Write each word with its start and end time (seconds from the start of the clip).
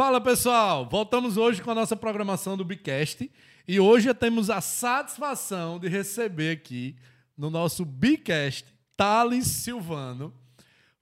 Fala 0.00 0.18
pessoal, 0.18 0.88
voltamos 0.88 1.36
hoje 1.36 1.60
com 1.60 1.70
a 1.70 1.74
nossa 1.74 1.94
programação 1.94 2.56
do 2.56 2.64
Bicast 2.64 3.30
e 3.68 3.78
hoje 3.78 4.14
temos 4.14 4.48
a 4.48 4.58
satisfação 4.62 5.78
de 5.78 5.88
receber 5.88 6.52
aqui 6.52 6.96
no 7.36 7.50
nosso 7.50 7.84
Bicast 7.84 8.64
Thales 8.96 9.46
Silvano, 9.46 10.32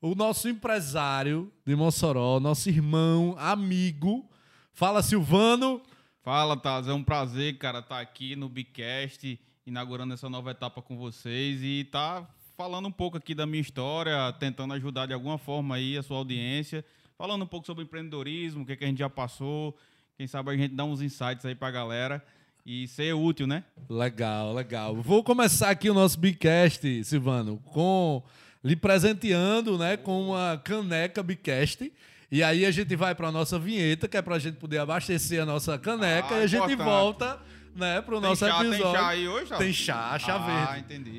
o 0.02 0.16
nosso 0.16 0.48
empresário 0.48 1.48
de 1.64 1.76
Mossoró, 1.76 2.40
nosso 2.40 2.68
irmão, 2.68 3.36
amigo. 3.38 4.28
Fala 4.72 5.00
Silvano. 5.00 5.80
Fala 6.20 6.56
Thales, 6.56 6.88
é 6.88 6.92
um 6.92 7.04
prazer, 7.04 7.56
cara, 7.56 7.78
estar 7.78 7.94
tá 7.94 8.00
aqui 8.00 8.34
no 8.34 8.48
Bicast, 8.48 9.40
inaugurando 9.64 10.14
essa 10.14 10.28
nova 10.28 10.50
etapa 10.50 10.82
com 10.82 10.96
vocês 10.96 11.62
e 11.62 11.84
tá 11.84 12.28
falando 12.56 12.88
um 12.88 12.92
pouco 12.92 13.16
aqui 13.16 13.32
da 13.32 13.46
minha 13.46 13.60
história, 13.60 14.32
tentando 14.40 14.74
ajudar 14.74 15.06
de 15.06 15.12
alguma 15.12 15.38
forma 15.38 15.76
aí 15.76 15.96
a 15.96 16.02
sua 16.02 16.16
audiência 16.16 16.84
falando 17.18 17.42
um 17.42 17.46
pouco 17.46 17.66
sobre 17.66 17.82
empreendedorismo, 17.82 18.62
o 18.62 18.66
que, 18.66 18.72
é 18.72 18.76
que 18.76 18.84
a 18.84 18.86
gente 18.86 18.98
já 18.98 19.10
passou. 19.10 19.76
Quem 20.16 20.28
sabe 20.28 20.52
a 20.52 20.56
gente 20.56 20.74
dá 20.74 20.84
uns 20.84 21.02
insights 21.02 21.44
aí 21.44 21.54
pra 21.54 21.68
galera 21.68 22.24
e 22.64 22.86
ser 22.86 23.12
útil, 23.12 23.44
né? 23.44 23.64
Legal, 23.90 24.54
legal. 24.54 24.94
Vou 24.94 25.24
começar 25.24 25.70
aqui 25.70 25.90
o 25.90 25.94
nosso 25.94 26.18
Bicast, 26.18 27.04
Silvano, 27.04 27.58
com 27.72 28.22
lhe 28.62 28.76
presenteando, 28.76 29.76
né, 29.76 29.96
com 29.96 30.28
uma 30.28 30.60
caneca 30.64 31.20
Bicast. 31.20 31.92
E 32.30 32.42
aí 32.42 32.64
a 32.64 32.70
gente 32.70 32.94
vai 32.94 33.14
para 33.16 33.28
a 33.28 33.32
nossa 33.32 33.58
vinheta, 33.58 34.06
que 34.06 34.16
é 34.16 34.22
para 34.22 34.36
a 34.36 34.38
gente 34.38 34.56
poder 34.56 34.78
abastecer 34.78 35.42
a 35.42 35.46
nossa 35.46 35.76
caneca 35.76 36.36
ah, 36.36 36.40
e 36.40 36.42
a 36.44 36.46
gente 36.46 36.76
volta 36.76 37.40
né, 37.78 38.02
pro 38.02 38.20
tem 38.20 38.28
nosso 38.28 38.46
chá, 38.46 38.60
episódio. 38.60 38.82
Tem 38.82 38.92
chá 38.92 39.08
aí 39.08 39.28
hoje? 39.28 39.56
Tem 39.56 39.72
chá, 39.72 40.18
chá 40.18 40.34
ah, 40.34 40.38
verde. 40.38 40.68
Ah, 40.70 40.78
entendi. 40.78 41.16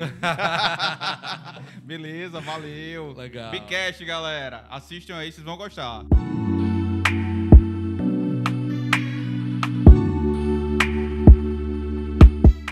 Beleza, 1.82 2.40
valeu. 2.40 3.12
Legal. 3.12 3.50
Bicast, 3.50 4.04
galera. 4.04 4.64
Assistam 4.70 5.16
aí, 5.16 5.32
vocês 5.32 5.44
vão 5.44 5.56
gostar. 5.56 6.04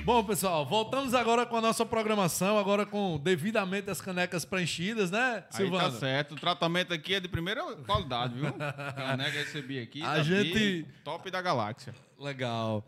Bom, 0.09 0.25
pessoal, 0.25 0.65
voltamos 0.65 1.13
agora 1.13 1.45
com 1.45 1.55
a 1.57 1.61
nossa 1.61 1.85
programação, 1.85 2.59
agora 2.59 2.87
com 2.87 3.19
devidamente 3.19 3.91
as 3.91 4.01
canecas 4.01 4.43
preenchidas, 4.43 5.11
né, 5.11 5.45
Silvano? 5.51 5.85
Aí 5.85 5.93
tá 5.93 5.99
certo. 5.99 6.35
O 6.35 6.41
tratamento 6.41 6.95
aqui 6.95 7.15
é 7.15 7.21
de 7.21 7.29
primeira 7.29 7.63
qualidade, 7.85 8.33
viu? 8.33 8.51
Caneca 8.97 9.39
recebi 9.39 9.79
aqui. 9.79 10.03
A 10.03 10.23
gente... 10.23 10.87
Top 11.05 11.31
da 11.31 11.43
galáxia. 11.43 11.95
Legal. 12.19 12.83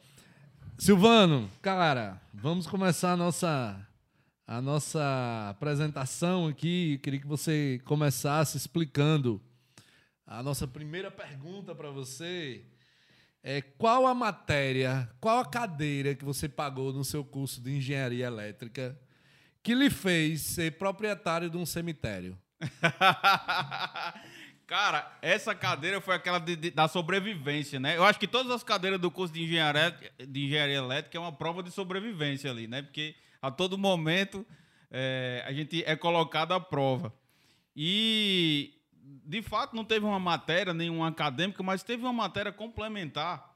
Silvano, 0.80 1.50
cara, 1.60 2.18
vamos 2.32 2.66
começar 2.66 3.12
a 3.12 3.16
nossa, 3.16 3.86
a 4.46 4.62
nossa 4.62 5.50
apresentação 5.50 6.46
aqui. 6.46 6.94
Eu 6.94 6.98
queria 7.00 7.20
que 7.20 7.26
você 7.26 7.82
começasse 7.84 8.56
explicando 8.56 9.38
a 10.26 10.42
nossa 10.42 10.66
primeira 10.66 11.10
pergunta 11.10 11.74
para 11.74 11.90
você. 11.90 12.64
É 13.42 13.60
qual 13.60 14.06
a 14.06 14.14
matéria, 14.14 15.06
qual 15.20 15.40
a 15.40 15.44
cadeira 15.44 16.14
que 16.14 16.24
você 16.24 16.48
pagou 16.48 16.94
no 16.94 17.04
seu 17.04 17.22
curso 17.22 17.60
de 17.60 17.76
engenharia 17.76 18.24
elétrica 18.24 18.98
que 19.62 19.74
lhe 19.74 19.90
fez 19.90 20.40
ser 20.40 20.78
proprietário 20.78 21.50
de 21.50 21.58
um 21.58 21.66
cemitério? 21.66 22.38
Cara, 24.70 25.18
essa 25.20 25.52
cadeira 25.52 26.00
foi 26.00 26.14
aquela 26.14 26.38
de, 26.38 26.54
de, 26.54 26.70
da 26.70 26.86
sobrevivência, 26.86 27.80
né? 27.80 27.96
Eu 27.96 28.04
acho 28.04 28.20
que 28.20 28.28
todas 28.28 28.52
as 28.52 28.62
cadeiras 28.62 29.00
do 29.00 29.10
curso 29.10 29.34
de 29.34 29.42
engenharia, 29.42 29.98
de 30.16 30.44
engenharia 30.44 30.76
elétrica 30.76 31.18
é 31.18 31.20
uma 31.20 31.32
prova 31.32 31.60
de 31.60 31.72
sobrevivência 31.72 32.48
ali, 32.48 32.68
né? 32.68 32.80
Porque 32.80 33.16
a 33.42 33.50
todo 33.50 33.76
momento 33.76 34.46
é, 34.88 35.42
a 35.44 35.52
gente 35.52 35.82
é 35.84 35.96
colocado 35.96 36.52
à 36.52 36.60
prova. 36.60 37.12
E, 37.74 38.72
de 39.26 39.42
fato, 39.42 39.74
não 39.74 39.84
teve 39.84 40.06
uma 40.06 40.20
matéria, 40.20 40.72
nenhuma 40.72 41.08
acadêmica, 41.08 41.64
mas 41.64 41.82
teve 41.82 42.04
uma 42.04 42.12
matéria 42.12 42.52
complementar 42.52 43.49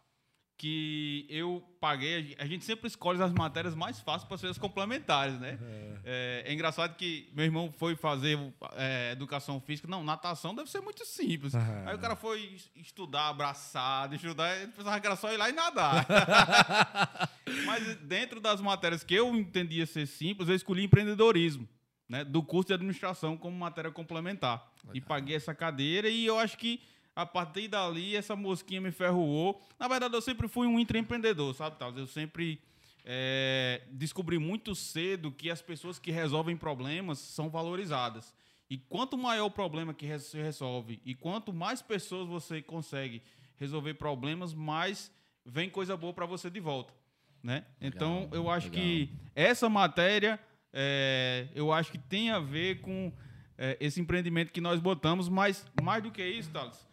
que 0.57 1.27
eu 1.29 1.63
paguei. 1.81 2.35
A 2.39 2.47
gente 2.47 2.65
sempre 2.65 2.87
escolhe 2.87 3.21
as 3.23 3.33
matérias 3.33 3.75
mais 3.75 4.01
fáceis 4.01 4.25
para 4.25 4.39
ser 4.39 4.47
as 4.47 4.59
complementares, 4.59 5.39
né? 5.41 5.59
É. 5.61 5.95
É, 6.05 6.45
é, 6.47 6.53
engraçado 6.53 6.97
que 6.97 7.31
meu 7.35 7.45
irmão 7.45 7.73
foi 7.73 7.97
fazer 7.97 8.39
é, 8.77 9.13
educação 9.13 9.61
física. 9.61 9.89
Não, 9.89 10.05
natação 10.05 10.55
deve 10.55 10.71
ser 10.71 10.81
muito 10.81 11.05
simples. 11.05 11.55
Uhum. 11.55 11.89
Aí 11.89 11.95
o 11.95 11.99
cara 11.99 12.15
foi 12.15 12.57
estudar 12.77 13.29
abraçado, 13.29 14.15
estudar, 14.15 14.57
ele 14.57 14.73
pensava 14.73 15.01
que 15.01 15.07
era 15.07 15.17
só 15.17 15.33
ir 15.33 15.37
lá 15.37 15.49
e 15.49 15.53
nadar. 15.53 16.07
Mas 17.67 17.97
dentro 17.97 18.41
das 18.41 18.61
matérias 18.61 19.03
que 19.03 19.15
eu 19.15 19.35
entendia 19.35 19.87
ser 19.87 20.07
simples, 20.07 20.49
eu 20.49 20.55
escolhi 20.55 20.85
empreendedorismo. 20.85 21.69
Né, 22.07 22.23
do 22.23 22.43
curso 22.43 22.69
de 22.69 22.75
administração 22.75 23.35
como 23.35 23.57
matéria 23.57 23.91
complementar. 23.91 24.71
Legal. 24.83 24.97
E 24.97 25.01
paguei 25.01 25.37
essa 25.37 25.55
cadeira 25.55 26.07
e 26.07 26.27
eu 26.27 26.39
acho 26.39 26.59
que 26.59 26.83
a 27.17 27.25
partir 27.25 27.69
dali, 27.69 28.17
essa 28.17 28.35
mosquinha 28.35 28.81
me 28.81 28.91
ferroou. 28.91 29.61
Na 29.79 29.87
verdade, 29.87 30.15
eu 30.15 30.23
sempre 30.23 30.49
fui 30.49 30.67
um 30.67 30.79
intraempreendedor, 30.79 31.55
sabe, 31.55 31.79
Thales? 31.79 31.97
Eu 31.97 32.07
sempre 32.07 32.61
é, 33.05 33.83
descobri 33.91 34.39
muito 34.39 34.75
cedo 34.75 35.31
que 35.31 35.51
as 35.51 35.63
pessoas 35.63 35.99
que 35.99 36.11
resolvem 36.11 36.57
problemas 36.57 37.19
são 37.19 37.49
valorizadas. 37.49 38.35
E 38.69 38.79
quanto 38.79 39.17
maior 39.17 39.47
o 39.47 39.51
problema 39.51 39.93
que 39.93 40.19
se 40.19 40.39
resolve 40.39 41.01
e 41.05 41.15
quanto 41.15 41.53
mais 41.53 41.83
pessoas 41.83 42.27
você 42.27 42.63
consegue 42.63 43.23
resolver 43.57 43.95
problemas, 43.95 44.55
mais 44.55 45.13
vem 45.45 45.69
coisa 45.69 45.97
boa 45.97 46.13
para 46.13 46.27
você 46.27 46.51
de 46.51 46.61
volta. 46.61 46.93
Né? 47.43 47.65
Legal, 47.79 47.95
então, 47.95 48.29
eu 48.33 48.51
acho 48.51 48.71
legal. 48.71 48.83
que 48.83 49.11
essa 49.35 49.69
matéria, 49.69 50.41
é, 50.73 51.47
eu 51.55 51.71
acho 51.71 51.93
que 51.93 51.99
tem 51.99 52.31
a 52.31 52.41
ver 52.41 52.81
com 52.81 53.13
é, 53.59 53.77
esse 53.79 54.01
empreendimento 54.01 54.51
que 54.51 54.63
nós 54.63 54.81
botamos, 54.81 55.29
mas 55.29 55.67
mais 55.83 56.03
do 56.03 56.11
que 56.11 56.27
isso, 56.27 56.51
Thales, 56.51 56.89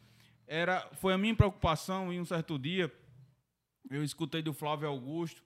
era, 0.48 0.88
foi 0.94 1.14
a 1.14 1.18
minha 1.18 1.36
preocupação 1.36 2.12
em 2.12 2.20
um 2.20 2.26
certo 2.26 2.58
dia. 2.60 2.92
Eu 3.90 4.04
escutei 4.04 4.42
do 4.42 4.54
Flávio 4.54 4.88
Augusto 4.88 5.44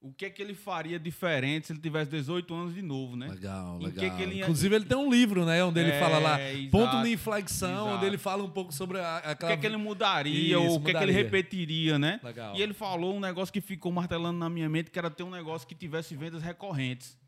o 0.00 0.12
que 0.12 0.26
é 0.26 0.30
que 0.30 0.40
ele 0.40 0.54
faria 0.54 0.98
diferente 1.00 1.66
se 1.66 1.72
ele 1.72 1.80
tivesse 1.80 2.10
18 2.10 2.54
anos 2.54 2.74
de 2.74 2.82
novo, 2.82 3.16
né? 3.16 3.28
Legal, 3.28 3.78
legal. 3.78 4.04
Que 4.04 4.16
que 4.16 4.22
ele 4.22 4.36
ia... 4.36 4.42
Inclusive, 4.42 4.76
ele 4.76 4.84
tem 4.84 4.96
um 4.96 5.10
livro, 5.10 5.44
né? 5.44 5.64
Onde 5.64 5.80
ele 5.80 5.90
é, 5.90 5.98
fala 5.98 6.18
lá, 6.18 6.40
exato, 6.40 6.70
ponto 6.70 7.02
de 7.02 7.12
inflexão, 7.12 7.94
onde 7.94 8.06
ele 8.06 8.18
fala 8.18 8.44
um 8.44 8.50
pouco 8.50 8.72
sobre 8.72 9.00
a, 9.00 9.16
aquela... 9.16 9.52
O 9.52 9.54
que 9.54 9.58
é 9.58 9.60
que 9.60 9.66
ele 9.66 9.76
mudaria, 9.76 10.56
Isso, 10.56 10.60
ou 10.60 10.76
o 10.76 10.80
que 10.80 10.90
é 10.90 10.94
que 10.94 11.02
ele 11.02 11.12
repetiria, 11.12 11.98
né? 11.98 12.20
Legal. 12.22 12.54
E 12.54 12.62
ele 12.62 12.72
falou 12.72 13.16
um 13.16 13.20
negócio 13.20 13.52
que 13.52 13.60
ficou 13.60 13.90
martelando 13.90 14.38
na 14.38 14.48
minha 14.48 14.68
mente, 14.68 14.90
que 14.90 14.98
era 14.98 15.10
ter 15.10 15.24
um 15.24 15.30
negócio 15.30 15.66
que 15.66 15.74
tivesse 15.74 16.14
vendas 16.14 16.42
recorrentes. 16.42 17.18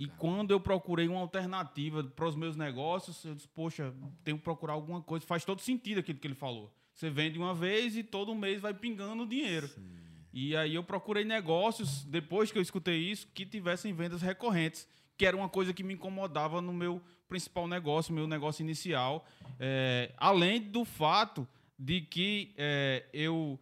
E 0.00 0.06
quando 0.06 0.50
eu 0.50 0.58
procurei 0.58 1.06
uma 1.08 1.20
alternativa 1.20 2.02
para 2.02 2.26
os 2.26 2.34
meus 2.34 2.56
negócios, 2.56 3.22
eu 3.22 3.34
disse, 3.34 3.46
poxa, 3.48 3.94
tenho 4.24 4.38
que 4.38 4.42
procurar 4.42 4.72
alguma 4.72 5.02
coisa. 5.02 5.26
Faz 5.26 5.44
todo 5.44 5.60
sentido 5.60 5.98
aquilo 5.98 6.18
que 6.18 6.26
ele 6.26 6.34
falou. 6.34 6.74
Você 6.94 7.10
vende 7.10 7.38
uma 7.38 7.54
vez 7.54 7.94
e 7.98 8.02
todo 8.02 8.34
mês 8.34 8.62
vai 8.62 8.72
pingando 8.72 9.24
o 9.24 9.26
dinheiro. 9.26 9.68
Sim. 9.68 9.86
E 10.32 10.56
aí 10.56 10.74
eu 10.74 10.82
procurei 10.82 11.22
negócios, 11.22 12.02
depois 12.04 12.50
que 12.50 12.56
eu 12.56 12.62
escutei 12.62 12.96
isso, 12.96 13.28
que 13.34 13.44
tivessem 13.44 13.92
vendas 13.92 14.22
recorrentes, 14.22 14.88
que 15.18 15.26
era 15.26 15.36
uma 15.36 15.50
coisa 15.50 15.74
que 15.74 15.82
me 15.82 15.92
incomodava 15.92 16.62
no 16.62 16.72
meu 16.72 17.02
principal 17.28 17.68
negócio, 17.68 18.14
meu 18.14 18.26
negócio 18.26 18.62
inicial. 18.62 19.26
É, 19.58 20.14
além 20.16 20.62
do 20.62 20.82
fato 20.82 21.46
de 21.78 22.00
que 22.00 22.54
é, 22.56 23.04
eu 23.12 23.60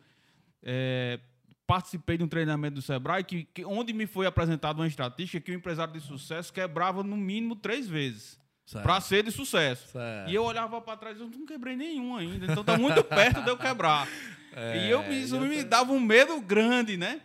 é, 0.62 1.18
participei 1.68 2.16
de 2.16 2.24
um 2.24 2.28
treinamento 2.28 2.76
do 2.76 2.82
Sebrae 2.82 3.22
que, 3.22 3.44
que 3.44 3.62
onde 3.62 3.92
me 3.92 4.06
foi 4.06 4.26
apresentada 4.26 4.80
uma 4.80 4.86
estatística 4.86 5.38
que 5.38 5.52
o 5.52 5.54
empresário 5.54 5.92
de 5.92 6.00
sucesso 6.00 6.50
quebrava 6.50 7.02
no 7.02 7.14
mínimo 7.14 7.54
três 7.54 7.86
vezes 7.86 8.40
para 8.82 8.98
ser 9.02 9.22
de 9.22 9.30
sucesso. 9.30 9.88
Certo. 9.88 10.30
E 10.30 10.34
eu 10.34 10.44
olhava 10.44 10.80
para 10.80 10.96
trás 10.96 11.18
e 11.18 11.20
não 11.20 11.44
quebrei 11.44 11.76
nenhum 11.76 12.16
ainda, 12.16 12.46
então 12.50 12.64
tá 12.64 12.78
muito 12.78 13.04
perto 13.04 13.42
de 13.42 13.50
eu 13.50 13.58
quebrar. 13.58 14.08
É, 14.54 14.86
e 14.86 14.90
eu, 14.90 15.02
isso 15.12 15.36
eu 15.36 15.42
me 15.42 15.62
dava 15.62 15.92
um 15.92 16.00
medo 16.00 16.40
grande, 16.40 16.96
né? 16.96 17.20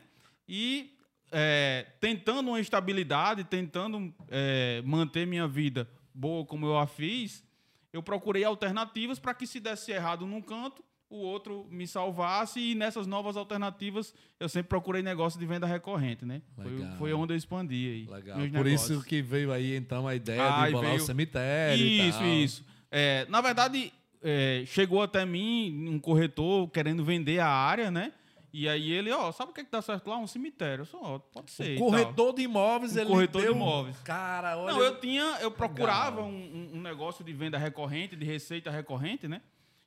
E 0.45 0.93
é, 1.31 1.87
tentando 2.01 2.49
uma 2.49 2.59
estabilidade, 2.59 3.45
tentando 3.45 4.13
é, 4.29 4.81
manter 4.85 5.25
minha 5.25 5.47
vida 5.47 5.89
boa 6.13 6.45
como 6.45 6.65
eu 6.65 6.77
a 6.77 6.85
fiz, 6.85 7.45
eu 7.93 8.03
procurei 8.03 8.43
alternativas 8.43 9.19
para 9.19 9.33
que 9.33 9.47
se 9.47 9.61
desse 9.61 9.93
errado 9.93 10.27
num 10.27 10.41
canto, 10.41 10.83
o 11.13 11.17
outro 11.19 11.67
me 11.69 11.85
salvasse 11.85 12.59
e 12.59 12.73
nessas 12.73 13.05
novas 13.05 13.37
alternativas 13.37 14.15
eu 14.39 14.49
sempre 14.49 14.69
procurei 14.69 15.03
negócio 15.03 15.39
de 15.39 15.45
venda 15.45 15.67
recorrente, 15.67 16.25
né? 16.25 16.41
Foi, 16.55 16.87
foi, 16.97 17.13
onde 17.13 17.33
eu 17.33 17.37
expandi 17.37 17.75
aí. 17.75 18.07
Legal. 18.11 18.39
Por 18.39 18.49
negócios. 18.49 18.89
isso 18.89 19.03
que 19.03 19.21
veio 19.21 19.51
aí 19.51 19.75
então 19.75 20.07
a 20.07 20.15
ideia 20.15 20.41
ah, 20.43 20.65
de 20.65 20.71
bolar 20.71 20.89
veio... 20.89 21.03
o 21.03 21.05
cemitério. 21.05 21.85
Isso, 21.85 22.23
isso. 22.23 22.65
É, 22.91 23.27
na 23.29 23.41
verdade, 23.41 23.93
é, 24.23 24.63
chegou 24.65 25.03
até 25.03 25.23
mim 25.23 25.87
um 25.87 25.99
corretor 25.99 26.67
querendo 26.69 27.05
vender 27.05 27.39
a 27.39 27.47
área, 27.47 27.91
né? 27.91 28.11
E 28.51 28.69
aí 28.69 28.91
ele, 28.91 29.11
ó, 29.11 29.31
sabe 29.31 29.49
o 29.49 29.53
que, 29.53 29.61
é 29.61 29.63
que 29.63 29.71
dá 29.71 29.81
certo 29.81 30.07
lá? 30.09 30.17
Um 30.17 30.27
cemitério. 30.27 30.85
Só, 30.85 30.99
ó, 31.01 31.19
pode 31.19 31.49
ser. 31.49 31.75
O 31.75 31.79
corretor 31.79 32.33
de 32.33 32.43
imóveis, 32.43 32.95
um 32.95 32.99
ele 32.99 33.09
corretor 33.09 33.41
deu... 33.41 33.51
de 33.51 33.57
imóveis. 33.57 33.97
Cara, 34.03 34.57
olha. 34.57 34.73
Não, 34.73 34.83
eu 34.83 34.99
tinha, 34.99 35.39
eu 35.41 35.49
procurava 35.49 36.21
um, 36.21 36.69
um, 36.73 36.81
negócio 36.81 37.25
de 37.25 37.33
venda 37.33 37.57
recorrente, 37.57 38.15
de 38.15 38.23
receita 38.23 38.69
recorrente, 38.69 39.27
né? 39.27 39.41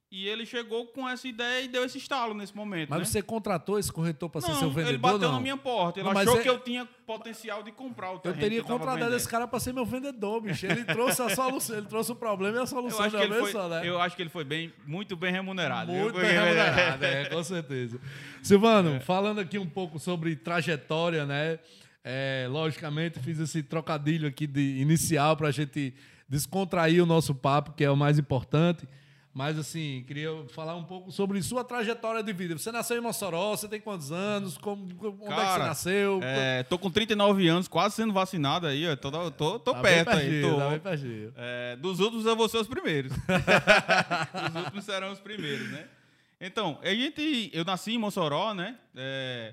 E 0.09 0.29
ele 0.29 0.47
chegou 0.47 0.87
com 0.87 1.09
essa 1.09 1.27
ideia 1.27 1.65
e 1.65 1.69
deu 1.69 1.85
esse 1.85 1.99
estalo 1.99 2.33
nesse 2.33 2.55
momento. 2.55 2.91
Mas 2.91 3.01
né? 3.01 3.05
você 3.07 3.21
contratou 3.21 3.77
esse 3.77 3.91
corretor 3.93 4.31
para 4.31 4.41
ser 4.41 4.55
seu 4.55 4.71
vendedor? 4.71 4.89
ele 4.91 4.99
bateu 4.99 5.19
não? 5.19 5.33
na 5.33 5.41
minha 5.41 5.57
porta. 5.57 5.99
Ele 5.99 6.09
Não, 6.09 6.17
achou 6.17 6.39
é- 6.39 6.43
que 6.45 6.49
eu 6.49 6.61
tinha 6.61 6.87
potencial 7.05 7.61
de 7.65 7.73
comprar 7.73 8.13
o 8.13 8.15
Eu 8.15 8.19
terreno. 8.21 8.41
teria 8.41 8.61
que 8.63 8.67
tava 8.69 8.79
contratado 8.79 9.05
vendendo. 9.07 9.17
esse 9.17 9.29
cara 9.29 9.49
para 9.49 9.59
ser 9.59 9.73
meu 9.73 9.85
vendedor, 9.85 10.41
bicho. 10.41 10.65
Ele 10.65 10.85
trouxe 10.85 11.21
a 11.23 11.29
solução, 11.35 11.77
ele 11.77 11.87
trouxe 11.87 12.13
o 12.13 12.15
problema 12.15 12.55
e 12.57 12.59
a 12.61 12.63
Eu 12.63 12.67
solução 12.69 13.05
acho, 13.05 13.17
ele 13.17 13.27
vez 13.27 13.41
foi, 13.41 13.53
só, 13.53 13.69
né? 13.69 13.83
eu 13.85 14.01
acho 14.01 14.15
que 14.15 14.23
ele 14.23 14.31
foi 14.31 14.45
bem, 14.45 14.73
muito 14.87 15.17
bem 15.17 15.33
remunerado. 15.33 15.91
Muito 15.91 16.19
bem 16.21 16.31
remunerado, 16.31 17.05
é, 17.05 17.25
com 17.25 17.43
certeza. 17.43 18.01
Silvano, 18.43 19.01
falando 19.01 19.41
aqui 19.41 19.59
um 19.59 19.69
pouco 19.69 19.99
sobre 19.99 20.37
trajetória, 20.37 21.27
né? 21.27 21.59
É, 22.05 22.47
logicamente, 22.49 23.19
fiz 23.19 23.41
esse 23.41 23.61
trocadilho 23.61 24.29
aqui 24.29 24.47
de 24.47 24.79
inicial 24.81 25.37
para 25.37 25.49
a 25.49 25.51
gente 25.51 25.93
descontrair 26.29 27.03
o 27.03 27.07
nosso 27.07 27.35
papo, 27.35 27.73
que 27.73 27.83
é 27.83 27.91
o 27.91 27.97
mais 27.97 28.21
importante. 28.21 28.87
Mas, 29.37 29.59
assim, 29.59 30.03
queria 30.07 30.31
falar 30.55 30.77
um 30.77 30.83
pouco 30.85 31.13
sobre 31.13 31.43
sua 31.43 31.63
trajetória 31.63 32.23
de 32.23 32.33
vida. 32.33 32.57
Você 32.57 32.73
nasceu 32.73 32.97
em 32.97 33.03
Mossoró, 33.03 33.51
você 33.55 33.69
tem 33.69 33.79
quantos 33.79 34.11
anos? 34.11 34.57
Como, 34.57 34.85
onde 34.85 34.95
é 34.95 35.11
que 35.11 35.19
você 35.19 35.27
Cara, 35.29 35.67
nasceu? 35.67 36.21
É, 36.23 36.63
tô 36.63 36.79
com 36.79 36.91
39 36.91 37.47
anos, 37.47 37.69
quase 37.69 37.97
sendo 37.97 38.15
vacinado 38.15 38.67
aí. 38.67 38.89
ó. 38.91 38.97
Tô, 38.97 39.11
tô, 39.33 39.59
tô 39.59 39.75
Tá 39.75 39.81
perto 39.83 40.09
aí. 40.09 40.17
pertinho, 40.31 40.51
Tô. 40.55 40.59
tá 40.59 40.69
bem 40.71 40.79
pertinho. 40.81 41.33
É, 41.37 41.77
dos 41.77 42.01
últimos 42.01 42.25
eu 42.25 42.35
vou 42.35 42.49
ser 42.49 42.57
os 42.57 42.67
primeiros. 42.67 43.13
os 44.49 44.55
últimos 44.57 44.85
serão 44.87 45.13
os 45.13 45.21
primeiros, 45.21 45.71
né? 45.71 45.85
Então, 46.41 46.79
a 46.83 46.89
gente, 46.89 47.51
eu 47.53 47.63
nasci 47.63 47.93
em 47.93 47.99
Mossoró, 47.99 48.55
né? 48.55 48.79
É, 48.97 49.53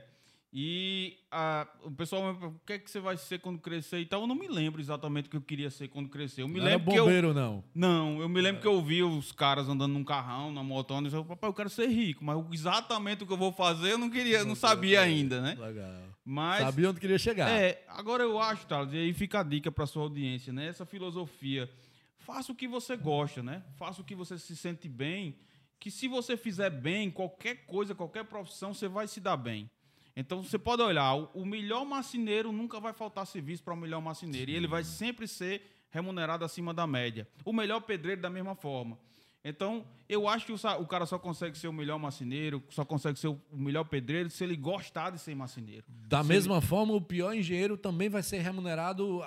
e 0.55 1.17
a- 1.31 1.67
o 1.83 1.89
pessoal 1.89 2.31
o 2.31 2.59
que 2.63 2.73
é 2.73 2.77
que 2.79 2.89
você 2.91 2.99
vai 2.99 3.17
ser 3.17 3.39
quando 3.39 3.57
crescer 3.59 3.99
e 3.99 4.05
tal. 4.05 4.21
Eu 4.21 4.27
não 4.27 4.35
me 4.35 4.47
lembro 4.47 4.79
exatamente 4.79 5.25
o 5.25 5.29
que 5.31 5.37
eu 5.37 5.41
queria 5.41 5.71
ser 5.71 5.87
quando 5.87 6.09
crescer. 6.09 6.43
Eu 6.43 6.47
me 6.47 6.59
Não 6.59 6.67
era 6.67 6.75
lembro 6.77 6.91
que 6.93 6.99
eu, 6.99 7.03
bombeiro, 7.05 7.33
não. 7.33 7.63
não, 7.73 8.21
eu 8.21 8.29
me 8.29 8.39
lembro 8.39 8.61
que 8.61 8.67
eu 8.67 8.79
vi 8.83 9.01
os 9.01 9.31
caras 9.31 9.67
andando 9.67 9.93
num 9.93 10.03
carrão, 10.03 10.51
na 10.51 10.61
motona, 10.61 11.07
e 11.09 11.11
eu 11.13 11.25
papai, 11.25 11.49
eu 11.49 11.53
quero 11.55 11.69
ser 11.71 11.87
rico, 11.87 12.23
mas 12.23 12.37
exatamente 12.53 13.23
o 13.23 13.27
que 13.27 13.33
eu 13.33 13.37
vou 13.37 13.51
fazer 13.51 13.93
eu 13.93 13.97
não 13.97 14.11
queria, 14.11 14.37
eu 14.39 14.45
não 14.45 14.55
sabia 14.55 15.01
ainda, 15.01 15.41
né? 15.41 15.55
Legal. 15.59 16.03
Mas 16.23 16.61
Sabia 16.63 16.89
onde 16.89 16.99
queria 16.99 17.17
chegar. 17.17 17.49
é, 17.49 17.83
agora 17.87 18.21
eu 18.23 18.39
acho, 18.39 18.65
Thales, 18.67 18.93
e 18.93 18.97
aí 18.97 19.11
fica 19.13 19.39
a 19.39 19.43
dica 19.43 19.71
para 19.71 19.85
sua 19.87 20.03
audiência, 20.03 20.53
né? 20.53 20.67
Essa 20.67 20.85
filosofia. 20.85 21.69
Faça 22.19 22.51
o 22.51 22.55
que 22.55 22.67
você 22.67 22.95
gosta, 22.95 23.41
né? 23.43 23.61
Faça 23.75 24.01
o 24.01 24.05
que 24.05 24.15
você 24.15 24.37
se 24.37 24.55
sente 24.55 24.87
bem, 24.87 25.35
que 25.79 25.91
se 25.91 26.07
você 26.07 26.37
fizer 26.37 26.69
bem, 26.69 27.11
qualquer 27.11 27.65
coisa, 27.65 27.93
qualquer 27.93 28.23
profissão, 28.23 28.73
você 28.73 28.87
vai 28.87 29.05
se 29.07 29.19
dar 29.19 29.35
bem. 29.35 29.69
Então 30.15 30.43
você 30.43 30.59
pode 30.59 30.81
olhar, 30.81 31.15
o- 31.15 31.45
melhor 31.45 31.85
marceneiro 31.85 32.51
nunca 32.51 32.79
vai 32.79 32.93
faltar 32.93 33.25
serviço 33.25 33.63
para 33.63 33.73
o 33.73 33.77
melhor 33.77 34.01
marceneiro, 34.01 34.51
e 34.51 34.55
ele 34.55 34.67
vai 34.67 34.83
sempre 34.83 35.27
ser 35.27 35.61
remunerado 35.89 36.45
acima 36.45 36.73
da 36.73 36.85
média. 36.85 37.27
O 37.43 37.51
melhor 37.53 37.79
pedreiro 37.81 38.21
da 38.21 38.29
mesma 38.29 38.55
forma. 38.55 38.97
Então, 39.45 39.85
eu 40.07 40.25
acho 40.25 40.45
que 40.45 40.53
o, 40.53 40.85
cara 40.87 41.05
só 41.05 41.19
consegue 41.19 41.57
ser 41.57 41.67
o 41.67 41.73
melhor 41.73 41.99
marceneiro, 41.99 42.63
só 42.69 42.85
consegue 42.85 43.19
ser 43.19 43.27
o 43.27 43.37
melhor 43.51 43.83
pedreiro 43.83 44.29
se 44.29 44.41
ele 44.41 44.55
gostar 44.55 45.09
de 45.09 45.19
ser 45.19 45.35
marceneiro. 45.35 45.83
Da 46.07 46.23
mesma 46.23 46.61
forma, 46.61 46.93
o 46.93 47.01
pior 47.01 47.33
engenheiro 47.33 47.75
também 47.75 48.07
vai 48.07 48.23
ser 48.23 48.37
remunerado 48.39 49.21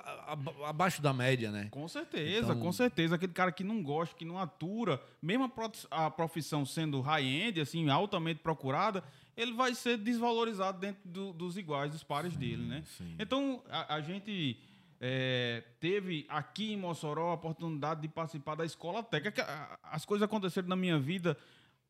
abaixo 0.64 1.02
da 1.02 1.12
média, 1.12 1.50
né? 1.50 1.68
Com 1.70 1.86
certeza, 1.86 2.52
Então- 2.52 2.60
com 2.60 2.72
certeza. 2.72 3.16
Aquele 3.16 3.32
cara 3.34 3.52
que 3.52 3.62
não 3.62 3.82
gosta, 3.82 4.16
que 4.16 4.24
não 4.24 4.38
atura, 4.38 5.02
mesmo 5.20 5.52
a 5.90 6.10
profissão 6.10 6.64
sendo 6.64 7.02
high-end, 7.02 7.60
assim, 7.60 7.90
altamente 7.90 8.40
procurada, 8.40 9.04
ele 9.36 9.52
vai 9.52 9.74
ser 9.74 9.98
desvalorizado 9.98 10.78
dentro 10.78 11.00
do- 11.04 11.32
dos 11.32 11.56
iguais, 11.56 11.90
dos 11.92 12.02
pares 12.02 12.36
dele, 12.36 12.64
né? 12.66 12.82
Então, 13.18 13.62
a, 13.68 13.96
a 13.96 14.00
gente 14.00 14.58
é, 15.00 15.62
teve 15.78 16.24
aqui 16.28 16.72
em 16.72 16.76
Mossoró 16.76 17.30
a 17.30 17.34
oportunidade 17.34 18.00
de 18.00 18.08
participar 18.08 18.54
da 18.54 18.64
escola 18.64 19.02
técnica. 19.02 19.78
As 19.82 20.04
coisas 20.06 20.24
aconteceram 20.24 20.68
na 20.68 20.76
minha 20.76 20.98
vida, 20.98 21.36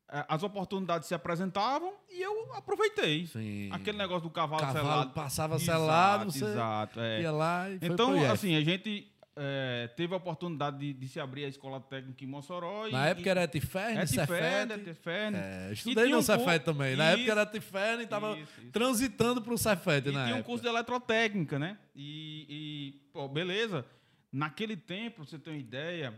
as 0.09 0.43
oportunidades 0.43 1.07
se 1.07 1.13
apresentavam 1.15 1.93
e 2.09 2.21
eu 2.21 2.53
aproveitei. 2.53 3.25
Sim. 3.27 3.69
Aquele 3.71 3.97
negócio 3.97 4.23
do 4.23 4.29
cavalo, 4.29 4.61
Cavalo 4.61 4.85
selado. 4.87 5.11
passava 5.11 5.55
Exato, 5.55 5.65
selado, 5.79 6.31
você 6.31 6.45
Exato, 6.45 6.99
é. 6.99 7.21
ia 7.21 7.31
lá 7.31 7.69
e 7.69 7.79
Então, 7.81 8.29
assim, 8.31 8.55
a 8.55 8.61
gente 8.61 9.09
é, 9.37 9.87
teve 9.95 10.13
a 10.13 10.17
oportunidade 10.17 10.77
de, 10.77 10.93
de 10.93 11.07
se 11.07 11.19
abrir 11.19 11.45
a 11.45 11.47
escola 11.47 11.79
técnica 11.79 12.23
em 12.23 12.27
Mossoró. 12.27 12.87
Na 12.89 13.07
e, 13.07 13.11
época 13.11 13.29
era 13.29 13.43
Etiferne, 13.43 13.99
é 13.99 14.05
Cefete. 14.05 14.83
Tiferne, 14.83 15.37
é. 15.37 15.67
É, 15.67 15.69
E 15.69 15.73
estudei 15.73 16.09
no 16.09 16.17
um 16.17 16.21
Cefete 16.21 16.65
também. 16.65 16.95
Na 16.95 17.05
época 17.05 17.21
Isso, 17.21 17.31
era 17.31 17.45
Tiferne 17.45 18.03
e 18.03 18.07
tava 18.07 18.37
isso, 18.37 18.61
isso. 18.61 18.71
transitando 18.71 19.41
pro 19.41 19.57
Cefete 19.57 20.09
E 20.09 20.11
tinha 20.11 20.23
um 20.23 20.27
época. 20.29 20.43
curso 20.43 20.63
de 20.63 20.69
eletrotécnica, 20.69 21.59
né? 21.59 21.77
E, 21.95 22.45
e, 22.49 23.09
pô, 23.13 23.27
beleza. 23.27 23.85
Naquele 24.31 24.75
tempo, 24.75 25.25
você 25.25 25.39
ter 25.39 25.51
uma 25.51 25.57
ideia, 25.57 26.13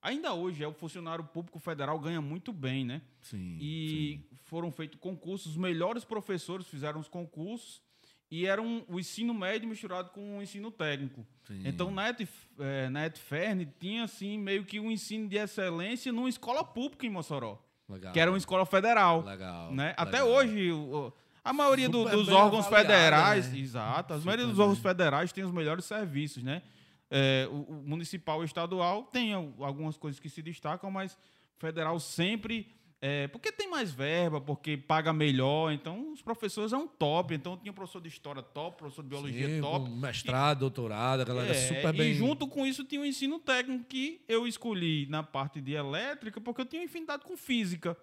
ainda 0.00 0.32
hoje 0.32 0.62
é 0.62 0.68
o 0.68 0.72
funcionário 0.72 1.24
público 1.24 1.58
federal 1.58 1.98
ganha 1.98 2.20
muito 2.20 2.52
bem, 2.52 2.84
né? 2.84 3.02
Sim, 3.20 3.58
E 3.60 4.20
foram 4.44 4.70
feitos 4.70 4.98
concursos, 5.00 5.52
os 5.52 5.56
melhores 5.56 6.04
professores 6.04 6.66
fizeram 6.66 7.00
os 7.00 7.08
concursos 7.08 7.82
e 8.30 8.46
era 8.46 8.60
um, 8.60 8.84
o 8.88 8.98
ensino 8.98 9.32
médio 9.34 9.68
misturado 9.68 10.10
com 10.10 10.38
o 10.38 10.42
ensino 10.42 10.70
técnico. 10.70 11.24
sim. 11.46 11.62
Então, 11.64 11.90
na, 11.90 12.08
ET, 12.08 12.20
eh, 12.58 12.88
na 12.88 13.06
ETFERN 13.06 13.66
tinha, 13.78 14.04
assim, 14.04 14.38
meio 14.38 14.64
que 14.64 14.80
um 14.80 14.90
ensino 14.90 15.28
de 15.28 15.36
excelência 15.36 16.10
numa 16.12 16.28
escola 16.28 16.64
pública 16.64 17.06
em 17.06 17.10
Mossoró, 17.10 17.58
Legal. 17.88 18.12
que 18.12 18.18
era 18.20 18.30
uma 18.30 18.38
escola 18.38 18.64
federal. 18.66 19.22
Legal. 19.22 19.72
Né? 19.72 19.94
Até 19.96 20.22
legal. 20.22 20.28
hoje, 20.28 20.72
o- 20.72 21.06
o- 21.08 21.12
a 21.44 21.52
maioria 21.52 21.88
do- 21.88 22.02
Super 22.04 22.16
dos 22.16 22.28
órgãos 22.30 22.66
avaliada, 22.66 22.94
federais, 22.94 23.52
né? 23.52 23.58
exato, 23.58 24.14
a 24.14 24.18
maioria 24.18 24.46
dos 24.46 24.58
órgãos 24.58 24.78
federais 24.78 25.30
tem 25.32 25.44
os 25.44 25.52
melhores 25.52 25.84
serviços, 25.84 26.42
né? 26.42 26.62
É, 27.10 27.46
o, 27.52 27.56
o 27.64 27.82
municipal 27.86 28.42
e 28.42 28.46
estadual 28.46 29.04
tem 29.04 29.34
al- 29.34 29.52
algumas 29.60 29.96
coisas 29.98 30.18
que 30.18 30.28
se 30.30 30.40
destacam, 30.42 30.90
mas 30.90 31.16
federal 31.58 32.00
sempre. 32.00 32.66
É, 33.00 33.28
porque 33.28 33.52
tem 33.52 33.68
mais 33.68 33.92
verba, 33.92 34.40
porque 34.40 34.76
paga 34.76 35.12
melhor, 35.12 35.72
então 35.72 36.12
os 36.12 36.22
professores 36.22 36.72
é 36.72 36.76
um 36.76 36.86
top. 36.86 37.34
Então 37.34 37.56
tinha 37.56 37.72
professor 37.72 38.00
de 38.00 38.08
história 38.08 38.42
top, 38.42 38.78
professor 38.78 39.02
de 39.02 39.08
biologia 39.08 39.46
Sim, 39.46 39.60
top. 39.60 39.90
mestrado, 39.90 40.60
doutorado, 40.60 41.20
a 41.20 41.24
galera 41.24 41.50
É, 41.50 41.54
super 41.54 41.92
bem. 41.92 42.12
E 42.12 42.14
junto 42.14 42.46
com 42.48 42.66
isso 42.66 42.82
tinha 42.84 43.00
o 43.00 43.04
ensino 43.04 43.38
técnico 43.38 43.84
que 43.84 44.22
eu 44.26 44.46
escolhi 44.46 45.06
na 45.10 45.22
parte 45.22 45.60
de 45.60 45.72
elétrica, 45.72 46.40
porque 46.40 46.62
eu 46.62 46.66
tinha 46.66 46.84
afinidade 46.84 47.24
com 47.24 47.36
física. 47.36 47.96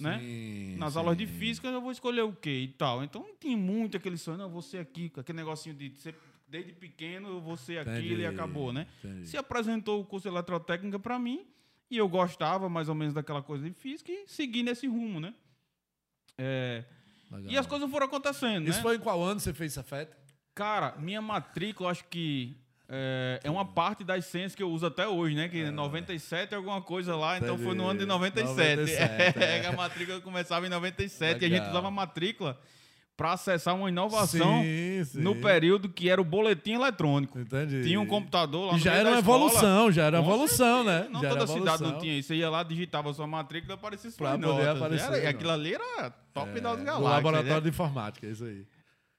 Né? 0.00 0.18
Sim, 0.18 0.76
Nas 0.78 0.94
sim. 0.94 0.98
aulas 0.98 1.16
de 1.16 1.26
física 1.26 1.68
eu 1.68 1.80
vou 1.80 1.92
escolher 1.92 2.22
o 2.22 2.32
quê 2.32 2.60
e 2.62 2.68
tal. 2.68 3.04
Então 3.04 3.24
tinha 3.38 3.56
muito 3.56 3.96
aquele 3.96 4.16
sonho, 4.16 4.38
não, 4.38 4.46
eu 4.46 4.50
vou 4.50 4.62
ser 4.62 4.78
aqui, 4.78 5.12
aquele 5.16 5.36
negocinho 5.36 5.74
de 5.74 5.94
ser 6.00 6.14
desde 6.48 6.72
pequeno, 6.72 7.28
eu 7.28 7.40
vou 7.40 7.56
ser 7.56 7.78
aquilo 7.78 7.98
Entendi, 7.98 8.22
e 8.22 8.26
acabou, 8.26 8.72
né? 8.72 8.86
entendi. 9.04 9.28
Se 9.28 9.36
apresentou 9.36 10.00
o 10.00 10.04
curso 10.04 10.28
de 10.28 10.34
eletrotécnica 10.34 10.98
para 10.98 11.16
mim 11.18 11.46
e 11.90 11.96
eu 11.98 12.08
gostava 12.08 12.68
mais 12.68 12.88
ou 12.88 12.94
menos 12.94 13.12
daquela 13.14 13.42
coisa 13.42 13.64
de 13.68 13.72
física 13.74 14.10
e 14.12 14.24
segui 14.26 14.62
nesse 14.62 14.86
rumo, 14.86 15.18
né? 15.20 15.34
É, 16.38 16.84
Legal. 17.30 17.50
e 17.52 17.58
as 17.58 17.66
coisas 17.66 17.90
foram 17.90 18.06
acontecendo, 18.06 18.68
Isso 18.68 18.78
né? 18.78 18.82
foi 18.82 18.96
em 18.96 19.00
qual 19.00 19.22
ano 19.22 19.40
você 19.40 19.52
fez 19.52 19.72
Cefete? 19.74 20.12
Cara, 20.54 20.94
minha 20.98 21.20
matrícula, 21.20 21.90
acho 21.90 22.04
que 22.04 22.56
é, 22.88 23.40
é 23.44 23.50
uma 23.50 23.64
parte 23.64 24.02
das 24.02 24.24
ciências 24.26 24.54
que 24.54 24.62
eu 24.62 24.70
uso 24.70 24.86
até 24.86 25.06
hoje, 25.06 25.34
né? 25.36 25.48
Que 25.48 25.62
é 25.62 25.70
97 25.70 26.54
alguma 26.54 26.82
coisa 26.82 27.14
lá, 27.14 27.38
então 27.38 27.56
foi 27.58 27.74
no 27.74 27.84
ano 27.86 27.98
de 28.00 28.04
Entendi. 28.04 28.06
97. 28.06 28.76
97, 28.80 29.38
É, 29.38 29.58
é. 29.58 29.66
a 29.66 29.72
matrícula 29.72 30.20
começava 30.20 30.66
em 30.66 30.70
97 30.70 31.42
e 31.42 31.44
a 31.44 31.48
gente 31.48 31.52
Legal. 31.58 31.70
usava 31.70 31.88
a 31.88 31.90
matrícula 31.90 32.60
para 33.20 33.32
acessar 33.34 33.76
uma 33.76 33.90
inovação 33.90 34.62
Sim, 34.62 35.04
sim. 35.04 35.20
no 35.20 35.36
período 35.36 35.90
que 35.90 36.08
era 36.08 36.18
o 36.18 36.24
boletim 36.24 36.72
eletrônico. 36.72 37.38
Entendi. 37.38 37.82
Tinha 37.82 38.00
um 38.00 38.06
computador 38.06 38.68
lá 38.68 38.72
no 38.72 38.78
já 38.78 38.92
meio 38.92 39.00
era 39.00 39.10
da 39.10 39.16
uma 39.16 39.20
escola. 39.20 39.44
evolução, 39.44 39.92
já 39.92 40.04
era 40.04 40.20
uma 40.20 40.26
evolução, 40.26 40.84
certeza. 40.84 41.02
né? 41.04 41.08
Não 41.12 41.20
Já 41.20 41.28
toda 41.28 41.46
cidade 41.46 41.82
não 41.82 41.98
tinha 41.98 42.18
isso. 42.18 42.28
Você 42.28 42.36
ia 42.36 42.48
lá, 42.48 42.62
digitava 42.62 43.12
sua 43.12 43.26
matrícula 43.26 43.74
e 43.74 43.74
aparecia 43.74 44.10
suas 44.10 44.16
Pra 44.16 44.30
poder 44.38 44.46
notas. 44.46 44.76
aparecer, 44.78 45.06
Era- 45.06 45.18
e 45.18 45.22
não. 45.24 45.28
aquilo 45.30 45.50
ali 45.50 45.74
era 45.74 46.10
top 46.32 46.48
É, 46.48 46.60
das 46.62 46.80
galáxias. 46.82 47.10
laboratório 47.10 47.54
né? 47.56 47.60
de 47.60 47.68
informática, 47.68 48.26
isso 48.26 48.42
aí. 48.44 48.64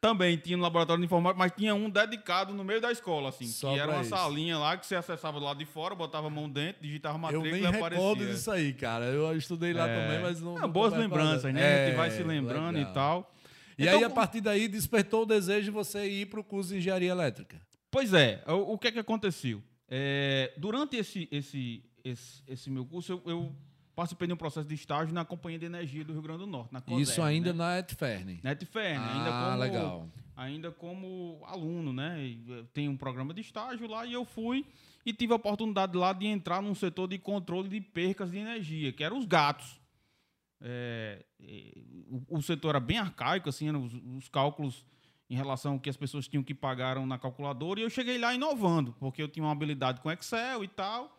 Também 0.02 0.36
tinha 0.36 0.58
no 0.58 0.64
laboratório 0.64 1.00
de 1.00 1.06
informática, 1.06 1.38
mas 1.38 1.52
tinha 1.56 1.76
um 1.76 1.88
dedicado 1.88 2.56
no 2.56 2.64
meio 2.64 2.82
da 2.82 2.92
escola, 2.92 3.30
assim. 3.30 3.46
Só 3.46 3.72
que 3.72 3.80
era 3.80 3.92
uma 3.92 4.02
isso. 4.02 4.10
salinha 4.10 4.58
lá 4.58 4.76
que 4.76 4.88
você 4.88 4.96
acessava 4.96 5.40
do 5.40 5.46
lado 5.46 5.60
de 5.60 5.66
fora, 5.66 5.94
botava 5.94 6.26
a 6.26 6.30
mão 6.32 6.50
dentro, 6.50 6.82
digitava 6.82 7.14
a 7.14 7.18
Eu 7.18 7.22
matrícula 7.40 7.52
nem 7.52 7.62
e 7.62 7.66
aparecia. 7.68 7.90
recordo 8.04 8.26
disso 8.26 8.50
aí, 8.50 8.74
cara. 8.74 9.06
Eu 9.06 9.38
estudei 9.38 9.74
lá 9.74 9.88
É. 9.88 10.02
também, 10.02 10.20
mas 10.24 10.42
não. 10.42 10.56
Não 10.58 10.68
boas 10.68 10.92
lembranças, 10.94 11.54
né? 11.54 11.84
a 11.84 11.86
gente 11.88 11.98
vai 11.98 12.08
É, 12.08 12.12
se 12.14 12.24
lembrando 12.24 12.78
legal. 12.78 12.92
e 12.92 12.94
tal. 12.96 13.32
E 13.78 13.84
Então, 13.84 13.98
aí, 14.00 14.04
a 14.04 14.10
partir 14.10 14.42
daí, 14.42 14.68
despertou 14.68 15.24
o 15.24 15.26
desejo 15.26 15.66
de 15.66 15.72
você 15.72 16.08
ir 16.10 16.26
para 16.28 16.40
o 16.40 16.44
curso 16.44 16.70
de 16.72 16.78
engenharia 16.78 17.10
elétrica. 17.12 17.62
Pois 17.90 18.14
é, 18.14 18.44
o, 18.48 18.74
o 18.74 18.78
que 18.78 18.88
é 18.88 18.92
que 18.92 19.00
aconteceu? 19.00 19.62
É, 19.90 20.54
durante 20.58 20.96
esse, 20.96 21.28
esse, 21.32 21.84
esse, 22.04 22.42
esse 22.48 22.70
meu 22.70 22.86
curso, 22.86 23.12
eu, 23.12 23.22
eu 23.26 23.56
participei 23.94 24.28
de 24.28 24.34
um 24.34 24.38
processo 24.38 24.66
de 24.68 24.74
estágio 24.76 25.14
na 25.14 25.26
Companhia 25.26 25.60
de 25.60 25.66
Energia 25.66 26.04
do 26.06 26.14
Rio 26.14 26.22
Grande 26.22 26.40
do 26.40 26.48
Norte, 26.48 26.72
na 26.72 26.80
COSER, 26.80 27.02
Isso 27.02 27.22
ainda 27.22 27.52
né? 27.52 27.58
na 27.58 27.80
Etferne. 27.80 28.40
Netfern, 28.42 28.98
ainda 29.04 29.30
Ah, 29.30 29.46
como 29.52 29.60
legal. 29.62 30.10
ainda 30.38 30.72
como 30.72 31.42
aluno, 31.46 31.92
né? 31.92 32.34
Eh, 32.50 32.64
Tem 32.74 32.88
um 32.88 32.96
programa 32.96 33.34
de 33.34 33.42
estágio 33.42 33.86
lá 33.88 34.06
e 34.06 34.14
eu 34.14 34.24
fui 34.24 34.66
e 35.06 35.12
tive 35.12 35.34
a 35.34 35.36
oportunidade 35.36 35.98
lá 35.98 36.14
de 36.14 36.26
entrar 36.28 36.62
num 36.62 36.74
setor 36.74 37.08
de 37.10 37.18
controle 37.18 37.68
de 37.68 37.82
percas 37.82 38.32
de 38.32 38.38
energia, 38.38 38.94
que 38.94 39.04
eram 39.04 39.18
os 39.18 39.26
gatos. 39.26 39.81
É, 40.62 41.26
eh, 41.42 41.82
o, 42.08 42.38
o 42.38 42.42
setor 42.42 42.70
era 42.70 42.80
bem 42.80 42.98
arcaico, 42.98 43.50
assim, 43.50 43.70
os, 43.72 43.94
os 44.18 44.30
cálculos 44.30 44.86
em 45.30 45.36
relação 45.36 45.74
ao 45.74 45.80
que 45.80 45.90
as 45.90 45.96
pessoas 45.96 46.28
tinham 46.28 46.44
que 46.44 46.54
pagaram 46.54 47.06
na 47.06 47.18
calculadora 47.18 47.80
e 47.80 47.84
eu 47.84 47.90
cheguei 47.90 48.18
lá 48.18 48.34
inovando, 48.34 48.94
porque 49.00 49.24
eu 49.24 49.30
tinha 49.30 49.46
uma 49.46 49.54
habilidade 49.54 50.02
com 50.02 50.12
Excel 50.12 50.64
e 50.64 50.68
tal. 50.68 51.18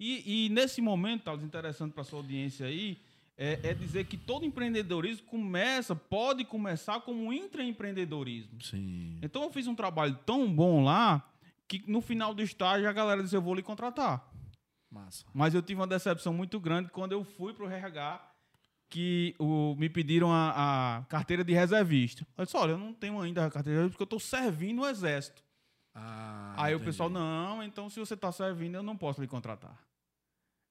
E, 0.00 0.46
e 0.46 0.48
nesse 0.48 0.80
momento, 0.80 1.22
Thales, 1.22 1.44
interessante 1.44 1.92
para 1.92 2.02
sua 2.02 2.18
audiência 2.18 2.66
aí, 2.66 2.98
é, 3.36 3.60
é, 3.62 3.72
dizer 3.72 4.06
que 4.06 4.16
todo 4.16 4.44
empreendedorismo 4.44 5.26
começa, 5.26 5.94
pode 5.94 6.44
começar 6.44 7.00
como 7.02 7.32
intraempreendedorismo. 7.32 8.60
Sim. 8.60 9.18
Então 9.22 9.44
eu 9.44 9.52
fiz 9.52 9.68
um 9.68 9.76
trabalho 9.76 10.18
tão 10.26 10.52
bom 10.52 10.82
lá 10.82 11.24
que 11.68 11.82
no 11.86 12.00
final 12.00 12.34
do 12.34 12.42
estágio 12.42 12.88
a 12.88 12.92
galera 12.92 13.22
disse: 13.22 13.36
Eu 13.36 13.42
vou 13.42 13.54
lhe 13.54 13.62
contratar. 13.62 14.28
Massa. 14.90 15.24
Mas 15.32 15.54
eu 15.54 15.62
tive 15.62 15.80
uma 15.80 15.86
decepção 15.86 16.34
muito 16.34 16.60
grande 16.60 16.90
quando 16.90 17.12
eu 17.12 17.24
fui 17.24 17.54
para 17.54 17.64
o 17.64 17.70
RH 17.70 18.31
que 18.92 19.34
o, 19.38 19.74
me 19.76 19.88
pediram 19.88 20.30
a, 20.30 20.98
a, 20.98 21.04
carteira 21.04 21.42
de 21.42 21.54
reservista. 21.54 22.26
Eu 22.36 22.44
disse, 22.44 22.54
olha, 22.58 22.72
eu 22.72 22.78
não 22.78 22.92
tenho 22.92 23.18
ainda 23.18 23.46
a 23.46 23.50
carteira 23.50 23.70
de 23.70 23.84
reservista 23.84 23.96
porque 23.96 24.02
eu 24.02 24.16
estou 24.16 24.20
servindo 24.20 24.82
o 24.82 24.86
exército. 24.86 25.42
Ah, 25.94 26.52
Aí 26.58 26.74
entendi. 26.74 26.82
o 26.82 26.84
pessoal, 26.84 27.08
não, 27.08 27.62
então 27.62 27.88
se 27.88 27.98
você 27.98 28.12
está 28.12 28.30
servindo, 28.30 28.74
eu 28.74 28.82
não 28.82 28.94
posso 28.94 29.18
lhe 29.18 29.26
contratar. 29.26 29.82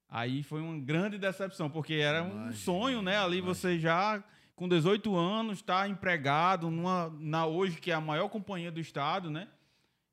Aí 0.08 0.44
foi 0.44 0.62
uma 0.62 0.80
grande 0.80 1.18
decepção, 1.18 1.68
porque 1.68 1.96
era 1.96 2.22
um 2.22 2.30
Imagina, 2.30 2.54
sonho, 2.54 3.02
né? 3.02 3.18
Ali 3.18 3.40
imagina. 3.40 3.56
você 3.56 3.80
já, 3.80 4.24
com 4.56 4.70
18 4.70 5.16
anos, 5.16 5.58
está 5.58 5.88
empregado 5.88 6.70
numa, 6.70 7.10
na 7.18 7.48
hoje, 7.48 7.82
que 7.82 7.90
é 7.90 7.96
a 7.96 8.02
maior 8.02 8.30
companhia 8.30 8.72
do 8.72 8.80
estado, 8.80 9.32
né? 9.32 9.48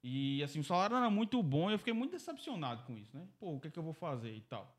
E 0.03 0.43
assim, 0.43 0.61
o 0.61 0.65
salário 0.65 0.97
era 0.97 1.11
muito 1.11 1.43
bom 1.43 1.69
e 1.69 1.75
eu 1.75 1.79
fiquei 1.79 1.93
muito 1.93 2.13
decepcionado 2.13 2.85
com 2.85 2.97
isso, 2.97 3.15
né? 3.15 3.27
Pô, 3.39 3.53
o 3.53 3.61
que, 3.61 3.69
é 3.69 3.71
que 3.71 3.79
eu 3.79 3.83
vou 3.83 3.93
fazer 3.93 4.35
e 4.35 4.41
tal. 4.41 4.78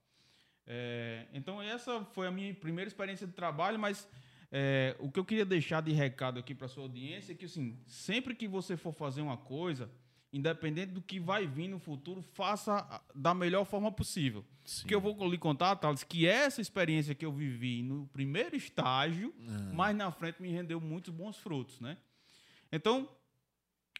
É, 0.71 1.25
então, 1.33 1.59
essa 1.59 2.05
foi 2.13 2.27
a 2.27 2.31
minha 2.31 2.53
primeira 2.53 2.87
experiência 2.87 3.25
de 3.25 3.33
trabalho, 3.33 3.79
mas 3.79 4.07
é, 4.51 4.95
o 4.99 5.11
que 5.11 5.19
eu 5.19 5.25
queria 5.25 5.43
deixar 5.45 5.81
de 5.81 5.91
recado 5.91 6.37
aqui 6.39 6.53
para 6.53 6.67
sua 6.67 6.83
audiência 6.83 7.31
é 7.31 7.35
que, 7.35 7.45
assim, 7.45 7.75
sempre 7.87 8.35
que 8.35 8.47
você 8.47 8.77
for 8.77 8.93
fazer 8.93 9.21
uma 9.21 9.35
coisa, 9.35 9.89
independente 10.31 10.91
do 10.93 11.01
que 11.01 11.19
vai 11.19 11.47
vir 11.47 11.67
no 11.67 11.79
futuro, 11.79 12.21
faça 12.21 13.01
da 13.15 13.33
melhor 13.33 13.65
forma 13.65 13.91
possível. 13.91 14.45
Sim. 14.63 14.81
Porque 14.81 14.93
eu 14.93 15.01
vou 15.01 15.27
lhe 15.27 15.39
contar, 15.39 15.75
Thales, 15.75 16.03
que 16.03 16.27
essa 16.27 16.61
experiência 16.61 17.15
que 17.15 17.25
eu 17.25 17.33
vivi 17.33 17.81
no 17.81 18.05
primeiro 18.13 18.55
estágio, 18.55 19.33
Ah. 19.49 19.73
mais 19.73 19.97
na 19.97 20.11
frente 20.11 20.39
me 20.39 20.51
rendeu 20.51 20.79
muitos 20.79 21.11
bons 21.11 21.35
frutos, 21.37 21.81
né? 21.81 21.97
Então, 22.71 23.09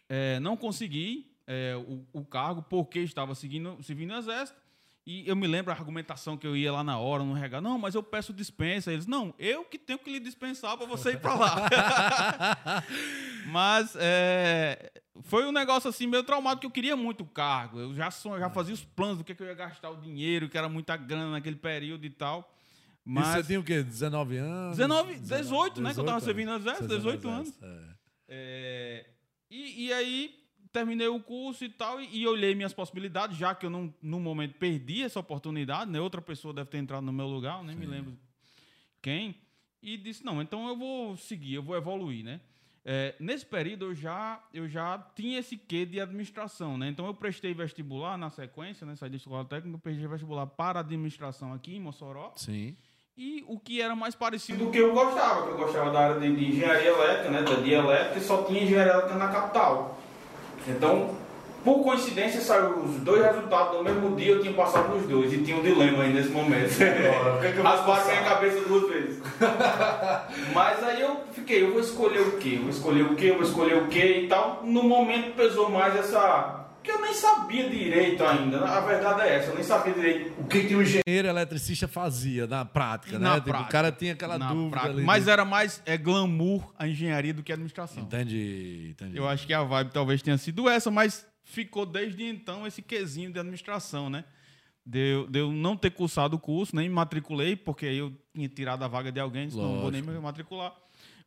é, 0.08 0.40
não 0.40 0.56
consegui 0.56 1.36
é, 1.48 1.76
o, 1.76 2.06
o 2.14 2.24
cargo 2.24 2.62
porque 2.62 3.00
estava 3.00 3.34
seguindo, 3.34 3.82
servindo 3.82 4.12
no 4.12 4.20
exército. 4.20 4.69
E 5.12 5.28
eu 5.28 5.36
me 5.36 5.48
lembro 5.48 5.74
a 5.74 5.76
argumentação 5.76 6.38
que 6.38 6.46
eu 6.46 6.56
ia 6.56 6.72
lá 6.72 6.84
na 6.84 7.00
hora, 7.00 7.24
no 7.24 7.36
RH. 7.36 7.62
Não, 7.62 7.80
mas 7.80 7.96
eu 7.96 8.04
peço 8.04 8.32
dispensa. 8.32 8.94
Eles, 8.94 9.08
não, 9.08 9.34
eu 9.40 9.66
que 9.66 9.80
tenho 9.80 9.98
que 9.98 10.08
lhe 10.08 10.20
dispensar 10.20 10.78
para 10.78 10.86
você 10.86 11.14
ir 11.14 11.20
para 11.20 11.34
lá. 11.34 11.56
mas 13.48 13.96
é, 14.00 14.92
foi 15.22 15.48
um 15.48 15.52
negócio 15.52 15.90
assim 15.90 16.06
meio 16.06 16.24
traumático, 16.24 16.62
que 16.62 16.68
eu 16.68 16.72
queria 16.72 16.96
muito 16.96 17.24
o 17.24 17.26
cargo. 17.26 17.80
Eu 17.80 17.96
já, 17.96 18.12
sonho, 18.12 18.40
já 18.40 18.52
fazia 18.52 18.72
os 18.72 18.86
planos 18.86 19.18
do 19.18 19.24
que, 19.24 19.34
que 19.34 19.42
eu 19.42 19.48
ia 19.48 19.56
gastar 19.56 19.90
o 19.90 19.98
dinheiro, 20.00 20.48
que 20.48 20.56
era 20.56 20.70
muita 20.70 20.96
grana 20.96 21.32
naquele 21.32 21.56
período 21.56 22.06
e 22.06 22.12
tal. 22.12 22.54
E 23.04 23.12
Mas 23.12 23.30
você 23.30 23.44
tinha 23.46 23.60
o 23.60 23.64
quê? 23.64 23.82
19 23.82 24.38
anos? 24.38 24.78
19, 24.78 25.16
18, 25.16 25.82
né, 25.82 25.92
que 25.92 26.00
eu 26.00 26.04
tava 26.04 26.20
18 26.20 26.24
servindo 26.24 26.50
no 26.52 26.58
exército, 26.58 26.88
Você 26.88 26.98
18 26.98 27.20
serviu 27.20 27.32
no 27.32 27.36
anos. 27.36 27.60
é. 27.64 27.96
É, 28.32 29.10
e, 29.50 29.88
e 29.88 29.94
aí 29.94 30.39
terminei 30.80 31.08
o 31.08 31.20
curso 31.20 31.66
e 31.66 31.70
tal, 31.70 32.00
e, 32.00 32.22
e 32.22 32.28
olhei 32.28 32.56
minhas 32.56 32.74
possibilidades, 32.74 33.38
já 33.38 33.54
que 33.54 33.66
eu 33.66 33.70
não, 33.70 33.94
no 34.02 34.20
momento 34.20 34.56
perdi 34.56 35.04
essa 35.04 35.20
oportunidade, 35.20 35.92
né? 35.92 36.00
Outra 36.00 36.22
pessoa 36.22 36.54
deve 36.54 36.70
ter 36.70 36.78
entrado 36.78 37.04
no 37.04 37.12
meu 37.12 37.28
lugar, 37.28 37.64
nem 37.64 37.76
me 37.76 37.86
lembro 37.86 38.18
quem. 39.02 39.36
E 39.82 39.98
disse, 39.98 40.26
não, 40.26 40.42
então 40.42 40.68
eu 40.68 40.78
vou 40.78 41.18
seguir, 41.18 41.56
eu 41.56 41.64
vou 41.64 41.76
evoluir, 41.76 42.24
né? 42.24 42.40
É, 42.86 43.14
nesse 43.20 43.46
período 43.46 43.86
eu 43.86 43.94
já, 43.94 44.42
eu 44.54 44.68
já 44.68 44.98
tinha 45.14 45.40
esse 45.40 45.58
quê 45.58 45.86
de 45.86 46.00
administração, 46.00 46.78
né? 46.78 46.88
Então 46.88 47.06
eu 47.06 47.14
prestei 47.14 47.54
vestibular 47.54 48.18
na 48.18 48.30
sequência, 48.30 48.88
né? 48.88 48.96
Saí 48.96 49.10
da 49.10 49.18
escola 49.18 49.44
técnica, 49.44 49.78
prestei 49.78 50.08
vestibular 50.08 50.48
para 50.48 50.80
administração 50.80 51.54
aqui 51.54 51.76
em 51.76 51.80
Mossoró. 51.80 52.34
Sim. 52.36 52.76
E 53.18 53.44
o 53.48 53.60
que 53.60 53.82
era 53.82 53.98
mais 53.98 54.16
parecido 54.16 54.66
do 54.66 54.72
que 54.72 54.78
eu 54.78 54.94
gostava, 54.94 55.44
que 55.44 55.50
eu 55.52 55.58
gostava 55.58 55.92
da 55.92 56.00
área 56.00 56.20
de, 56.22 56.34
de 56.34 56.46
engenharia 56.46 56.88
elétrica, 56.88 57.30
né, 57.30 57.42
da 57.42 57.56
de 57.56 57.72
elétrica, 57.74 58.18
e 58.18 58.22
só 58.22 58.44
tinha 58.44 58.64
engenharia 58.64 58.94
elétrica 58.94 59.18
na 59.18 59.28
capital. 59.28 60.00
Então, 60.68 61.16
por 61.64 61.84
coincidência, 61.84 62.40
saiu 62.40 62.80
os 62.80 62.96
dois 63.02 63.24
resultados 63.24 63.78
no 63.78 63.84
mesmo 63.84 64.16
dia, 64.16 64.32
eu 64.32 64.42
tinha 64.42 64.54
passado 64.54 64.96
nos 64.96 65.06
dois, 65.06 65.34
e 65.34 65.40
tinha 65.40 65.58
um 65.58 65.62
dilema 65.62 66.04
aí 66.04 66.14
nesse 66.14 66.30
momento. 66.30 66.72
É 66.82 67.52
vou 67.52 67.64
Rasparam 67.64 68.06
minha 68.06 68.24
cabeça 68.24 68.62
duas 68.62 68.90
vezes. 68.90 69.22
Mas 70.54 70.84
aí 70.84 71.02
eu 71.02 71.18
fiquei, 71.34 71.64
eu 71.64 71.72
vou 71.72 71.82
escolher 71.82 72.22
o 72.22 72.32
quê? 72.38 72.56
Eu 72.56 72.62
vou 72.62 72.70
escolher 72.70 73.04
o 73.04 73.16
quê? 73.16 73.26
Eu 73.28 73.36
vou 73.36 73.44
escolher 73.44 73.78
o 73.78 73.88
quê 73.88 74.22
e 74.24 74.28
tal. 74.28 74.62
No 74.64 74.84
momento 74.84 75.36
pesou 75.36 75.70
mais 75.70 75.96
essa... 75.96 76.59
Porque 76.82 76.92
eu 76.92 77.02
nem 77.02 77.14
sabia 77.14 77.70
direito 77.70 78.24
ainda, 78.24 78.64
a 78.66 78.80
verdade 78.80 79.22
é 79.22 79.36
essa, 79.36 79.50
eu 79.50 79.56
nem 79.56 79.64
sabia 79.64 79.94
direito 79.94 80.34
O 80.42 80.48
que, 80.48 80.64
que 80.64 80.76
o 80.76 80.82
engenheiro 80.82 81.28
eletricista 81.28 81.88
fazia 81.90 82.48
na 82.48 82.64
prática, 82.64 83.20
Na 83.20 83.32
né? 83.32 83.36
Tipo, 83.36 83.50
prática. 83.50 83.70
o 83.70 83.72
cara 83.72 83.92
tinha 83.92 84.14
aquela 84.14 84.38
na 84.38 84.48
dúvida 84.54 84.70
prática. 84.72 84.94
ali. 84.94 85.04
Mas 85.04 85.26
de- 85.26 85.30
era 85.30 85.44
mais 85.44 85.82
é, 85.86 85.98
glamour 85.98 86.74
a 86.80 86.88
engenharia 86.88 87.34
do 87.34 87.44
que 87.44 87.52
a 87.52 87.56
administração. 87.56 88.04
Entendi, 88.04 88.90
entendi. 88.92 89.18
Eu 89.18 89.28
acho 89.28 89.46
que 89.46 89.54
a 89.54 89.62
vibe 89.64 89.92
talvez 89.92 90.22
tenha 90.22 90.38
sido 90.38 90.70
essa, 90.70 90.90
mas 90.90 91.26
ficou 91.44 91.86
desde 91.86 92.24
então 92.24 92.66
esse 92.66 92.82
quesinho 92.82 93.32
de 93.32 93.40
administração, 93.40 94.10
né? 94.10 94.24
De 94.86 95.00
eu, 95.14 95.28
de 95.28 95.40
eu 95.40 95.52
não 95.52 95.76
ter 95.76 95.92
cursado 95.92 96.38
o 96.38 96.40
curso, 96.40 96.76
nem 96.76 96.88
me 96.88 96.96
matriculei, 96.96 97.56
porque 97.56 97.86
aí 97.88 97.98
eu 97.98 98.12
tinha 98.34 98.48
tirado 98.48 98.84
a 98.84 98.88
vaga 98.88 99.12
de 99.12 99.20
alguém, 99.20 99.48
disse, 99.48 99.58
não 99.58 99.82
vou 99.82 99.92
nem 99.92 100.02
me 100.02 100.18
matricular. 100.20 100.74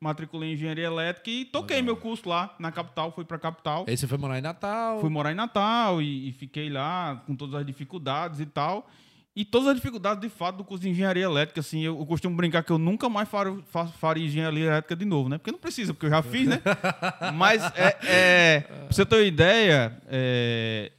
Matriculei 0.03 0.51
em 0.51 0.55
engenharia 0.55 0.87
elétrica 0.87 1.31
e 1.31 1.45
toquei 1.45 1.81
meu 1.81 1.97
curso 1.97 2.29
lá 2.29 2.55
na 2.59 2.73
capital, 2.73 3.13
fui 3.13 3.25
pra 3.25 3.39
capital. 3.39 3.85
Aí 3.87 3.97
você 3.97 4.09
foi 4.09 4.19
morar 4.19 4.37
em 4.37 4.43
Natal. 4.43 5.01
Fui 5.01 5.09
morar 5.09 5.31
em 5.31 5.35
Natal 5.37 6.03
e, 6.03 6.29
e 6.29 6.33
fiquei 6.33 6.69
lá 6.69 7.23
com 7.25 7.37
todas 7.37 7.55
as 7.55 7.65
dificuldades 7.65 8.41
e 8.41 8.47
tal. 8.47 8.91
E 9.35 9.45
todas 9.45 9.69
as 9.69 9.77
dificuldades, 9.77 10.21
de 10.21 10.29
fato, 10.29 10.57
do 10.57 10.65
curso 10.65 10.83
de 10.83 10.91
engenharia 10.91 11.23
elétrica, 11.25 11.61
assim, 11.61 11.81
eu, 11.83 11.97
eu 11.99 12.05
costumo 12.05 12.37
brincar 12.37 12.63
que 12.65 12.71
eu 12.73 12.79
nunca 12.79 13.09
mais 13.09 13.29
faro- 13.29 13.63
fa- 13.71 13.87
faria 13.87 14.27
engenharia 14.27 14.67
elétrica 14.67 14.95
de 14.97 15.05
novo, 15.05 15.29
né? 15.29 15.39
Porque 15.39 15.53
não 15.53 15.59
precisa, 15.59 15.95
porque 15.95 16.05
eu 16.07 16.11
já 16.11 16.21
fiz, 16.23 16.49
né? 16.49 16.61
Mas, 17.35 17.63
é, 17.77 17.97
é, 18.03 18.61
pra 18.61 18.87
você 18.91 19.07
ter 19.07 19.15
uma 19.17 19.23
ideia, 19.23 19.97
é, 20.09 20.93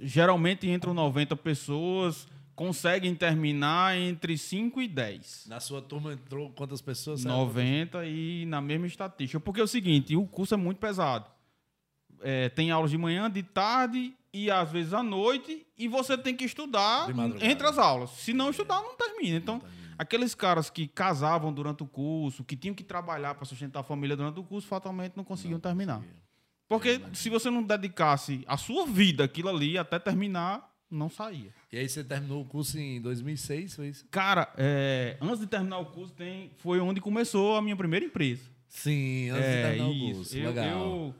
geralmente 0.00 0.68
entram 0.68 0.92
90 0.94 1.36
pessoas, 1.36 2.26
conseguem 2.54 3.14
terminar 3.14 3.96
entre 3.96 4.38
5 4.38 4.80
e 4.80 4.88
10. 4.88 5.46
Na 5.48 5.60
sua 5.60 5.82
turma 5.82 6.12
entrou 6.12 6.50
quantas 6.50 6.80
pessoas? 6.80 7.24
90 7.24 8.06
e 8.06 8.46
na 8.46 8.60
mesma 8.60 8.86
estatística. 8.86 9.40
Porque 9.40 9.60
é 9.60 9.64
o 9.64 9.68
seguinte, 9.68 10.16
o 10.16 10.26
curso 10.26 10.54
é 10.54 10.56
muito 10.56 10.78
pesado. 10.78 11.30
É, 12.22 12.48
tem 12.48 12.70
aulas 12.70 12.90
de 12.90 12.98
manhã, 12.98 13.30
de 13.30 13.42
tarde 13.42 14.14
e 14.32 14.50
às 14.50 14.70
vezes 14.70 14.92
à 14.94 15.02
noite, 15.02 15.66
e 15.76 15.86
você 15.86 16.16
tem 16.16 16.34
que 16.34 16.44
estudar 16.44 17.08
entre 17.40 17.66
as 17.66 17.78
aulas. 17.78 18.10
Se 18.10 18.32
não 18.32 18.50
estudar, 18.50 18.80
não 18.82 18.96
termina. 18.96 19.36
Então, 19.36 19.62
aqueles 19.98 20.34
caras 20.34 20.70
que 20.70 20.88
casavam 20.88 21.52
durante 21.52 21.82
o 21.82 21.86
curso, 21.86 22.42
que 22.42 22.56
tinham 22.56 22.74
que 22.74 22.82
trabalhar 22.82 23.34
para 23.34 23.44
sustentar 23.44 23.80
a 23.80 23.84
família 23.84 24.16
durante 24.16 24.40
o 24.40 24.44
curso, 24.44 24.66
fatalmente 24.66 25.16
não 25.16 25.24
conseguiam 25.24 25.60
terminar. 25.60 26.02
Porque 26.68 27.00
se 27.12 27.28
você 27.28 27.50
não 27.50 27.62
dedicasse 27.62 28.42
a 28.46 28.56
sua 28.56 28.86
vida 28.86 29.24
aquilo 29.24 29.48
ali 29.48 29.76
até 29.76 29.98
terminar, 29.98 30.73
não 30.90 31.08
saía. 31.08 31.52
E 31.72 31.78
aí 31.78 31.88
você 31.88 32.04
terminou 32.04 32.42
o 32.42 32.44
curso 32.44 32.78
em 32.78 33.00
2006, 33.00 33.74
foi 33.76 33.88
isso? 33.88 34.06
Cara, 34.10 34.52
é, 34.56 35.16
antes 35.20 35.40
de 35.40 35.46
terminar 35.46 35.78
o 35.78 35.86
curso, 35.86 36.12
tem, 36.14 36.50
foi 36.58 36.80
onde 36.80 37.00
começou 37.00 37.56
a 37.56 37.62
minha 37.62 37.76
primeira 37.76 38.04
empresa. 38.06 38.42
Sim, 38.68 39.30
antes 39.30 39.44
de 39.44 39.50
É, 39.56 39.62
terminar 39.62 39.90
isso. 39.90 40.10
o 40.10 40.14
curso. 40.16 40.36
Eu- 40.36 40.48
Legal. 40.48 40.80
eu- 40.80 41.14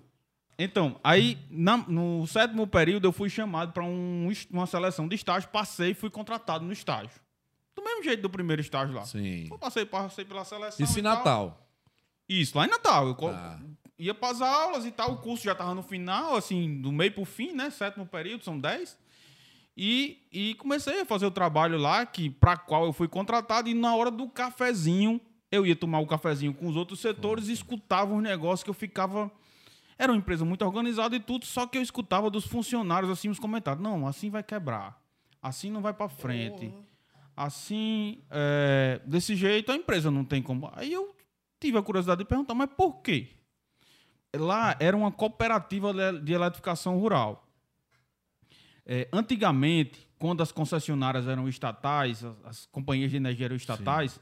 Então, 0.56 1.00
aí 1.02 1.36
na- 1.50 1.76
no 1.88 2.26
sétimo 2.28 2.64
período 2.66 3.06
eu 3.08 3.12
fui 3.12 3.28
chamado 3.28 3.72
para 3.72 3.82
um, 3.82 4.28
uma 4.50 4.66
seleção 4.66 5.08
de 5.08 5.16
estágio, 5.16 5.48
passei 5.50 5.90
e 5.90 5.94
fui 5.94 6.10
contratado 6.10 6.64
no 6.64 6.72
estágio. 6.72 7.20
Do 7.74 7.82
mesmo 7.82 8.04
jeito 8.04 8.22
do 8.22 8.30
primeiro 8.30 8.62
estágio 8.62 8.94
lá. 8.94 9.04
Sim. 9.04 9.48
Eu 9.50 9.58
passei, 9.58 9.84
passei 9.84 10.24
pela 10.24 10.44
seleção. 10.44 10.84
Isso 10.84 10.96
em 10.96 11.00
e 11.00 11.02
tal. 11.02 11.16
Natal. 11.16 11.68
Isso, 12.28 12.56
lá 12.56 12.66
em 12.66 12.70
Natal. 12.70 13.08
Eu 13.08 13.14
Tá. 13.16 13.60
ia 13.98 14.14
para 14.14 14.28
as 14.30 14.40
aulas 14.40 14.84
e 14.86 14.92
tal, 14.92 15.12
o 15.14 15.16
curso 15.16 15.42
já 15.42 15.52
estava 15.52 15.74
no 15.74 15.82
final, 15.82 16.36
assim, 16.36 16.80
do 16.80 16.92
meio 16.92 17.10
para 17.12 17.22
o 17.22 17.26
fim, 17.26 17.52
né? 17.52 17.68
Sétimo 17.70 18.06
período, 18.06 18.44
são 18.44 18.56
dez. 18.58 18.96
E, 19.76 20.22
e 20.32 20.54
comecei 20.54 21.00
a 21.00 21.04
fazer 21.04 21.26
o 21.26 21.30
trabalho 21.30 21.76
lá, 21.78 22.06
que 22.06 22.30
para 22.30 22.56
qual 22.56 22.84
eu 22.84 22.92
fui 22.92 23.08
contratado, 23.08 23.68
e 23.68 23.74
na 23.74 23.94
hora 23.96 24.10
do 24.10 24.28
cafezinho, 24.28 25.20
eu 25.50 25.66
ia 25.66 25.74
tomar 25.74 25.98
o 26.00 26.06
cafezinho 26.06 26.54
com 26.54 26.68
os 26.68 26.76
outros 26.76 27.00
setores 27.00 27.48
e 27.48 27.52
escutava 27.52 28.14
os 28.14 28.22
negócios 28.22 28.62
que 28.62 28.70
eu 28.70 28.74
ficava. 28.74 29.30
Era 29.98 30.12
uma 30.12 30.18
empresa 30.18 30.44
muito 30.44 30.64
organizada 30.64 31.14
e 31.16 31.20
tudo, 31.20 31.44
só 31.44 31.66
que 31.66 31.78
eu 31.78 31.82
escutava 31.82 32.30
dos 32.30 32.44
funcionários 32.46 33.10
assim 33.10 33.28
os 33.28 33.38
comentários. 33.38 33.82
Não, 33.82 34.06
assim 34.06 34.30
vai 34.30 34.42
quebrar. 34.42 35.00
Assim 35.42 35.70
não 35.70 35.80
vai 35.82 35.92
para 35.92 36.08
frente. 36.08 36.72
Assim, 37.36 38.22
é, 38.30 39.00
desse 39.04 39.34
jeito 39.34 39.70
a 39.72 39.76
empresa 39.76 40.10
não 40.10 40.24
tem 40.24 40.40
como. 40.40 40.70
Aí 40.74 40.92
eu 40.92 41.14
tive 41.60 41.78
a 41.78 41.82
curiosidade 41.82 42.18
de 42.20 42.24
perguntar, 42.24 42.54
mas 42.54 42.70
por 42.76 43.02
quê? 43.02 43.28
Lá 44.36 44.76
era 44.80 44.96
uma 44.96 45.10
cooperativa 45.12 45.92
de- 45.92 46.20
de 46.22 46.32
eletrificação 46.32 46.98
rural. 46.98 47.43
É, 48.86 49.08
antigamente, 49.12 50.06
quando 50.18 50.42
as 50.42 50.52
concessionárias 50.52 51.26
eram 51.26 51.48
estatais, 51.48 52.24
as, 52.24 52.36
as 52.44 52.66
companhias 52.66 53.10
de 53.10 53.16
energia 53.16 53.46
eram 53.46 53.56
estatais, 53.56 54.20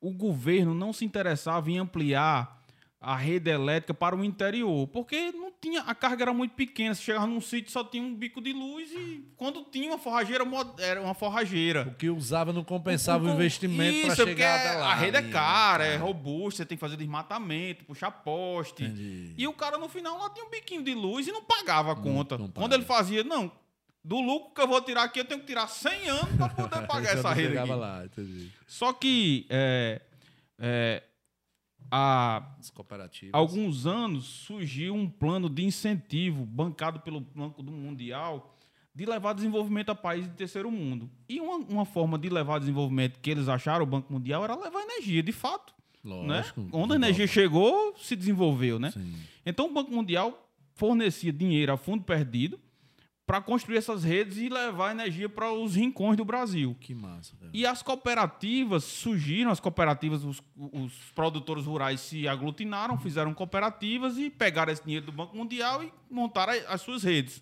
o 0.00 0.10
governo 0.10 0.74
não 0.74 0.92
se 0.92 1.04
interessava 1.04 1.70
em 1.70 1.78
ampliar 1.78 2.60
a 3.00 3.16
rede 3.16 3.50
elétrica 3.50 3.94
para 3.94 4.14
o 4.14 4.22
interior, 4.22 4.86
porque 4.88 5.32
não 5.32 5.50
tinha 5.58 5.80
a 5.82 5.94
carga 5.94 6.24
era 6.24 6.34
muito 6.34 6.52
pequena, 6.52 6.94
você 6.94 7.00
chegava 7.00 7.26
num 7.26 7.40
sítio 7.40 7.72
só 7.72 7.82
tinha 7.82 8.02
um 8.02 8.14
bico 8.14 8.42
de 8.42 8.52
luz 8.52 8.90
e 8.92 9.24
quando 9.38 9.64
tinha 9.64 9.88
uma 9.88 9.98
forrageira 9.98 10.44
era 10.78 11.00
uma 11.00 11.14
forrageira. 11.14 11.88
O 11.88 11.94
que 11.94 12.10
usava 12.10 12.52
não 12.52 12.62
compensava 12.62 13.24
o, 13.24 13.28
o 13.28 13.30
investimento 13.32 14.06
para 14.06 14.16
chegar 14.16 14.60
até 14.60 14.78
lá. 14.78 14.92
A 14.92 14.94
rede 14.94 15.16
é 15.16 15.22
cara, 15.22 15.86
é 15.86 15.96
robusta, 15.96 16.58
você 16.58 16.66
tem 16.66 16.76
que 16.76 16.80
fazer 16.80 16.98
desmatamento, 16.98 17.86
puxar 17.86 18.10
poste. 18.10 18.84
Entendi. 18.84 19.32
E 19.36 19.46
o 19.46 19.52
cara 19.54 19.78
no 19.78 19.88
final 19.88 20.18
lá 20.18 20.28
tinha 20.28 20.44
um 20.44 20.50
biquinho 20.50 20.82
de 20.82 20.94
luz 20.94 21.26
e 21.26 21.32
não 21.32 21.42
pagava 21.42 21.92
a 21.92 21.96
conta. 21.96 22.36
Não, 22.36 22.44
não 22.46 22.52
quando 22.52 22.74
ele 22.74 22.84
fazia, 22.84 23.24
não, 23.24 23.50
do 24.02 24.20
lucro 24.20 24.54
que 24.54 24.60
eu 24.60 24.68
vou 24.68 24.80
tirar 24.80 25.04
aqui, 25.04 25.20
eu 25.20 25.24
tenho 25.24 25.40
que 25.40 25.46
tirar 25.46 25.66
100 25.66 26.08
anos 26.08 26.36
para 26.36 26.48
poder 26.48 26.86
pagar 26.88 27.16
essa 27.16 27.32
rede 27.32 27.58
aqui. 27.58 27.72
Lá. 27.72 28.04
Só 28.66 28.92
que 28.92 29.46
é, 29.50 30.00
é, 30.58 31.02
há 31.90 32.42
alguns 33.32 33.86
anos 33.86 34.24
surgiu 34.24 34.94
um 34.94 35.08
plano 35.08 35.48
de 35.48 35.64
incentivo 35.64 36.44
bancado 36.46 37.00
pelo 37.00 37.20
Banco 37.20 37.62
do 37.62 37.70
Mundial 37.70 38.56
de 38.94 39.06
levar 39.06 39.34
desenvolvimento 39.34 39.90
a 39.90 39.94
países 39.94 40.28
de 40.28 40.36
terceiro 40.36 40.70
mundo. 40.70 41.08
E 41.28 41.40
uma, 41.40 41.56
uma 41.56 41.84
forma 41.84 42.18
de 42.18 42.28
levar 42.28 42.58
desenvolvimento 42.58 43.20
que 43.20 43.30
eles 43.30 43.48
acharam, 43.48 43.84
o 43.84 43.86
Banco 43.86 44.12
Mundial, 44.12 44.42
era 44.42 44.56
levar 44.56 44.82
energia, 44.82 45.22
de 45.22 45.32
fato. 45.32 45.72
Né? 46.02 46.10
Lógico. 46.10 46.60
Né? 46.60 46.68
Quando 46.70 46.92
a 46.92 46.96
energia 46.96 47.26
chegou, 47.26 47.94
se 47.96 48.16
desenvolveu. 48.16 48.78
Né? 48.78 48.92
Então 49.44 49.66
o 49.66 49.72
Banco 49.72 49.92
Mundial 49.92 50.50
fornecia 50.74 51.32
dinheiro 51.32 51.72
a 51.72 51.76
fundo 51.76 52.02
perdido 52.02 52.58
para 53.30 53.40
construir 53.40 53.76
essas 53.76 54.02
redes 54.02 54.38
e 54.38 54.48
levar 54.48 54.90
energia 54.90 55.28
para 55.28 55.52
os 55.52 55.76
rincões 55.76 56.16
do 56.16 56.24
Brasil. 56.24 56.76
Que 56.80 56.92
massa. 56.92 57.32
E 57.52 57.64
as 57.64 57.80
cooperativas 57.80 58.82
surgiram, 58.82 59.52
as 59.52 59.60
cooperativas, 59.60 60.24
os, 60.24 60.42
os, 60.56 60.92
produtores 61.14 61.64
rurais 61.64 62.00
se 62.00 62.26
aglutinaram, 62.26 62.98
fizeram 62.98 63.32
cooperativas 63.32 64.18
e 64.18 64.30
pegaram 64.30 64.72
esse 64.72 64.82
dinheiro 64.82 65.06
do 65.06 65.12
Banco 65.12 65.36
Mundial 65.36 65.80
e 65.84 65.92
montaram 66.10 66.54
as 66.66 66.80
suas 66.80 67.04
redes. 67.04 67.40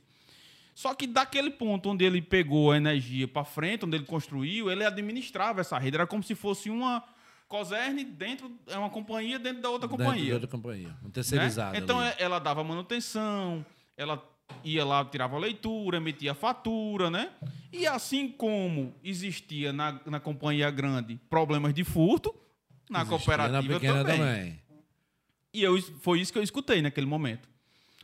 Só 0.74 0.94
que 0.94 1.06
daquele 1.06 1.48
ponto 1.48 1.88
onde 1.88 2.04
ele 2.04 2.20
pegou 2.20 2.72
a 2.72 2.76
energia 2.76 3.26
para 3.26 3.42
frente, 3.42 3.86
onde 3.86 3.96
ele 3.96 4.04
construiu, 4.04 4.70
ele 4.70 4.84
administrava 4.84 5.62
essa 5.62 5.78
rede. 5.78 5.96
Era 5.96 6.06
como 6.06 6.22
se 6.22 6.34
fosse 6.34 6.68
uma 6.68 7.02
Coserne 7.48 8.04
dentro, 8.04 8.52
é 8.66 8.76
uma 8.76 8.90
companhia 8.90 9.38
dentro 9.38 9.62
da 9.62 9.70
outra 9.70 9.88
companhia. 9.88 10.12
Dentro 10.16 10.28
da 10.28 10.34
outra 10.34 10.48
companhia, 10.48 10.94
um 11.02 11.08
terceirizado. 11.08 11.72
Né? 11.72 11.78
Então 11.78 11.98
ali. 11.98 12.14
ela 12.18 12.38
dava 12.38 12.62
manutenção, 12.62 13.64
ela 13.96 14.22
ia 14.64 14.84
lá, 14.84 15.04
tirava 15.04 15.36
a 15.36 15.38
leitura, 15.38 15.96
emitia 15.98 16.32
a 16.32 16.34
fatura, 16.34 17.10
né? 17.10 17.30
E 17.72 17.86
assim 17.86 18.28
como 18.28 18.94
existia 19.02 19.72
na, 19.72 20.00
na 20.06 20.20
companhia 20.20 20.70
grande 20.70 21.18
problemas 21.28 21.74
de 21.74 21.84
furto, 21.84 22.34
na 22.88 23.00
existia 23.02 23.18
cooperativa 23.18 23.74
na 23.74 23.80
também. 23.80 24.18
também. 24.18 24.62
E 25.52 25.62
eu, 25.62 25.80
foi 26.00 26.20
isso 26.20 26.32
que 26.32 26.38
eu 26.38 26.42
escutei 26.42 26.82
naquele 26.82 27.06
momento. 27.06 27.48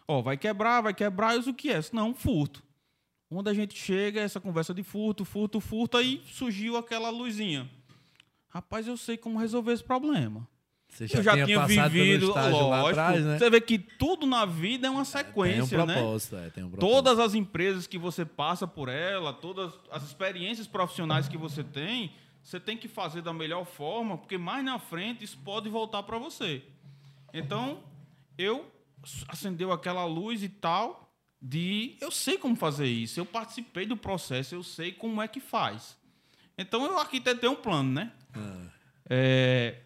Ó, 0.07 0.21
vai 0.21 0.37
quebrar, 0.37 0.83
vai 0.83 0.95
quebrar, 0.95 1.37
e 1.37 1.39
o 1.47 1.55
que 1.55 1.71
é? 1.71 1.81
Não, 1.93 2.15
furto. 2.15 2.63
Onde 3.31 3.51
a 3.51 3.55
gente 3.55 3.77
chega, 3.77 4.21
essa 4.21 4.41
conversa 4.41 4.75
de 4.75 4.83
furto, 4.83 5.25
furto, 5.25 5.61
furto, 5.61 5.97
aí 5.97 6.23
surgiu 6.27 6.77
aquela 6.77 7.11
luzinha. 7.11 7.69
Rapaz, 8.49 8.87
eu 8.87 8.97
sei 8.97 9.17
como 9.17 9.39
resolver 9.39 9.73
esse 9.73 9.83
problema. 9.83 10.47
Você 10.95 11.09
já, 11.09 11.19
eu 11.19 11.23
já 11.25 11.45
tinha, 11.45 11.67
vivido, 11.67 12.29
lógico. 12.29 12.89
Atrás, 12.89 13.25
né? 13.25 13.39
Você 13.39 13.51
vê 13.51 13.61
que 13.61 13.79
tudo 13.79 14.27
na 14.27 14.47
vida 14.47 14.87
é 14.87 14.91
uma 14.91 15.05
sequência, 15.05 15.75
é, 15.75 15.79
tem 15.79 15.81
um 15.81 15.87
propósito, 15.87 16.37
né? 16.37 16.47
É, 16.47 16.51
tem 16.51 16.65
um 16.65 16.71
propósito. 16.71 16.95
Todas 16.95 17.19
as 17.19 17.35
empresas 17.35 17.87
que 17.89 17.99
você 17.99 18.25
passa 18.25 18.67
por 18.67 18.89
ela, 18.89 19.33
todas 19.33 19.73
as 19.91 20.05
experiências 20.05 20.69
profissionais 20.69 21.29
que 21.29 21.37
você 21.37 21.65
tem, 21.65 22.13
você 22.43 22.61
tem 22.61 22.77
que 22.77 22.87
fazer 22.87 23.23
da 23.23 23.33
melhor 23.33 23.65
forma, 23.65 24.17
porque 24.17 24.39
mais 24.39 24.65
na 24.65 24.79
frente 24.79 25.25
isso 25.25 25.39
pode 25.39 25.69
voltar 25.69 26.05
para 26.05 26.17
você. 26.17 26.63
Então, 27.33 27.83
eu 28.39 28.71
acendeu 29.29 29.73
aquela 29.73 30.05
luz 30.05 30.43
e 30.43 30.49
tal 30.49 31.05
de 31.43 31.97
eu 32.01 32.11
sei 32.11 32.39
como 32.39 32.57
fazer 32.57 32.87
isso, 32.87 33.21
eu 33.21 33.27
participei 33.27 33.85
do 33.85 33.97
processo, 33.97 34.55
eu 34.55 34.63
sei 34.63 34.93
como 34.93 35.21
é 35.21 35.29
que 35.29 35.41
faz. 35.41 35.97
Então 36.57 36.85
eu 36.85 36.99
arquitetei 36.99 37.49
um 37.49 37.55
plano, 37.55 37.91
né? 37.93 38.13
Ah. 38.33 38.67
É, 39.11 39.81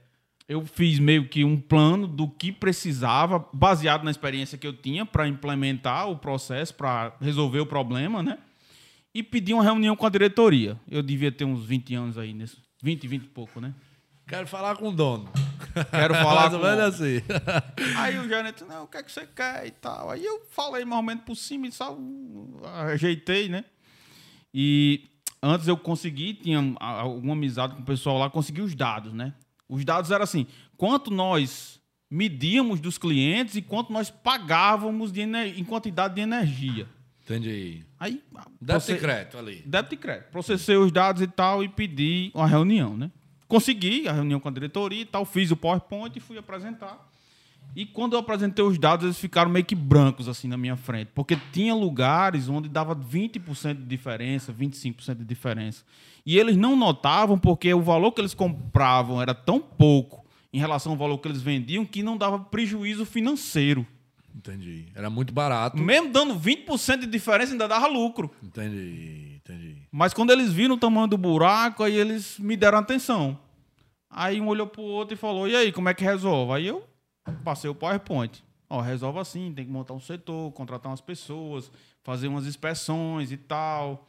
eu 0.49 0.65
fiz 0.65 0.99
meio 0.99 1.29
que 1.29 1.45
um 1.45 1.61
plano 1.61 2.07
do 2.07 2.27
que 2.27 2.51
precisava, 2.51 3.47
baseado 3.53 4.03
na 4.03 4.11
experiência 4.11 4.57
que 4.57 4.67
eu 4.67 4.73
tinha 4.73 5.05
para 5.05 5.29
implementar 5.29 6.09
o 6.09 6.17
processo, 6.17 6.75
para 6.75 7.15
resolver 7.21 7.61
o 7.61 7.67
problema, 7.67 8.23
né? 8.23 8.39
E 9.15 9.23
pedi 9.23 9.53
uma 9.53 9.63
reunião 9.63 9.95
com 9.95 10.07
a 10.07 10.11
diretoria. 10.11 10.81
Eu 10.91 11.03
devia 11.03 11.31
ter 11.31 11.45
uns 11.45 11.67
20 11.67 11.95
anos 11.95 12.17
aí, 12.19 12.33
nesse, 12.33 12.57
20, 12.83 13.07
20 13.07 13.23
e 13.25 13.29
pouco, 13.29 13.61
né? 13.61 13.75
Quero 14.27 14.47
falar 14.47 14.77
com 14.77 14.89
o 14.89 14.93
dono. 14.93 15.31
Quero 15.91 16.15
falar 16.17 16.51
com 16.51 16.57
o 16.57 16.61
dono. 16.61 16.83
assim. 16.83 17.23
Aí 17.97 18.19
o 18.19 18.29
gerente, 18.29 18.63
não, 18.65 18.85
o 18.85 18.87
que 18.87 18.99
é 18.99 19.03
que 19.03 19.11
você 19.11 19.27
quer 19.27 19.67
e 19.67 19.71
tal. 19.71 20.11
Aí 20.11 20.23
eu 20.23 20.43
falei 20.51 20.85
mais 20.85 20.99
ou 20.99 21.03
menos 21.03 21.25
por 21.25 21.35
cima 21.35 21.67
e 21.67 21.73
só 21.73 21.99
ajeitei, 22.87 23.49
né? 23.49 23.65
E 24.53 25.09
antes 25.43 25.67
eu 25.67 25.79
consegui, 25.79 26.35
tinha 26.35 26.59
alguma 26.79 27.33
amizade 27.33 27.75
com 27.75 27.81
o 27.81 27.85
pessoal 27.87 28.19
lá, 28.19 28.29
consegui 28.29 28.61
os 28.61 28.75
dados, 28.75 29.15
né? 29.15 29.33
Os 29.69 29.85
dados 29.85 30.11
eram 30.11 30.25
assim: 30.25 30.47
quanto 30.77 31.11
nós 31.11 31.81
medíamos 32.11 32.81
dos 32.81 32.97
clientes 32.97 33.57
e 33.57 33.63
quanto 33.63 33.93
nós 33.93 34.11
pagávamos 34.11 35.13
de 35.13 35.23
em 35.23 35.65
quantidade 35.65 36.15
de 36.15 36.21
energia. 36.21 36.89
Entendi. 37.25 37.85
Aí, 38.01 38.23
débito 38.61 38.93
e 38.93 38.97
crédito 38.97 39.37
ali. 39.37 39.63
Débito 39.67 39.95
e 39.95 39.99
crédito. 39.99 40.31
Processei 40.31 40.77
os 40.79 40.91
dados 40.91 41.21
e 41.21 41.27
tal 41.27 41.63
e 41.63 41.69
pedi 41.69 42.31
uma 42.35 42.47
reunião, 42.47 42.97
né? 42.97 43.11
Consegui 43.47 44.09
a 44.09 44.13
reunião 44.13 44.41
com 44.41 44.49
a 44.49 44.53
diretoria 44.53 45.03
e 45.03 45.05
tal, 45.05 45.27
fiz 45.27 45.51
o 45.51 45.57
PowerPoint 45.57 46.17
e 46.17 46.21
fui 46.21 46.39
apresentar. 46.39 47.07
E 47.77 47.85
quando 47.85 48.15
eu 48.15 48.19
apresentei 48.19 48.65
os 48.65 48.79
dados, 48.79 49.05
eles 49.05 49.19
ficaram 49.19 49.51
meio 49.51 49.65
que 49.65 49.75
brancos 49.75 50.27
assim 50.27 50.49
na 50.49 50.57
minha 50.57 50.77
frente, 50.77 51.11
porque 51.15 51.37
tinha 51.53 51.75
lugares 51.75 52.49
onde 52.49 52.69
dava 52.69 52.97
20% 52.97 53.75
de 53.75 53.85
diferença, 53.85 54.53
25% 54.53 55.19
de 55.19 55.25
diferença. 55.25 55.85
E 56.29 56.39
eles 56.39 56.59
não 56.59 56.77
notavam 56.77 57.39
porque 57.39 57.73
o 57.73 57.81
valor 57.81 58.13
que 58.13 58.21
eles 58.21 58.35
compravam 58.35 59.23
era 59.23 59.33
tão 59.33 59.59
pouco 59.59 60.27
em 60.53 60.59
relação 60.59 60.93
ao 60.93 60.99
valor 60.99 61.17
que 61.17 61.27
eles 61.27 61.41
vendiam 61.41 61.87
que 61.87 62.03
não 62.03 62.19
dava 62.19 62.39
prejuízo 62.39 63.07
financeiro. 63.07 63.87
Entendi. 64.37 64.89
Era 64.95 65.09
muito 65.09 65.33
barato. 65.33 65.79
Mesmo 65.79 66.13
dando 66.13 66.39
20% 66.39 66.99
de 66.99 67.07
diferença, 67.07 67.53
ainda 67.53 67.67
dava 67.67 67.87
lucro. 67.87 68.31
Entendi, 68.43 69.37
entendi. 69.37 69.77
Mas 69.91 70.13
quando 70.13 70.31
eles 70.31 70.53
viram 70.53 70.75
o 70.75 70.79
tamanho 70.79 71.07
do 71.07 71.17
buraco, 71.17 71.83
aí 71.83 71.97
eles 71.97 72.39
me 72.39 72.59
deram 72.59 72.77
atenção. 72.77 73.39
Aí 74.11 74.39
um 74.39 74.49
olhou 74.49 74.67
pro 74.67 74.83
outro 74.83 75.15
e 75.15 75.17
falou: 75.17 75.49
E 75.49 75.57
aí, 75.57 75.73
como 75.73 75.89
é 75.89 75.95
que 75.95 76.05
resolve? 76.05 76.53
Aí 76.53 76.67
eu 76.67 76.87
passei 77.43 77.71
o 77.71 77.75
PowerPoint. 77.75 78.45
Ó, 78.69 78.83
resolve 78.83 79.19
assim, 79.19 79.51
tem 79.55 79.65
que 79.65 79.71
montar 79.71 79.95
um 79.95 80.01
setor, 80.01 80.53
contratar 80.53 80.91
umas 80.91 81.01
pessoas, 81.01 81.73
fazer 82.03 82.29
umas 82.29 82.47
inspeções 82.47 83.33
e 83.33 83.39
tal. 83.39 84.07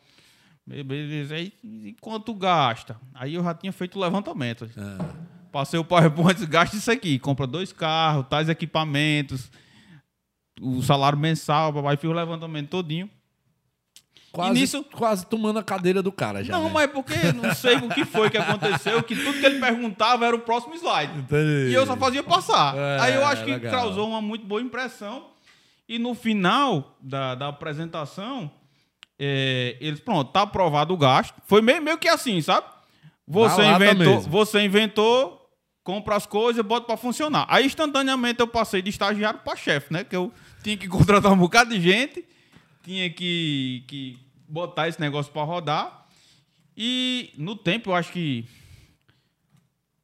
Beleza. 0.70 1.36
Aí, 1.36 1.52
e 1.64 1.96
quanto 2.00 2.34
gasta? 2.34 3.00
Aí 3.14 3.34
eu 3.34 3.44
já 3.44 3.54
tinha 3.54 3.74
feito 3.74 3.98
o 3.98 4.02
levantamento. 4.02 4.70
Ah. 4.78 5.16
Passei 5.52 5.80
o 5.80 5.84
PowerPoint, 5.84 6.46
gasta 6.46 6.76
isso 6.76 6.92
aqui. 6.92 7.18
Compra 7.18 7.48
dois 7.48 7.74
carros, 7.74 8.28
tais 8.30 8.50
equipamentos, 8.50 9.50
o 10.62 10.82
salário 10.84 11.18
mensal, 11.18 11.74
vai 11.74 11.98
fiz 11.98 12.10
o 12.10 12.14
levantamento 12.14 12.70
todinho. 12.70 13.10
Quase, 14.32 14.54
nisso, 14.54 14.84
quase 14.84 15.26
tomando 15.26 15.58
a 15.58 15.64
cadeira 15.64 16.04
do 16.04 16.12
cara 16.12 16.44
já. 16.44 16.54
Não, 16.54 16.66
né? 16.66 16.72
mas 16.72 16.84
é 16.84 16.88
porque 16.88 17.34
não 17.34 17.54
sei 17.56 17.78
o 17.78 17.90
que 17.90 18.06
foi 18.06 18.30
que 18.30 18.38
aconteceu, 18.38 19.02
que 19.02 19.16
tudo 19.16 19.40
que 19.40 19.46
ele 19.46 19.60
perguntava 19.60 20.24
era 20.24 20.36
o 20.36 20.40
próximo 20.40 20.76
slide. 20.76 21.18
Entendi. 21.18 21.72
E 21.72 21.74
eu 21.74 21.84
só 21.88 21.98
fazia 21.98 22.22
passar. 22.22 22.78
É, 22.78 23.00
Aí 23.00 23.16
eu 23.16 23.26
acho 23.26 23.44
que 23.44 23.52
legal. 23.52 23.72
causou 23.72 24.08
uma 24.08 24.22
muito 24.22 24.46
boa 24.46 24.62
impressão. 24.62 25.26
E 25.88 25.98
no 25.98 26.14
final 26.14 26.96
da, 27.02 27.34
da 27.34 27.48
apresentação, 27.48 28.52
é, 29.20 29.76
eles, 29.82 30.00
pronto, 30.00 30.32
tá 30.32 30.44
aprovado 30.44 30.94
o 30.94 30.98
gasto. 30.98 31.36
Foi 31.46 31.62
meio, 31.62 31.82
meio 31.82 31.98
que 31.98 32.08
assim, 32.08 32.42
sabe? 32.42 32.66
Você 33.28 33.64
inventou, 33.64 34.22
você 34.22 34.62
inventou, 34.62 35.50
compra 35.84 36.16
as 36.16 36.26
coisas, 36.26 36.66
bota 36.66 36.88
para 36.88 36.98
funcionar. 36.98 37.46
Aí 37.50 37.66
instantaneamente 37.66 38.40
eu 38.40 38.48
passei 38.48 38.82
de 38.82 38.90
estagiário 38.90 39.42
para 39.42 39.58
chefe, 39.58 39.92
né? 39.94 40.04
Que 40.04 40.16
eu 40.16 40.32
tinha 40.64 40.78
que 40.78 40.88
contratar 40.90 41.32
um 41.34 41.38
bocado 41.38 41.70
de 41.70 41.82
gente, 41.82 42.26
tinha 42.82 43.10
que, 43.10 43.84
que 43.88 44.18
botar 44.48 44.88
esse 44.88 45.00
negócio 45.00 45.32
para 45.32 45.44
rodar. 45.44 46.08
E 46.76 47.34
no 47.38 47.56
tempo, 47.56 47.90
eu 47.90 47.96
acho 47.96 48.12
que 48.12 48.46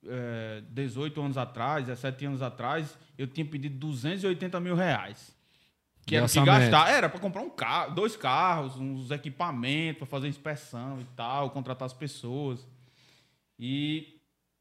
é, 0.08 0.62
18 0.70 1.22
anos 1.22 1.38
atrás, 1.38 1.86
17 1.86 2.26
anos 2.26 2.42
atrás, 2.42 2.98
eu 3.18 3.28
tinha 3.28 3.46
pedido 3.46 3.78
280 3.78 4.60
mil 4.60 4.76
reais. 4.76 5.35
Que 6.06 6.16
era 6.16 6.28
que 6.28 6.42
gastar. 6.42 6.90
Era 6.90 7.10
para 7.10 7.20
comprar 7.20 7.42
um 7.42 7.50
carro, 7.50 7.96
dois 7.96 8.16
carros, 8.16 8.78
uns 8.78 9.10
equipamentos 9.10 10.00
para 10.00 10.08
fazer 10.08 10.28
inspeção 10.28 11.00
e 11.02 11.06
tal, 11.16 11.50
contratar 11.50 11.86
as 11.86 11.94
pessoas. 11.94 12.68
E 13.58 14.20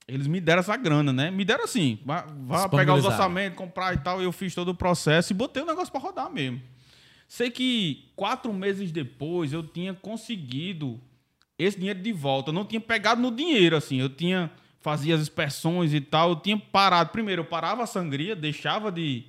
eles 0.08 0.26
me 0.26 0.40
deram 0.40 0.60
essa 0.60 0.76
grana, 0.76 1.12
né? 1.12 1.30
Me 1.30 1.44
deram 1.44 1.64
assim, 1.64 1.98
vá, 2.04 2.26
vá 2.46 2.68
pegar 2.68 2.94
os 2.94 3.04
orçamentos, 3.04 3.58
comprar 3.58 3.94
e 3.94 3.98
tal. 3.98 4.22
E 4.22 4.24
eu 4.24 4.32
fiz 4.32 4.54
todo 4.54 4.68
o 4.68 4.74
processo 4.74 5.32
e 5.32 5.34
botei 5.34 5.62
o 5.62 5.66
negócio 5.66 5.92
para 5.92 6.00
rodar 6.00 6.30
mesmo. 6.30 6.62
Sei 7.28 7.50
que 7.50 8.10
quatro 8.16 8.52
meses 8.52 8.90
depois 8.90 9.52
eu 9.52 9.62
tinha 9.62 9.92
conseguido 9.92 11.00
esse 11.58 11.78
dinheiro 11.78 12.00
de 12.00 12.12
volta. 12.12 12.50
Eu 12.50 12.54
não 12.54 12.64
tinha 12.64 12.80
pegado 12.80 13.20
no 13.20 13.30
dinheiro, 13.30 13.76
assim. 13.76 14.00
Eu 14.00 14.08
tinha 14.08 14.50
fazia 14.84 15.14
as 15.14 15.22
inspeções 15.22 15.94
e 15.94 16.00
tal, 16.00 16.30
eu 16.30 16.36
tinha 16.36 16.58
parado. 16.58 17.08
Primeiro, 17.08 17.40
eu 17.40 17.46
parava 17.46 17.82
a 17.82 17.86
sangria, 17.86 18.36
deixava 18.36 18.92
de, 18.92 19.24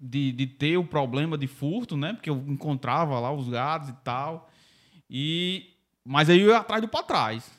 de, 0.00 0.32
de 0.32 0.46
ter 0.46 0.78
o 0.78 0.84
problema 0.84 1.36
de 1.36 1.46
furto, 1.46 1.96
né? 1.96 2.14
Porque 2.14 2.30
eu 2.30 2.42
encontrava 2.48 3.20
lá 3.20 3.30
os 3.30 3.48
gados 3.48 3.90
e 3.90 3.92
tal. 4.02 4.50
E, 5.08 5.74
mas 6.04 6.30
aí 6.30 6.40
eu 6.40 6.48
ia 6.48 6.58
atrás 6.58 6.80
do 6.80 6.88
para 6.88 7.02
trás. 7.02 7.50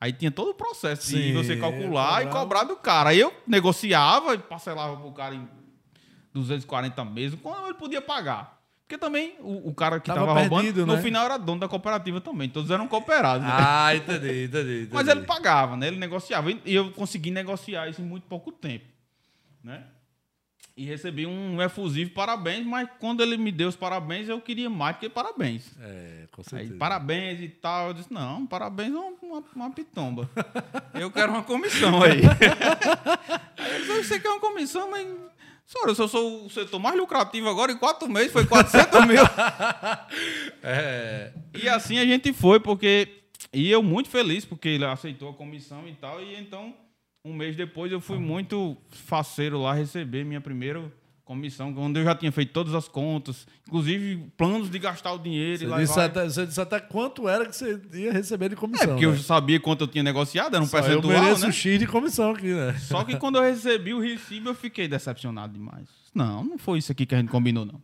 Aí 0.00 0.12
tinha 0.12 0.30
todo 0.30 0.50
o 0.50 0.54
processo 0.54 1.10
de 1.10 1.16
Sim, 1.16 1.32
você 1.34 1.56
calcular 1.56 2.24
e 2.24 2.30
cobrar. 2.30 2.64
do 2.64 2.76
cara. 2.76 3.10
Aí 3.10 3.20
eu 3.20 3.32
negociava 3.46 4.34
e 4.34 4.38
parcelava 4.38 4.96
pro 4.96 5.10
cara 5.12 5.34
em 5.34 5.48
240 6.32 7.04
meses, 7.04 7.38
quando 7.42 7.64
ele 7.64 7.74
podia 7.74 8.00
pagar. 8.00 8.56
Porque 8.86 8.98
também 8.98 9.34
o, 9.40 9.70
o 9.70 9.74
cara 9.74 9.98
que 9.98 10.06
Tava 10.06 10.20
tava, 10.20 10.40
roubando, 10.40 10.62
perdido, 10.62 10.86
no 10.86 10.94
né? 10.94 11.02
final 11.02 11.24
era 11.24 11.36
dono 11.38 11.60
da 11.60 11.68
cooperativa 11.68 12.20
também. 12.20 12.48
Todos 12.48 12.70
eram 12.70 12.86
cooperados. 12.86 13.44
né? 13.44 13.52
Ah, 13.52 13.96
entendi, 13.96 14.44
entendi. 14.44 14.46
entendi. 14.84 14.90
Mas 14.92 15.08
ele 15.08 15.22
pagava, 15.22 15.76
né? 15.76 15.88
Ele 15.88 15.96
negociava. 15.98 16.50
E 16.52 16.74
eu 16.74 16.92
consegui 16.92 17.32
negociar 17.32 17.88
isso 17.88 18.00
em 18.00 18.04
muito 18.04 18.28
pouco 18.28 18.52
tempo. 18.52 18.84
Né? 19.64 19.82
E 20.76 20.84
recebi 20.84 21.24
um 21.24 21.62
efusivo 21.62 22.10
parabéns, 22.10 22.66
mas 22.66 22.86
quando 23.00 23.22
ele 23.22 23.38
me 23.38 23.50
deu 23.50 23.66
os 23.66 23.76
parabéns, 23.76 24.28
eu 24.28 24.38
queria 24.42 24.68
mais 24.68 24.98
que 24.98 25.08
parabéns. 25.08 25.70
É, 25.80 26.26
com 26.30 26.42
Aí, 26.42 26.48
certeza. 26.50 26.76
parabéns 26.76 27.40
e 27.40 27.48
tal. 27.48 27.88
Eu 27.88 27.94
disse, 27.94 28.12
não, 28.12 28.46
parabéns 28.46 28.92
é 28.92 28.98
uma, 28.98 29.42
uma, 29.54 29.70
pitomba. 29.70 30.28
eu 30.92 31.10
quero 31.10 31.32
uma 31.32 31.42
comissão 31.42 32.02
aí. 32.02 32.20
aí 33.56 33.74
ele 33.74 33.86
disse, 33.86 34.04
você 34.04 34.20
quer 34.20 34.28
uma 34.28 34.40
comissão, 34.40 34.90
mas... 34.90 35.08
Senhora, 35.64 35.94
se 35.94 36.02
eu 36.02 36.08
sou 36.08 36.44
o 36.44 36.50
setor 36.50 36.78
mais 36.78 36.94
lucrativo 36.94 37.48
agora, 37.48 37.72
em 37.72 37.78
quatro 37.78 38.06
meses 38.06 38.30
foi 38.30 38.44
400 38.44 39.06
mil. 39.06 39.22
É, 40.62 41.32
E 41.54 41.68
assim 41.68 41.98
a 41.98 42.04
gente 42.04 42.32
foi, 42.32 42.60
porque. 42.60 43.22
E 43.52 43.70
eu 43.70 43.82
muito 43.82 44.08
feliz, 44.08 44.44
porque 44.44 44.68
ele 44.68 44.84
aceitou 44.84 45.30
a 45.30 45.34
comissão 45.34 45.88
e 45.88 45.94
tal. 45.94 46.22
E 46.22 46.36
então, 46.36 46.74
um 47.30 47.34
mês 47.34 47.56
depois, 47.56 47.90
eu 47.90 48.00
fui 48.00 48.18
muito 48.18 48.76
faceiro 48.90 49.60
lá 49.60 49.74
receber 49.74 50.24
minha 50.24 50.40
primeira 50.40 50.92
comissão, 51.24 51.74
onde 51.76 51.98
eu 51.98 52.04
já 52.04 52.14
tinha 52.14 52.30
feito 52.30 52.52
todas 52.52 52.72
as 52.72 52.86
contas, 52.86 53.48
inclusive 53.66 54.30
planos 54.36 54.70
de 54.70 54.78
gastar 54.78 55.12
o 55.12 55.18
dinheiro. 55.18 55.54
e 55.54 55.58
você, 55.58 55.66
lá 55.66 55.78
disse 55.80 55.98
até, 56.00 56.24
você 56.24 56.46
disse 56.46 56.60
até 56.60 56.78
quanto 56.78 57.28
era 57.28 57.46
que 57.46 57.56
você 57.56 57.80
ia 57.94 58.12
receber 58.12 58.48
de 58.48 58.54
É, 58.54 58.56
comissão. 58.58 58.86
porque 58.90 59.04
eu 59.06 59.10
né? 59.10 59.18
sabia 59.18 59.58
quanto 59.58 59.80
eu 59.82 59.88
tinha 59.88 60.04
negociado, 60.04 60.54
era 60.54 60.62
um 60.62 60.68
Só 60.68 60.78
eu 60.78 60.84
percentual, 60.84 61.20
mereço 61.24 61.46
né? 61.46 61.52
X 61.52 61.78
de 61.80 61.86
comissão 61.88 62.30
aqui, 62.30 62.54
né? 62.54 62.78
Só 62.78 63.02
que 63.02 63.16
quando 63.16 63.36
eu 63.38 63.42
recebi 63.42 63.92
o 63.92 63.98
recibo, 64.00 64.50
eu 64.50 64.54
fiquei 64.54 64.86
decepcionado 64.86 65.52
demais. 65.52 65.88
Não, 66.14 66.44
não 66.44 66.58
foi 66.58 66.78
isso 66.78 66.92
aqui 66.92 67.04
que 67.04 67.14
a 67.14 67.18
gente 67.18 67.28
combinou, 67.30 67.64
não. 67.66 67.82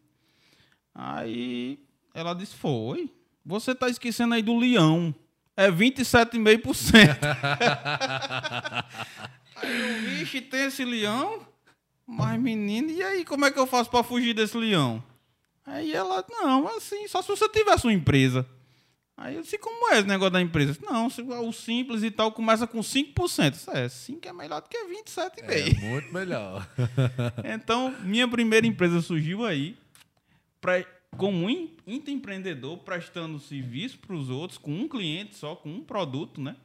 Aí 0.95 1.79
ela 2.15 2.35
disse: 2.35 2.55
Foi. 2.55 3.11
Você 3.45 3.75
tá 3.75 3.89
esquecendo 3.89 4.35
aí 4.35 4.43
do 4.43 4.57
leão. 4.57 5.13
É 5.57 5.71
27,5%. 5.71 7.19
aí 9.57 9.81
eu, 9.81 10.03
vixe, 10.03 10.41
tem 10.41 10.65
esse 10.65 10.85
leão? 10.85 11.47
Mas, 12.07 12.41
menino, 12.41 12.91
e 12.91 13.03
aí, 13.03 13.25
como 13.25 13.45
é 13.45 13.51
que 13.51 13.59
eu 13.59 13.67
faço 13.67 13.91
pra 13.91 14.03
fugir 14.03 14.35
desse 14.35 14.57
leão? 14.57 15.03
Aí 15.65 15.93
ela, 15.93 16.25
não, 16.29 16.67
assim, 16.77 17.07
só 17.07 17.23
se 17.23 17.29
você 17.29 17.49
tivesse 17.49 17.87
uma 17.87 17.93
empresa. 17.93 18.47
Aí 19.17 19.37
eu 19.37 19.43
disse, 19.43 19.59
como 19.59 19.89
é 19.93 19.99
esse 19.99 20.09
negócio 20.09 20.33
da 20.33 20.41
empresa? 20.41 20.77
Não, 20.83 21.07
o 21.07 21.53
simples 21.53 22.03
e 22.03 22.11
tal 22.11 22.33
começa 22.33 22.67
com 22.67 22.81
5%. 22.81 23.45
Eu 23.45 23.51
disse, 23.51 23.71
É, 23.71 23.89
5 23.89 24.29
é 24.29 24.33
melhor 24.33 24.61
do 24.63 24.69
que 24.69 24.77
27,5%. 24.77 25.43
É 25.45 25.75
muito 25.81 26.13
melhor. 26.13 26.67
Então, 27.45 27.95
minha 28.01 28.27
primeira 28.27 28.67
empresa 28.67 29.01
surgiu 29.01 29.45
aí, 29.45 29.77
pra, 30.61 30.85
como 31.17 31.49
in- 31.49 31.71
intraempreendedor, 31.87 32.79
prestando 32.79 33.39
serviço 33.39 33.99
para 33.99 34.15
os 34.15 34.31
outros, 34.31 34.59
com 34.59 34.73
um 34.73 34.89
cliente 34.89 35.35
só, 35.37 35.55
com 35.55 35.69
um 35.71 35.83
produto, 35.83 36.41
né? 36.41 36.57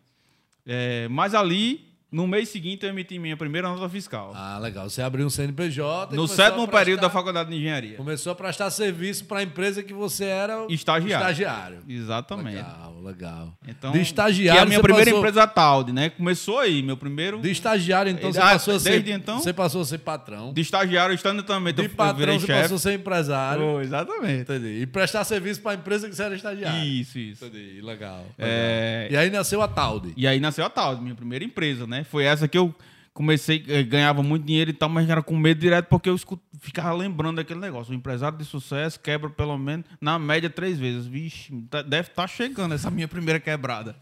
É, 0.66 1.08
mas 1.10 1.34
ali, 1.34 1.87
no 2.12 2.26
mês 2.28 2.50
seguinte, 2.50 2.84
eu 2.86 2.90
emiti 2.90 3.20
minha 3.20 3.36
primeira 3.36 3.68
nota 3.68 3.88
fiscal. 3.90 4.32
Ah, 4.36 4.58
legal. 4.60 4.90
Você 4.90 5.02
abriu 5.02 5.26
um 5.26 5.30
CNPJ. 5.30 6.16
no 6.16 6.28
sétimo 6.28 6.66
prestar- 6.68 6.78
período 6.80 7.02
da 7.02 7.10
faculdade 7.10 7.50
de 7.50 7.56
engenharia. 7.58 7.98
Começou 7.98 8.32
a 8.32 8.36
prestar 8.36 8.70
serviço 8.72 9.26
para 9.26 9.40
a 9.40 9.44
empresa 9.44 9.84
que 9.84 9.94
você 9.94 10.26
era 10.26 10.66
Estagiário. 10.70 11.22
estagiário. 11.24 11.78
Exatamente. 11.88 12.56
Legal, 12.58 13.02
legal. 13.04 13.54
Então, 13.68 13.92
de 13.92 14.00
estagiário, 14.02 14.54
que 14.54 14.60
é 14.60 14.64
a 14.64 14.66
minha 14.66 14.80
primeira 14.82 15.12
passou- 15.12 15.20
empresa 15.20 15.48
Talde, 15.48 15.92
né? 15.92 16.10
Começou 16.10 16.60
aí, 16.60 16.82
meu 16.82 16.96
primeiro. 16.98 17.40
De 17.42 17.52
estagiário, 17.52 18.12
então, 18.12 18.32
você 18.32 18.40
Ah, 18.40 18.52
passou 18.54 18.76
a 18.76 18.80
ser... 18.80 18.90
desde 18.92 19.12
então? 19.12 19.40
Você 19.40 19.52
passou 19.54 19.82
a 19.82 19.86
ser 19.86 19.98
patrão. 20.00 20.54
De 20.54 20.62
estagiário, 20.62 21.14
estando 21.14 21.44
também. 21.44 21.74
De 21.74 21.84
eu 21.84 21.90
patrão, 21.90 22.18
virei 22.18 22.40
você 22.40 22.48
chefe. 22.48 22.62
passou 22.62 22.76
a 22.78 22.80
ser 22.80 22.94
empresário. 22.94 23.64
Oh, 23.64 23.82
exatamente. 23.82 24.42
Entendi. 24.42 24.82
E 24.82 24.86
prestar 24.88 25.24
serviço 25.24 25.62
para 25.62 25.72
a 25.72 25.76
empresa 25.76 26.08
que 26.10 26.16
você 26.16 26.24
era 26.24 26.36
estagiário. 26.36 26.84
Isso, 26.84 27.20
isso. 27.20 27.46
Entendi. 27.46 27.82
Legal. 27.82 27.88
legal. 27.88 28.26
É, 28.38 29.08
E 29.12 29.18
aí 29.18 29.30
nasceu 29.30 29.62
a 29.62 29.68
Talde. 29.68 30.14
E 30.16 30.26
aí 30.28 30.40
nasceu 30.40 30.64
a 30.66 30.70
Talde, 30.70 31.02
minha 31.02 31.16
primeira 31.16 31.44
empresa, 31.44 31.86
né? 31.86 31.97
Foi 32.04 32.24
essa 32.26 32.48
que 32.48 32.58
eu 32.58 32.74
comecei, 33.14 33.64
eh, 33.68 33.82
ganhava 33.84 34.22
muito 34.22 34.46
dinheiro 34.46 34.70
e 34.70 34.74
tal, 34.74 34.88
mas 34.90 35.10
era 35.10 35.24
com 35.24 35.36
medo 35.36 35.60
direto 35.60 35.88
porque 35.88 36.08
eu 36.10 36.16
ficava 36.60 36.94
lembrando 36.94 37.38
daquele 37.38 37.60
negócio. 37.60 37.92
O 37.92 37.96
empresário 37.96 38.38
de 38.38 38.46
sucesso 38.46 39.00
quebra 39.00 39.30
pelo 39.30 39.58
menos, 39.58 39.86
na 40.00 40.20
média, 40.20 40.50
três 40.50 40.78
vezes. 40.78 41.08
Vixe, 41.08 41.52
tá- 41.70 41.82
deve 41.82 42.10
estar 42.10 42.28
chegando 42.28 42.74
essa 42.76 42.92
minha 42.92 43.08
primeira 43.10 43.40
quebrada. 43.40 43.96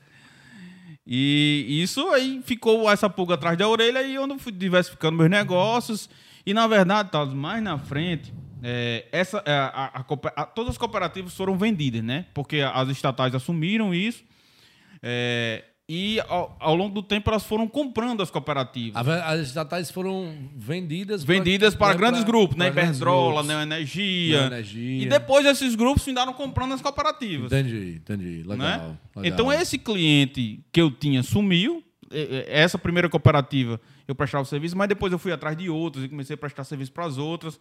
E 1.08 1.82
isso 1.82 2.10
aí 2.10 2.42
ficou 2.44 2.90
essa 2.92 3.10
pulga 3.10 3.36
atrás 3.36 3.58
da 3.58 3.68
orelha 3.68 4.02
e 4.02 4.16
eu 4.16 4.26
não 4.26 4.40
fui 4.40 4.52
diversificando 4.52 5.18
meus 5.18 5.30
negócios. 5.30 6.10
E 6.46 6.54
na 6.54 6.68
verdade, 6.68 7.10
mais 7.36 7.62
na 7.64 7.78
frente, 7.78 8.34
é, 8.64 9.06
essa, 9.12 9.42
é, 9.46 9.52
a- 9.54 9.92
a 9.94 10.42
a- 10.42 10.46
todas 10.46 10.72
as 10.72 10.78
cooperativas 10.78 11.36
foram 11.36 11.58
vendidas, 11.58 12.04
né? 12.04 12.26
Porque 12.34 12.60
as 12.62 12.90
estatais 12.90 13.34
assumiram 13.36 13.94
isso. 13.94 14.24
é, 15.08 15.64
e 15.88 16.20
ao, 16.28 16.58
ao 16.60 16.76
longo 16.76 16.96
do 16.96 17.04
tempo 17.04 17.30
elas 17.30 17.44
foram 17.44 17.68
comprando 17.68 18.24
as 18.24 18.32
cooperativas. 18.32 19.08
As 19.08 19.48
estatais 19.48 19.92
foram 19.92 20.50
vendidas 20.56 21.24
vendidas 21.24 21.76
para, 21.76 21.94
grandes 21.94 22.24
grupos, 22.24 22.58
né? 22.58 22.68
Iberdrola. 22.68 23.44
Neoenergia. 23.44 24.40
Neoenergia. 24.40 25.04
E 25.04 25.06
depois 25.08 25.46
esses 25.46 25.76
grupos 25.76 26.04
findaram 26.04 26.34
comprando 26.34 26.74
as 26.74 26.82
cooperativas. 26.82 27.52
Entendi, 27.52 27.98
entendi. 27.98 28.44
Legal, 28.44 28.58
né? 28.58 28.98
legal. 29.16 29.26
Então 29.26 29.54
esse 29.54 29.78
cliente 29.78 30.64
que 30.72 30.82
eu 30.82 30.90
tinha 30.90 31.22
sumiu. 31.22 31.84
Eh, 32.12 32.46
eh, 32.48 32.62
Essa 32.62 32.78
primeira 32.78 33.10
cooperativa 33.10 33.82
eu 34.08 34.14
prestava 34.14 34.44
o 34.44 34.46
serviço, 34.46 34.78
mas 34.78 34.88
depois 34.88 35.12
eu 35.12 35.18
fui 35.18 35.32
atrás 35.32 35.58
de 35.58 35.70
outras 35.70 36.06
e 36.06 36.10
comecei 36.10 36.36
a 36.36 36.38
prestar 36.38 36.64
serviço 36.64 36.92
para 36.92 37.06
as 37.06 37.18
outras. 37.18 37.60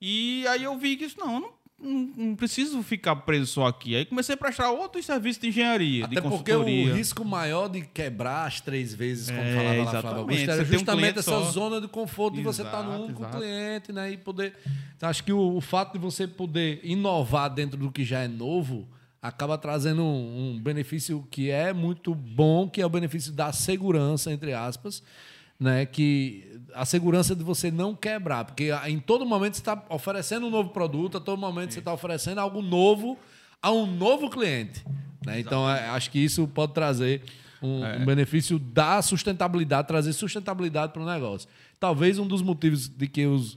E 0.00 0.44
aí 0.48 0.64
eu 0.64 0.76
vi 0.76 0.96
que 0.96 1.04
isso 1.04 1.18
não, 1.18 1.40
não, 1.40 1.50
não, 1.78 2.12
não 2.16 2.36
preciso 2.36 2.82
ficar 2.82 3.16
preso 3.16 3.46
só 3.46 3.66
aqui. 3.66 3.94
Aí 3.96 4.04
comecei 4.04 4.34
a 4.34 4.38
prestar 4.38 4.70
outros 4.70 5.04
serviços 5.04 5.40
de 5.42 5.48
engenharia, 5.48 6.04
Até 6.06 6.20
de 6.20 6.22
porque 6.22 6.52
o 6.52 6.62
risco 6.94 7.24
maior 7.24 7.68
de 7.68 7.82
quebrar 7.82 8.46
as 8.46 8.60
três 8.60 8.94
vezes, 8.94 9.28
como 9.28 9.42
É, 9.42 9.54
falava 9.56 9.82
lá 9.84 10.00
Flávio. 10.00 10.18
Augusto, 10.20 10.50
era 10.50 10.62
um 10.62 10.64
justamente 10.64 11.00
cliente 11.00 11.18
essa 11.18 11.30
só. 11.30 11.50
zona 11.50 11.80
de 11.80 11.88
conforto 11.88 12.36
de 12.36 12.42
você 12.42 12.62
estar 12.62 12.82
no 12.82 13.04
único 13.04 13.24
cliente, 13.28 13.92
né? 13.92 14.12
E 14.12 14.16
poder. 14.16 14.54
Então, 14.96 15.08
acho 15.08 15.22
que 15.24 15.32
o, 15.32 15.56
o 15.56 15.60
fato 15.60 15.92
de 15.92 15.98
você 15.98 16.26
poder 16.26 16.80
inovar 16.82 17.50
dentro 17.50 17.78
do 17.78 17.90
que 17.92 18.04
já 18.04 18.20
é 18.20 18.28
novo 18.28 18.88
acaba 19.20 19.56
trazendo 19.56 20.02
um, 20.02 20.52
um 20.54 20.60
benefício 20.60 21.26
que 21.30 21.50
é 21.50 21.72
muito 21.72 22.14
bom, 22.14 22.68
que 22.68 22.80
é 22.80 22.86
o 22.86 22.90
benefício 22.90 23.32
da 23.32 23.52
segurança, 23.52 24.30
entre 24.30 24.52
aspas, 24.52 25.02
né? 25.58 25.86
Que 25.86 26.60
a 26.74 26.84
segurança 26.84 27.34
de 27.34 27.44
você 27.44 27.70
não 27.70 27.94
quebrar, 27.94 28.44
porque 28.44 28.70
em 28.86 28.98
todo 28.98 29.24
momento 29.24 29.54
você 29.54 29.60
está 29.60 29.82
oferecendo 29.88 30.46
um 30.46 30.50
novo 30.50 30.70
produto, 30.70 31.18
a 31.18 31.20
todo 31.20 31.38
momento 31.38 31.72
você 31.72 31.78
está 31.78 31.92
oferecendo 31.92 32.38
algo 32.38 32.60
novo 32.60 33.18
a 33.62 33.70
um 33.70 33.86
novo 33.86 34.28
cliente. 34.28 34.84
Né? 35.24 35.40
Então, 35.40 35.70
é, 35.70 35.88
acho 35.88 36.10
que 36.10 36.18
isso 36.18 36.46
pode 36.48 36.72
trazer 36.72 37.22
um, 37.62 37.84
um 37.84 38.04
benefício 38.04 38.58
da 38.58 39.00
sustentabilidade, 39.00 39.88
trazer 39.88 40.12
sustentabilidade 40.12 40.92
para 40.92 41.02
o 41.02 41.06
negócio. 41.06 41.48
Talvez 41.80 42.18
um 42.18 42.26
dos 42.26 42.42
motivos 42.42 42.88
de 42.88 43.06
que 43.06 43.24
os, 43.24 43.56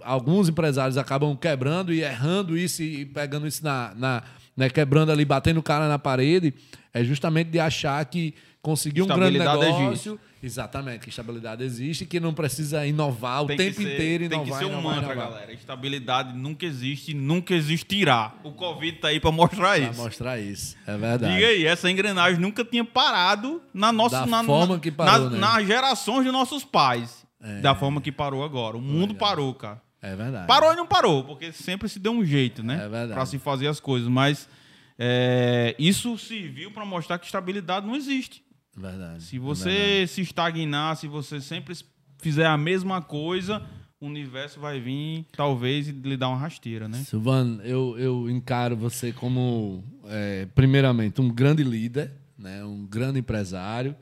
alguns 0.00 0.48
empresários 0.48 0.96
acabam 0.96 1.36
quebrando 1.36 1.92
e 1.92 2.02
errando 2.02 2.56
isso 2.56 2.82
e 2.82 3.04
pegando 3.04 3.46
isso 3.46 3.62
na, 3.62 3.92
na 3.94 4.22
né, 4.56 4.68
quebrando 4.70 5.12
ali, 5.12 5.24
batendo 5.24 5.60
o 5.60 5.62
cara 5.62 5.88
na 5.88 5.98
parede, 5.98 6.54
é 6.92 7.04
justamente 7.04 7.50
de 7.50 7.60
achar 7.60 8.04
que 8.06 8.34
conseguir 8.62 9.02
um 9.02 9.06
grande 9.06 9.36
Estabilidade 9.36 9.82
negócio. 9.82 10.20
Exatamente, 10.44 11.00
que 11.00 11.08
estabilidade 11.08 11.64
existe, 11.64 12.04
que 12.04 12.20
não 12.20 12.34
precisa 12.34 12.86
inovar 12.86 13.44
o 13.44 13.46
Tem 13.46 13.56
tempo 13.56 13.80
ser- 13.80 13.94
inteiro, 13.94 14.28
Tem 14.28 14.38
inovar, 14.40 14.58
que 14.60 14.64
ser 14.66 14.70
um 14.70 14.78
inovar, 14.78 14.96
mantra, 14.96 15.12
inovar. 15.14 15.30
galera. 15.32 15.52
Estabilidade 15.52 16.36
nunca 16.36 16.66
existe 16.66 17.12
e 17.12 17.14
nunca 17.14 17.54
existirá. 17.54 18.34
O 18.44 18.52
Covid 18.52 18.98
tá 18.98 19.08
aí 19.08 19.18
para 19.20 19.32
mostrar 19.32 19.76
Pra 19.76 19.78
isso. 19.78 20.00
mostrar 20.02 20.38
isso. 20.40 20.76
É 20.86 20.96
verdade. 20.96 21.34
Diga 21.34 21.46
aí, 21.46 21.64
essa 21.66 21.90
engrenagem 21.90 22.38
nunca 22.38 22.64
tinha 22.64 22.84
parado 22.84 23.62
na 23.72 23.90
nossa 23.90 24.20
Da 24.20 24.26
na, 24.26 24.44
forma 24.44 24.74
na- 24.74 24.80
que 24.80 24.90
parou, 24.90 25.24
nas, 25.30 25.32
né? 25.32 25.38
nas 25.38 25.66
gerações 25.66 26.24
de 26.24 26.30
nossos 26.30 26.62
pais. 26.64 27.24
Da 27.62 27.74
forma 27.74 28.00
que 28.00 28.10
parou 28.12 28.42
agora. 28.44 28.76
O 28.76 28.80
mundo 28.80 29.14
parou, 29.14 29.52
cara. 29.54 29.80
É 30.00 30.14
verdade. 30.14 30.46
Parou 30.46 30.72
e 30.72 30.76
não 30.76 30.86
parou, 30.86 31.24
porque 31.24 31.50
sempre 31.52 31.88
se 31.88 31.98
deu 31.98 32.12
um 32.12 32.24
jeito, 32.24 32.62
né? 32.62 32.74
É 32.76 32.88
verdade. 32.88 33.12
Pra 33.14 33.24
se 33.26 33.38
fazer 33.38 33.66
as 33.68 33.80
coisas. 33.80 34.06
Mas 34.08 34.46
é, 34.98 35.74
isso 35.78 36.16
serviu 36.18 36.70
para 36.70 36.84
mostrar 36.84 37.18
que 37.18 37.24
estabilidade 37.26 37.86
não 37.86 37.96
existe. 37.96 38.43
Verdade. 38.76 39.22
Se 39.22 39.36
É 39.36 39.38
você 39.38 39.70
verdade. 39.70 40.06
se 40.08 40.20
estagnar, 40.22 40.96
se 40.96 41.06
você 41.08 41.40
sempre 41.40 41.74
fizer 42.18 42.46
a 42.46 42.56
mesma 42.56 43.00
coisa, 43.02 43.62
o 44.00 44.06
universo 44.06 44.58
vai 44.60 44.80
vir, 44.80 45.24
talvez, 45.36 45.88
e 45.88 45.92
lhe 45.92 46.16
dar 46.16 46.28
uma 46.28 46.38
rasteira, 46.38 46.88
né? 46.88 46.98
Silvano, 46.98 47.62
eu, 47.62 47.96
eu 47.98 48.28
encaro 48.30 48.76
você 48.76 49.12
como, 49.12 49.82
é, 50.06 50.46
primeiramente, 50.54 51.20
um 51.20 51.28
grande 51.28 51.62
líder, 51.62 52.12
né? 52.38 52.64
um 52.64 52.84
grande 52.86 53.18
empresário. 53.20 53.94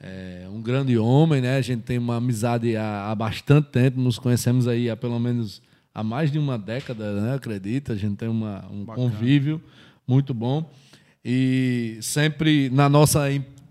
é 0.00 0.46
um 0.50 0.62
grande 0.62 0.96
homem, 0.96 1.40
né? 1.40 1.56
A 1.56 1.60
gente 1.60 1.82
tem 1.82 1.98
uma 1.98 2.16
amizade 2.16 2.76
há, 2.76 3.10
há 3.10 3.14
bastante 3.14 3.68
tempo, 3.70 4.00
nos 4.00 4.18
conhecemos 4.18 4.66
aí 4.68 4.88
há 4.88 4.96
pelo 4.96 5.18
menos 5.18 5.60
há 5.94 6.02
mais 6.04 6.30
de 6.30 6.38
uma 6.38 6.56
década, 6.56 7.20
né? 7.20 7.34
Acredita? 7.34 7.92
A 7.92 7.96
gente 7.96 8.16
tem 8.16 8.28
uma, 8.28 8.64
um 8.70 8.84
Bacana. 8.84 9.10
convívio 9.10 9.60
muito 10.06 10.32
bom. 10.32 10.70
E 11.24 11.98
sempre 12.00 12.70
na 12.70 12.88
nossa 12.88 13.22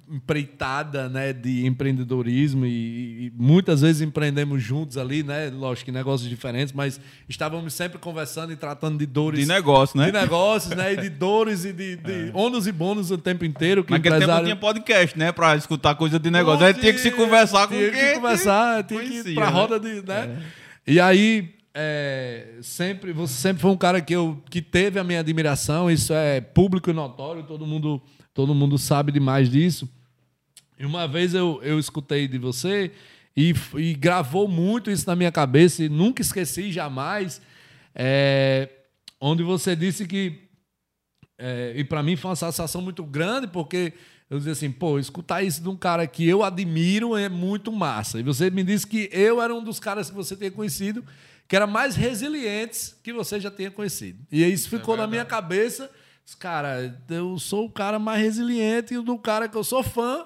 empreitada 0.10 1.10
né, 1.10 1.34
de 1.34 1.66
empreendedorismo 1.66 2.66
e, 2.66 3.28
e, 3.28 3.34
muitas 3.36 3.82
vezes 3.82 4.02
empreendemos 4.02 4.64
juntos 4.64 4.98
ali, 4.98 5.22
né? 5.22 5.50
Lógico 5.50 5.86
que 5.86 5.92
negócios 5.92 6.30
diferentes, 6.30 6.74
mas 6.74 7.00
estávamos 7.28 7.74
sempre 7.74 7.98
conversando 7.98 8.54
e 8.54 8.56
tratando 8.56 8.98
de 8.98 9.06
dores. 9.06 9.42
De 9.42 9.46
negócio, 9.46 10.00
né? 10.00 10.06
De 10.06 10.12
negócios, 10.14 10.76
né? 10.76 10.94
E 10.94 10.98
de 10.98 11.10
dores 11.10 11.66
e 11.66 11.74
de, 11.74 11.98
de 11.98 12.30
é. 12.30 12.32
ônus 12.34 12.68
e 12.68 12.72
bônus 12.72 13.12
o 13.12 13.18
tempo 13.18 13.44
inteiro. 13.44 13.84
Que 13.84 13.92
Naquele 13.92 14.16
empresário... 14.16 14.48
tempo 14.48 14.60
tinha 14.60 14.74
podcast, 14.74 15.20
né? 15.20 15.32
Para 15.32 15.56
escutar 15.56 15.96
coisa 15.96 16.18
de 16.18 16.32
negócio. 16.32 16.66
a 16.66 16.72
gente 16.72 16.82
tinha 16.82 16.94
que 16.94 17.00
se 17.00 17.12
conversar 17.12 17.68
com 17.68 17.76
tinha 17.76 17.92
quem? 17.92 18.00
Tinha 18.00 18.10
que 18.10 18.16
conversar, 18.16 18.84
tinha 18.84 19.02
que 19.02 19.30
ir 19.30 19.36
para 19.36 19.48
a 19.48 19.52
né? 19.52 19.58
roda 19.58 19.80
de. 19.80 20.02
Né? 20.02 20.42
É. 20.88 20.92
E 20.92 21.00
aí, 21.02 21.54
é, 21.74 22.56
sempre, 22.62 23.12
você 23.12 23.34
sempre 23.34 23.62
foi 23.62 23.70
um 23.70 23.78
cara 23.78 24.02
que, 24.02 24.14
eu, 24.14 24.42
que 24.50 24.64
teve 24.64 25.00
a 25.00 25.04
minha 25.04 25.20
admiração, 25.20 25.92
isso 25.92 26.12
é 26.12 26.42
público 26.42 26.90
e 26.90 26.94
notório, 26.94 27.44
todo 27.44 27.68
mundo, 27.68 28.02
todo 28.34 28.56
mundo 28.56 28.78
sabe 28.78 29.12
demais 29.12 29.48
disso. 29.48 29.88
E 30.80 30.86
uma 30.86 31.08
vez 31.08 31.34
eu, 31.34 31.60
eu 31.64 31.80
escutei 31.80 32.28
de 32.28 32.38
você 32.38 32.92
e, 33.36 33.54
e 33.76 33.94
gravou 33.94 34.48
muito 34.48 34.92
isso 34.92 35.08
na 35.08 35.16
minha 35.16 35.32
cabeça 35.32 35.84
e 35.84 35.90
nunca 35.90 36.22
esqueci 36.22 36.72
jamais. 36.72 37.42
É, 37.96 38.70
onde 39.20 39.44
você 39.44 39.76
disse 39.76 40.06
que. 40.06 40.42
É, 41.38 41.74
e 41.76 41.84
para 41.84 42.02
mim 42.02 42.16
foi 42.16 42.30
uma 42.30 42.36
sensação 42.36 42.82
muito 42.82 43.04
grande, 43.04 43.48
porque 43.48 43.94
eu 44.30 44.38
dizia 44.38 44.54
assim, 44.54 44.72
pô, 44.72 45.00
escutar 45.00 45.44
isso 45.44 45.62
de 45.62 45.70
um 45.70 45.78
cara 45.78 46.06
que 46.06 46.28
eu 46.28 46.44
admiro 46.44 47.16
é 47.16 47.30
muito 47.30 47.72
massa. 47.72 48.20
E 48.20 48.24
você 48.24 48.50
me 48.50 48.64
disse 48.64 48.86
que 48.86 49.10
eu 49.12 49.42
era 49.42 49.54
um 49.54 49.64
dos 49.64 49.80
caras 49.80 50.10
que 50.10 50.16
você 50.16 50.36
tinha 50.36 50.52
conhecido 50.52 51.04
que 51.48 51.56
era 51.56 51.66
mais 51.66 51.96
resilientes 51.96 52.96
que 53.02 53.14
você 53.14 53.40
já 53.40 53.50
tinha 53.50 53.72
conhecido. 53.72 54.20
E 54.32 54.44
isso 54.44 54.70
ficou 54.70 54.96
é 54.96 54.98
na 54.98 55.08
minha 55.08 55.24
cabeça. 55.24 55.90
Cara, 56.36 57.00
eu 57.10 57.40
sou 57.40 57.66
o 57.66 57.72
cara 57.72 57.98
mais 57.98 58.22
resiliente 58.22 58.98
do 59.00 59.18
cara 59.18 59.48
que 59.48 59.56
eu 59.56 59.64
sou 59.64 59.82
fã, 59.82 60.26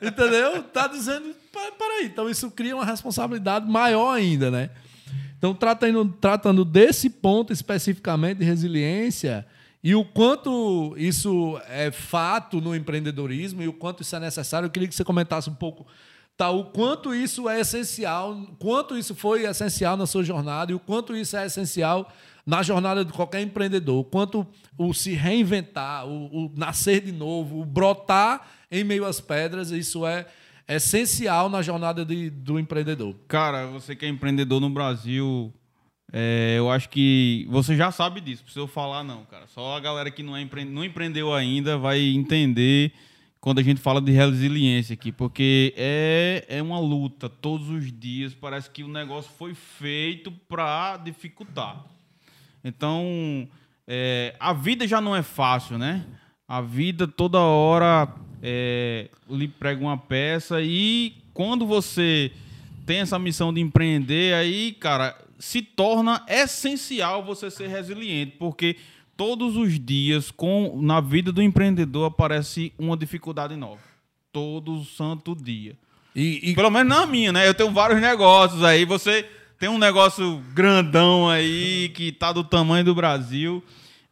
entendeu? 0.00 0.62
Tá 0.62 0.86
dizendo, 0.86 1.34
peraí, 1.52 2.06
então 2.06 2.28
isso 2.28 2.50
cria 2.50 2.76
uma 2.76 2.84
responsabilidade 2.84 3.68
maior 3.68 4.12
ainda, 4.12 4.50
né? 4.50 4.70
Então, 5.36 5.54
tratando, 5.54 6.04
tratando 6.20 6.64
desse 6.64 7.08
ponto 7.08 7.52
especificamente 7.52 8.38
de 8.38 8.44
resiliência 8.44 9.46
e 9.82 9.94
o 9.94 10.04
quanto 10.04 10.94
isso 10.96 11.60
é 11.68 11.90
fato 11.90 12.60
no 12.60 12.74
empreendedorismo 12.74 13.62
e 13.62 13.68
o 13.68 13.72
quanto 13.72 14.02
isso 14.02 14.14
é 14.14 14.20
necessário, 14.20 14.66
eu 14.66 14.70
queria 14.70 14.88
que 14.88 14.94
você 14.94 15.04
comentasse 15.04 15.48
um 15.48 15.54
pouco 15.54 15.86
tá, 16.38 16.50
o 16.50 16.66
quanto 16.66 17.12
isso 17.12 17.48
é 17.48 17.58
essencial, 17.60 18.46
quanto 18.60 18.96
isso 18.96 19.12
foi 19.12 19.44
essencial 19.44 19.96
na 19.96 20.06
sua 20.06 20.22
jornada 20.22 20.70
e 20.70 20.74
o 20.74 20.78
quanto 20.78 21.16
isso 21.16 21.36
é 21.36 21.44
essencial 21.44 22.12
na 22.46 22.62
jornada 22.62 23.04
de 23.04 23.12
qualquer 23.12 23.42
empreendedor, 23.42 24.04
quanto 24.04 24.46
o 24.78 24.94
se 24.94 25.12
reinventar, 25.12 26.06
o, 26.06 26.46
o 26.46 26.52
nascer 26.56 27.00
de 27.02 27.12
novo, 27.12 27.60
o 27.60 27.64
brotar 27.64 28.48
em 28.70 28.84
meio 28.84 29.04
às 29.04 29.20
pedras, 29.20 29.70
isso 29.72 30.06
é 30.06 30.26
essencial 30.68 31.48
na 31.48 31.60
jornada 31.62 32.04
de, 32.04 32.30
do 32.30 32.58
empreendedor. 32.58 33.14
Cara, 33.26 33.66
você 33.66 33.96
que 33.96 34.06
é 34.06 34.08
empreendedor 34.08 34.60
no 34.60 34.70
Brasil, 34.70 35.52
é, 36.12 36.54
eu 36.56 36.70
acho 36.70 36.88
que 36.88 37.46
você 37.50 37.76
já 37.76 37.90
sabe 37.90 38.20
disso, 38.20 38.44
precisa 38.44 38.62
eu 38.62 38.68
falar 38.68 39.02
não, 39.02 39.24
cara. 39.24 39.46
Só 39.48 39.76
a 39.76 39.80
galera 39.80 40.10
que 40.10 40.22
não, 40.22 40.36
é 40.36 40.40
empre... 40.40 40.64
não 40.64 40.84
empreendeu 40.84 41.34
ainda 41.34 41.76
vai 41.76 42.00
entender 42.00 42.92
quando 43.40 43.60
a 43.60 43.62
gente 43.62 43.80
fala 43.80 44.00
de 44.00 44.12
resiliência 44.12 44.94
aqui, 44.94 45.10
porque 45.10 45.72
é, 45.76 46.44
é 46.48 46.62
uma 46.62 46.78
luta 46.78 47.28
todos 47.28 47.68
os 47.68 47.92
dias, 47.92 48.34
parece 48.34 48.70
que 48.70 48.82
o 48.82 48.88
negócio 48.88 49.30
foi 49.38 49.54
feito 49.54 50.30
para 50.30 50.96
dificultar. 50.98 51.84
Então, 52.64 53.48
é, 53.90 54.34
a 54.38 54.52
vida 54.52 54.86
já 54.86 55.00
não 55.00 55.16
é 55.16 55.22
fácil, 55.22 55.78
né? 55.78 56.04
A 56.46 56.60
vida 56.60 57.08
toda 57.08 57.40
hora 57.40 58.06
é, 58.42 59.08
lhe 59.30 59.48
prega 59.48 59.80
uma 59.80 59.96
peça 59.96 60.60
e 60.60 61.16
quando 61.32 61.66
você 61.66 62.30
tem 62.84 62.98
essa 62.98 63.18
missão 63.18 63.52
de 63.52 63.62
empreender, 63.62 64.34
aí, 64.34 64.72
cara, 64.72 65.16
se 65.38 65.62
torna 65.62 66.22
essencial 66.28 67.24
você 67.24 67.50
ser 67.50 67.68
resiliente, 67.68 68.36
porque 68.38 68.76
todos 69.16 69.56
os 69.56 69.80
dias, 69.80 70.30
com 70.30 70.78
na 70.82 71.00
vida 71.00 71.32
do 71.32 71.42
empreendedor, 71.42 72.08
aparece 72.08 72.72
uma 72.78 72.96
dificuldade 72.96 73.56
nova. 73.56 73.80
Todo 74.30 74.84
santo 74.84 75.34
dia. 75.34 75.76
E, 76.14 76.50
e... 76.50 76.54
Pelo 76.54 76.70
menos 76.70 76.88
na 76.94 77.06
minha, 77.06 77.32
né? 77.32 77.48
Eu 77.48 77.54
tenho 77.54 77.70
vários 77.70 78.00
negócios 78.00 78.62
aí. 78.62 78.84
Você 78.84 79.26
tem 79.58 79.68
um 79.68 79.78
negócio 79.78 80.42
grandão 80.54 81.28
aí 81.28 81.90
que 81.90 82.12
tá 82.12 82.32
do 82.32 82.44
tamanho 82.44 82.84
do 82.84 82.94
Brasil. 82.94 83.62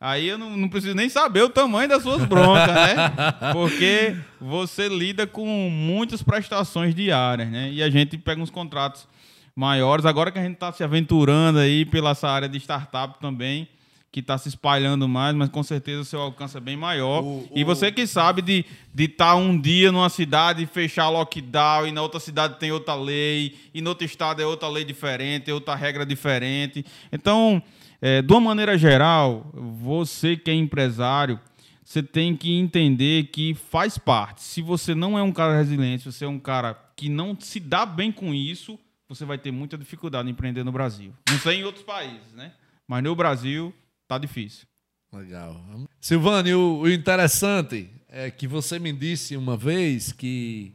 Aí 0.01 0.29
eu 0.29 0.37
não, 0.37 0.57
não, 0.57 0.69
preciso 0.69 0.95
nem 0.95 1.09
saber 1.09 1.43
o 1.43 1.49
tamanho 1.49 1.89
das 1.89 2.03
suas 2.03 2.25
broncas, 2.25 2.75
né? 2.75 2.97
Porque 3.53 4.15
você 4.41 4.89
lida 4.89 5.27
com 5.27 5.47
muitas 5.71 6.23
prestações 6.23 6.95
diárias, 6.95 7.49
né? 7.49 7.71
E 7.71 7.83
a 7.83 7.89
gente 7.89 8.19
pega 8.19 8.43
uns 8.43 8.51
contratos 8.51 9.09
maiores. 9.55 10.05
Agora 10.05 10.31
que 10.31 10.39
a 10.39 10.43
gente 10.43 10.55
está 10.55 10.71
se 10.73 10.85
aventurando 10.85 11.61
aí 11.61 11.87
pela 11.87 12.11
essa 12.11 12.29
área 12.29 12.49
de 12.49 12.59
startup 12.59 13.19
também, 13.21 13.69
que 14.17 14.21
está 14.21 14.39
se 14.39 14.49
espalhando 14.49 15.07
mais, 15.07 15.37
mas 15.37 15.51
com 15.51 15.63
certeza 15.63 16.01
o 16.01 16.05
seu 16.07 16.23
alcance 16.23 16.57
é 16.57 16.61
bem 16.61 16.75
maior. 16.75 17.23
O, 17.23 17.47
e 17.55 17.63
você 17.63 17.93
que 17.93 18.07
sabe 18.07 18.41
de 18.41 18.65
estar 18.99 19.33
tá 19.33 19.37
um 19.37 19.61
dia 19.61 19.93
numa 19.93 20.09
cidade 20.09 20.63
e 20.63 20.67
fechar 20.67 21.11
lockdown, 21.11 21.87
e 21.87 21.93
na 21.93 22.01
outra 22.01 22.19
cidade 22.19 22.59
tem 22.59 22.73
outra 22.73 22.95
lei, 22.95 23.55
e 23.75 23.83
no 23.83 23.91
outro 23.91 24.07
estado 24.07 24.41
é 24.41 24.47
outra 24.47 24.69
lei 24.69 24.87
diferente, 24.87 25.51
é 25.51 25.53
outra 25.53 25.75
regra 25.75 26.07
diferente. 26.07 26.83
Então, 27.13 27.63
é, 28.01 28.23
de 28.23 28.33
uma 28.33 28.41
maneira 28.41 28.79
geral, 28.79 29.51
você 29.53 30.35
que 30.35 30.51
é 30.51 30.55
empresário, 30.55 31.39
você 31.85 32.03
tem 32.03 32.35
que 32.35 32.59
entender 32.59 33.25
que 33.25 33.53
faz 33.53 33.99
parte. 33.99 34.43
Se 34.43 34.63
você 34.63 34.95
não 34.95 35.19
é 35.19 35.23
um 35.23 35.31
cara 35.31 35.59
resiliente, 35.59 36.05
se 36.05 36.11
você 36.11 36.25
é 36.25 36.29
um 36.29 36.39
cara 36.39 36.75
que 36.97 37.11
não 37.11 37.37
se 37.39 37.61
dá 37.61 37.85
bem 37.85 38.11
com 38.11 38.33
isso, 38.33 38.79
você 39.07 39.27
vai 39.27 39.37
ter 39.37 39.51
muita 39.51 39.77
dificuldade 39.77 40.27
em 40.27 40.33
empreender 40.33 40.65
no 40.65 40.73
Brasil. 40.73 41.13
Não 41.29 41.39
sei 41.39 41.61
em 41.61 41.65
outros 41.65 41.85
países, 41.85 42.33
né? 42.35 42.53
Mas 42.89 43.03
no 43.03 43.15
Brasil, 43.15 43.75
tá 44.07 44.19
difícil. 44.19 44.66
Legal. 45.12 45.61
Silvano, 46.01 46.59
o, 46.59 46.81
o 46.83 46.90
interessante 46.90 47.90
é 48.09 48.31
que 48.31 48.47
você 48.47 48.79
me 48.79 48.92
disse 48.92 49.37
uma 49.37 49.57
vez 49.57 50.12
que 50.12 50.75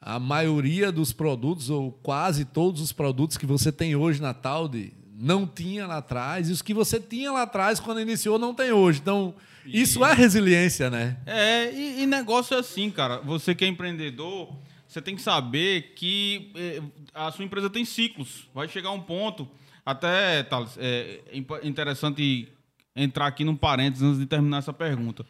a 0.00 0.18
maioria 0.18 0.92
dos 0.92 1.12
produtos, 1.12 1.70
ou 1.70 1.90
quase 1.90 2.44
todos 2.44 2.80
os 2.80 2.92
produtos 2.92 3.38
que 3.38 3.46
você 3.46 3.72
tem 3.72 3.96
hoje 3.96 4.20
na 4.20 4.34
Talde, 4.34 4.92
não 5.16 5.46
tinha 5.46 5.86
lá 5.86 5.98
atrás, 5.98 6.48
e 6.48 6.52
os 6.52 6.60
que 6.60 6.74
você 6.74 7.00
tinha 7.00 7.32
lá 7.32 7.42
atrás 7.42 7.80
quando 7.80 8.00
iniciou 8.00 8.38
não 8.38 8.52
tem 8.54 8.70
hoje. 8.70 9.00
Então, 9.00 9.34
e... 9.64 9.80
isso 9.80 10.04
é 10.04 10.12
resiliência, 10.12 10.90
né? 10.90 11.16
É, 11.24 11.72
e, 11.72 12.02
e, 12.02 12.06
negócio 12.06 12.54
é 12.54 12.60
assim, 12.60 12.90
cara. 12.90 13.18
Você 13.20 13.54
que 13.54 13.64
é 13.64 13.68
empreendedor, 13.68 14.54
você 14.86 15.00
tem 15.00 15.16
que 15.16 15.22
saber 15.22 15.94
que 15.94 16.52
eh, 16.54 16.82
a 17.14 17.30
sua 17.32 17.44
empresa 17.44 17.70
tem 17.70 17.84
ciclos. 17.84 18.48
Vai 18.52 18.68
chegar 18.68 18.90
um 18.90 19.00
ponto 19.00 19.48
até, 19.84 20.42
Thales, 20.42 20.76
é 20.78 21.20
interessante 21.62 22.48
entrar 22.96 23.26
aqui 23.26 23.44
num 23.44 23.56
parênteses 23.56 24.02
antes 24.02 24.18
de 24.18 24.26
terminar 24.26 24.58
essa 24.58 24.72
pergunta. 24.72 25.26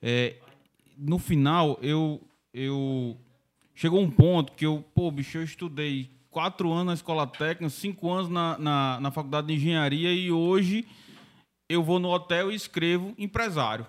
É, 0.00 0.36
no 0.96 1.18
final, 1.18 1.78
eu, 1.82 2.20
eu. 2.52 3.16
Chegou 3.74 4.00
um 4.00 4.10
ponto 4.10 4.52
que 4.52 4.66
eu, 4.66 4.84
pô, 4.94 5.10
bicho, 5.10 5.38
eu 5.38 5.44
estudei 5.44 6.10
quatro 6.30 6.70
anos 6.72 6.86
na 6.86 6.94
escola 6.94 7.26
técnica, 7.26 7.70
cinco 7.70 8.10
anos 8.10 8.28
na, 8.28 8.58
na, 8.58 9.00
na 9.00 9.10
faculdade 9.10 9.48
de 9.48 9.54
engenharia 9.54 10.12
e 10.12 10.30
hoje 10.30 10.86
eu 11.68 11.82
vou 11.82 11.98
no 11.98 12.08
hotel 12.08 12.52
e 12.52 12.54
escrevo 12.54 13.14
empresário. 13.16 13.86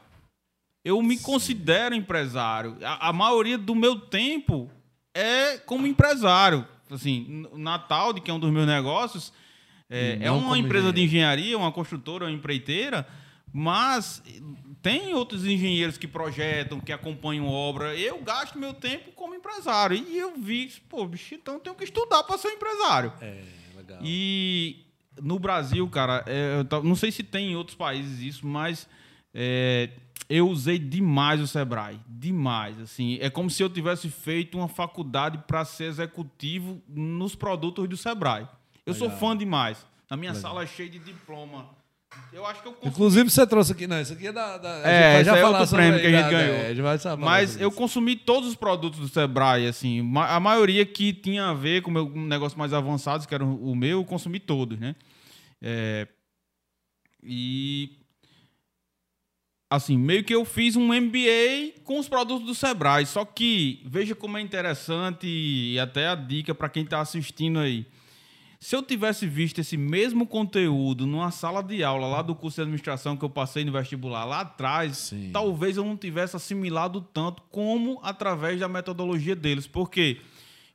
Eu 0.84 1.02
me 1.02 1.17
Sim. 1.17 1.24
considero 1.24 1.93
empresário. 1.93 2.78
A, 2.84 3.10
a, 3.10 3.13
maioria 3.13 3.58
do 3.58 3.76
meu 3.76 4.00
tempo 4.00 4.69
é 5.13 5.58
como 5.58 5.86
empresário. 5.86 6.65
Assim, 6.89 7.45
Natal, 7.54 8.13
que 8.13 8.32
é 8.32 8.34
um 8.34 8.39
dos 8.39 8.52
meus 8.52 8.67
negócios, 8.67 9.32
é, 9.92 10.20
é 10.22 10.32
uma 10.32 10.58
empresa 10.58 10.94
de 10.94 11.02
engenharia, 11.02 11.58
uma 11.58 11.72
construtora, 11.72 12.26
uma 12.26 12.32
empreiteira, 12.32 13.06
mas 13.54 14.24
tem 14.82 15.14
outros 15.14 15.46
engenheiros 15.46 15.98
que 15.98 16.08
projetam, 16.08 16.80
que 16.80 16.92
acompanham 16.92 17.48
obra. 17.48 17.96
Eu 17.96 18.20
gasto 18.22 18.58
meu 18.58 18.74
tempo 18.74 19.12
como 19.12 19.36
empresário. 19.36 19.98
E 19.98 20.18
eu 20.18 20.36
vi, 20.38 20.72
pô, 20.90 21.06
bicho, 21.06 21.36
então 21.36 21.56
eu 21.56 21.60
tenho 21.60 21.76
que 21.76 21.84
estudar 21.84 22.24
para 22.24 22.38
ser 22.38 22.48
um 22.48 22.52
empresário. 22.52 23.14
É, 23.22 23.44
legal. 23.76 24.00
E 24.02 24.86
no 25.22 25.38
Brasil, 25.38 25.88
cara, 25.90 26.24
é, 26.26 26.64
não 26.84 26.96
sei 26.96 27.12
se 27.12 27.22
tem 27.22 27.52
em 27.52 27.56
outros 27.56 27.76
países 27.76 28.22
isso, 28.22 28.48
mas 28.48 28.88
é, 29.34 29.90
eu 30.30 30.48
usei 30.48 30.80
demais 30.80 31.42
o 31.42 31.48
Sebrae. 31.48 32.00
Demais. 32.08 32.80
Assim, 32.80 33.18
é 33.22 33.30
como 33.30 33.50
se 33.50 33.62
eu 33.62 33.70
tivesse 33.70 34.10
feito 34.10 34.58
uma 34.58 34.68
faculdade 34.68 35.38
para 35.46 35.66
ser 35.66 35.86
executivo 35.86 36.82
nos 36.88 37.36
produtos 37.36 37.88
do 37.88 37.98
Sebrae. 37.98 38.48
Eu 38.86 38.94
Legal. 38.94 39.10
sou 39.10 39.17
fã 39.17 39.36
demais. 39.38 39.86
Na 40.10 40.17
minha 40.17 40.32
Legal. 40.34 40.50
sala 40.52 40.63
é 40.63 40.67
cheia 40.67 40.89
de 40.89 41.00
diploma 41.00 41.70
Eu 42.34 42.46
acho 42.46 42.62
que 42.62 42.67
eu 42.67 42.74
consumi. 42.74 42.91
Inclusive, 42.91 43.30
você 43.30 43.48
trouxe 43.48 43.72
aqui. 43.72 43.88
Não, 43.88 44.02
isso 44.02 44.12
aqui 44.13 44.28
é 44.28 44.32
da. 44.34 44.58
da 44.58 44.70
É, 44.89 45.22
esse 45.22 45.30
é 45.30 45.46
outro 45.46 45.67
prêmio 45.70 46.00
que 46.00 46.08
a 46.08 46.12
gente 46.12 46.22
da- 46.24 46.30
ganhou. 46.30 46.56
é, 46.56 46.65
a 46.65 46.70
gente 46.70 46.82
vai 46.82 46.98
falar 46.98 47.17
Mas 47.17 47.60
eu 47.62 47.72
consumi 47.72 48.15
todos 48.17 48.50
os 48.50 48.56
produtos 48.56 49.00
do 49.00 49.08
Sebrae, 49.08 49.65
assim. 49.67 50.02
A 50.28 50.39
maioria 50.39 50.86
que 50.86 51.13
tinha 51.13 51.46
a 51.50 51.54
ver 51.54 51.82
com 51.82 51.91
um 51.91 52.26
negócio 52.28 52.58
mais 52.60 52.74
avançado, 52.74 53.26
que 53.28 53.34
era 53.34 53.46
o 53.46 53.74
meu, 53.76 54.00
eu 54.00 54.06
consumi 54.06 54.39
todos, 54.39 54.78
né? 54.80 54.96
É, 55.62 56.08
e. 57.24 57.98
Assim, 59.70 59.98
meio 59.98 60.22
que 60.26 60.36
eu 60.36 60.44
fiz 60.44 60.76
um 60.76 60.88
MBA 60.94 61.80
com 61.86 61.98
os 61.98 62.10
produtos 62.10 62.46
do 62.46 62.54
Sebrae. 62.54 63.06
Só 63.06 63.24
que, 63.24 63.82
veja 63.86 64.13
como 64.13 64.38
é 64.38 64.41
interessante 64.41 65.26
e 65.28 65.80
até 65.80 66.10
a 66.10 66.15
dica 66.15 66.54
para 66.54 66.67
quem 66.67 66.84
está 66.84 67.00
assistindo 67.00 67.58
aí. 67.58 67.86
Se 68.63 68.76
eu 68.76 68.84
tivesse 68.84 69.26
visto 69.26 69.58
esse 69.60 69.76
mesmo 69.76 70.28
conteúdo 70.28 71.08
numa 71.08 71.32
sala 71.32 71.63
de 71.63 71.84
aula 71.84 72.06
lá 72.06 72.21
do 72.21 72.36
curso 72.36 72.58
de 72.58 72.62
administração 72.62 73.17
que 73.17 73.26
eu 73.26 73.30
passei 73.30 73.65
no 73.65 73.71
vestibular 73.71 74.24
lá 74.24 74.41
atrás, 74.41 74.97
Sim. 74.97 75.32
talvez 75.34 75.78
eu 75.78 75.84
não 75.84 75.97
tivesse 75.97 76.36
assimilado 76.36 77.02
tanto 77.12 77.41
como 77.50 78.00
através 78.04 78.60
da 78.60 78.67
metodologia 78.69 79.36
deles. 79.36 79.65
Porque 79.65 80.21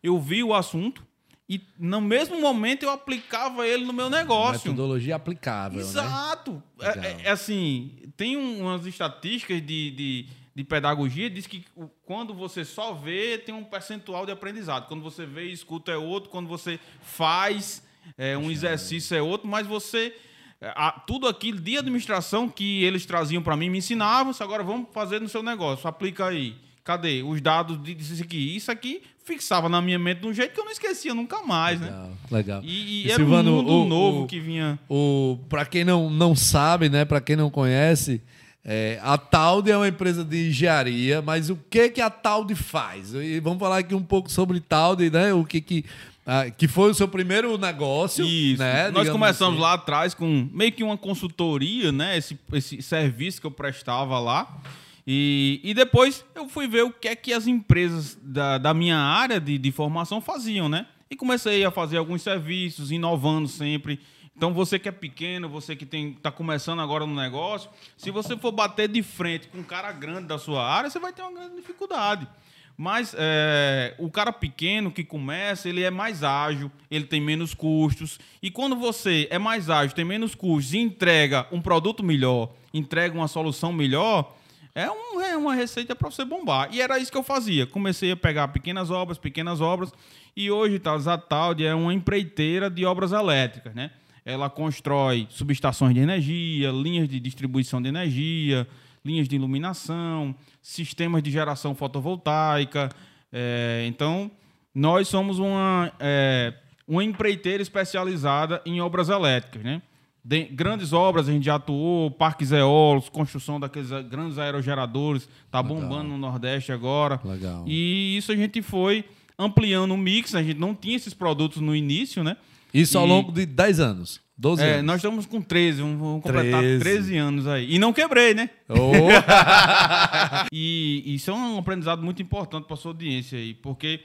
eu 0.02 0.20
vi 0.20 0.42
o 0.42 0.52
assunto 0.52 1.06
e 1.48 1.60
no 1.78 2.00
mesmo 2.00 2.40
momento 2.40 2.82
eu 2.82 2.90
aplicava 2.90 3.64
ele 3.64 3.84
no 3.84 3.92
meu 3.92 4.10
negócio. 4.10 4.68
Metodologia 4.72 5.14
aplicável. 5.14 5.78
Né? 5.78 5.84
Exato. 5.84 6.60
É, 6.80 6.88
Legal. 6.88 7.04
é- 7.04 7.22
é 7.22 7.30
assim, 7.30 7.92
tem 8.16 8.36
um- 8.36 8.62
umas 8.62 8.84
estatísticas 8.84 9.64
de, 9.64 9.92
de, 9.92 10.26
de 10.56 10.64
pedagogia, 10.64 11.28
diz 11.28 11.46
que 11.46 11.62
quando 12.06 12.32
você 12.32 12.64
só 12.64 12.94
vê, 12.94 13.36
tem 13.36 13.54
um 13.54 13.62
percentual 13.62 14.24
de 14.24 14.32
aprendizado. 14.32 14.88
Quando 14.88 15.02
você 15.02 15.26
vê 15.26 15.44
e 15.48 15.52
escuta 15.52 15.92
é 15.92 15.96
outro, 15.98 16.30
quando 16.30 16.48
você 16.48 16.80
faz 17.02 17.82
é, 18.16 18.38
um 18.38 18.50
exercício 18.50 19.14
é 19.16 19.20
outro, 19.20 19.46
mas 19.46 19.66
você... 19.66 20.14
é, 20.60 20.72
a- 20.74 20.92
tudo 21.06 21.28
aquilo 21.28 21.60
de 21.60 21.76
administração 21.76 22.48
que 22.48 22.82
eles 22.84 23.04
traziam 23.04 23.42
para 23.42 23.54
mim, 23.54 23.68
me 23.68 23.78
ensinavam, 23.78 24.30
"Isso 24.32 24.42
agora 24.42 24.62
vamos 24.64 24.88
fazer 24.94 25.20
no 25.20 25.28
seu 25.28 25.42
negócio, 25.42 25.86
aplica 25.86 26.26
aí. 26.26 26.56
Cadê? 26.82 27.22
Os 27.22 27.40
dados 27.42 27.82
de- 27.82 27.94
disso 27.94 28.22
aqui. 28.22 28.56
Isso 28.56 28.70
aqui 28.72 29.02
fixava 29.24 29.68
na 29.68 29.82
minha 29.82 29.98
mente 29.98 30.20
de 30.20 30.26
um 30.28 30.32
jeito 30.32 30.54
que 30.54 30.60
eu 30.60 30.64
não 30.64 30.70
esquecia 30.72 31.12
nunca 31.12 31.42
mais, 31.42 31.80
né? 31.80 31.88
Legal, 31.88 32.10
legal. 32.30 32.60
E, 32.64 32.68
e 32.68 33.02
E, 33.02 33.10
era 33.10 33.16
Silvano, 33.16 33.50
um 33.52 33.56
mundo 33.56 33.72
o- 33.72 33.84
novo 33.88 34.22
o- 34.22 34.26
que 34.26 34.38
vinha... 34.40 34.78
O, 34.88 35.36
para 35.50 35.66
quem 35.66 35.84
não, 35.84 36.08
não 36.08 36.34
sabe, 36.36 36.88
né, 36.88 37.04
para 37.04 37.20
quem 37.20 37.34
não 37.36 37.50
conhece, 37.50 38.22
é, 38.68 38.98
a 39.00 39.16
Talde 39.16 39.70
é 39.70 39.76
uma 39.76 39.86
empresa 39.86 40.24
de 40.24 40.48
engenharia, 40.48 41.22
mas 41.22 41.48
o 41.50 41.56
que 41.70 41.88
que 41.88 42.00
a 42.00 42.10
Talde 42.10 42.56
faz? 42.56 43.14
E 43.14 43.38
vamos 43.38 43.60
falar 43.60 43.78
aqui 43.78 43.94
um 43.94 44.02
pouco 44.02 44.28
sobre 44.28 44.58
Talde, 44.58 45.08
né? 45.08 45.32
O 45.32 45.44
que 45.44 45.60
que 45.60 45.84
ah, 46.26 46.50
que 46.50 46.66
foi 46.66 46.90
o 46.90 46.94
seu 46.94 47.06
primeiro 47.06 47.56
negócio, 47.56 48.24
Isso. 48.24 48.60
né? 48.60 48.90
Nós 48.90 49.04
digamos 49.04 49.10
começamos 49.12 49.54
assim. 49.54 49.62
lá 49.62 49.74
atrás 49.74 50.12
com 50.14 50.48
meio 50.52 50.72
que 50.72 50.82
uma 50.82 50.98
consultoria, 50.98 51.92
né? 51.92 52.18
Esse, 52.18 52.36
esse 52.54 52.82
serviço 52.82 53.40
que 53.40 53.46
eu 53.46 53.52
prestava 53.52 54.18
lá. 54.18 54.60
E, 55.06 55.60
e 55.62 55.72
depois 55.72 56.24
eu 56.34 56.48
fui 56.48 56.66
ver 56.66 56.82
o 56.82 56.90
que 56.90 57.06
é 57.06 57.14
que 57.14 57.32
as 57.32 57.46
empresas 57.46 58.18
da, 58.20 58.58
da 58.58 58.74
minha 58.74 58.98
área 58.98 59.38
de, 59.38 59.56
de 59.56 59.70
formação 59.70 60.20
faziam, 60.20 60.68
né? 60.68 60.86
E 61.08 61.14
comecei 61.14 61.64
a 61.64 61.70
fazer 61.70 61.98
alguns 61.98 62.22
serviços, 62.22 62.90
inovando 62.90 63.46
sempre. 63.46 64.00
Então, 64.36 64.52
você 64.52 64.78
que 64.78 64.88
é 64.88 64.92
pequeno, 64.92 65.48
você 65.48 65.74
que 65.74 65.84
está 65.96 66.30
começando 66.30 66.80
agora 66.80 67.06
no 67.06 67.14
negócio, 67.14 67.70
se 67.96 68.10
você 68.10 68.36
for 68.36 68.52
bater 68.52 68.86
de 68.86 69.02
frente 69.02 69.48
com 69.48 69.58
um 69.58 69.62
cara 69.62 69.90
grande 69.92 70.26
da 70.26 70.38
sua 70.38 70.62
área, 70.68 70.90
você 70.90 70.98
vai 70.98 71.12
ter 71.12 71.22
uma 71.22 71.32
grande 71.32 71.56
dificuldade. 71.56 72.28
Mas 72.76 73.14
é, 73.16 73.94
o 73.98 74.10
cara 74.10 74.30
pequeno 74.30 74.90
que 74.92 75.02
começa, 75.02 75.66
ele 75.66 75.82
é 75.82 75.90
mais 75.90 76.22
ágil, 76.22 76.70
ele 76.90 77.06
tem 77.06 77.18
menos 77.18 77.54
custos. 77.54 78.20
E 78.42 78.50
quando 78.50 78.76
você 78.76 79.26
é 79.30 79.38
mais 79.38 79.70
ágil, 79.70 79.96
tem 79.96 80.04
menos 80.04 80.34
custos 80.34 80.74
e 80.74 80.78
entrega 80.78 81.46
um 81.50 81.62
produto 81.62 82.04
melhor, 82.04 82.52
entrega 82.74 83.14
uma 83.16 83.28
solução 83.28 83.72
melhor, 83.72 84.36
é, 84.74 84.90
um- 84.90 85.22
é 85.22 85.34
uma 85.34 85.54
receita 85.54 85.96
para 85.96 86.10
você 86.10 86.22
bombar. 86.26 86.68
E 86.70 86.82
era 86.82 86.98
isso 86.98 87.10
que 87.10 87.16
eu 87.16 87.22
fazia. 87.22 87.66
Comecei 87.66 88.12
a 88.12 88.16
pegar 88.16 88.48
pequenas 88.48 88.90
obras, 88.90 89.16
pequenas 89.16 89.62
obras. 89.62 89.90
E 90.36 90.50
hoje, 90.50 90.78
tá, 90.78 90.92
a 90.92 90.98
Zataldi 90.98 91.64
é 91.64 91.74
uma 91.74 91.94
empreiteira 91.94 92.68
de 92.68 92.84
obras 92.84 93.12
elétricas, 93.12 93.74
né? 93.74 93.90
Ela 94.26 94.50
constrói 94.50 95.26
subestações 95.30 95.94
de 95.94 96.00
energia, 96.00 96.70
linhas 96.72 97.08
de 97.08 97.20
distribuição 97.20 97.80
de 97.80 97.88
energia, 97.88 98.66
linhas 99.04 99.28
de 99.28 99.36
iluminação, 99.36 100.34
sistemas 100.60 101.22
de 101.22 101.30
geração 101.30 101.76
fotovoltaica. 101.76 102.88
É, 103.32 103.84
então, 103.86 104.28
nós 104.74 105.06
somos 105.06 105.38
uma, 105.38 105.92
é, 106.00 106.52
uma 106.88 107.04
empreiteira 107.04 107.62
especializada 107.62 108.60
em 108.66 108.80
obras 108.80 109.08
elétricas, 109.08 109.62
né? 109.62 109.80
De- 110.24 110.46
grandes 110.46 110.92
obras 110.92 111.28
a 111.28 111.32
gente 111.32 111.44
já 111.46 111.54
atuou, 111.54 112.10
parques 112.10 112.50
eólicos, 112.50 113.08
construção 113.08 113.60
daqueles 113.60 113.90
grandes 114.10 114.38
aerogeradores, 114.38 115.28
tá 115.52 115.60
Legal. 115.60 115.76
bombando 115.82 116.08
no 116.08 116.18
Nordeste 116.18 116.72
agora. 116.72 117.20
Legal. 117.24 117.62
E 117.64 118.16
isso 118.16 118.32
a 118.32 118.36
gente 118.36 118.60
foi 118.60 119.04
ampliando 119.38 119.92
o 119.92 119.96
mix, 119.96 120.34
a 120.34 120.42
gente 120.42 120.58
não 120.58 120.74
tinha 120.74 120.96
esses 120.96 121.14
produtos 121.14 121.62
no 121.62 121.76
início, 121.76 122.24
né? 122.24 122.36
Isso 122.80 122.98
ao 122.98 123.06
E- 123.06 123.08
longo 123.08 123.32
de 123.32 123.46
10 123.46 123.80
anos, 123.80 124.20
12 124.36 124.62
É, 124.62 124.74
anos. 124.74 124.84
nós 124.84 124.96
estamos 124.96 125.26
com 125.26 125.40
13, 125.40 125.80
vamos, 125.82 126.22
completar 126.22 126.60
13. 126.60 126.78
13 126.80 127.16
anos 127.16 127.46
aí. 127.46 127.74
E 127.74 127.78
não 127.78 127.92
quebrei, 127.92 128.34
né? 128.34 128.50
Oh, 128.68 128.92
E 130.52 131.02
isso 131.14 131.30
é 131.30 131.34
um 131.34 131.58
aprendizado 131.58 132.02
muito 132.02 132.22
importante 132.22 132.66
para 132.66 132.76
sua 132.76 132.90
audiência 132.90 133.38
aí, 133.38 133.54
porque 133.54 134.00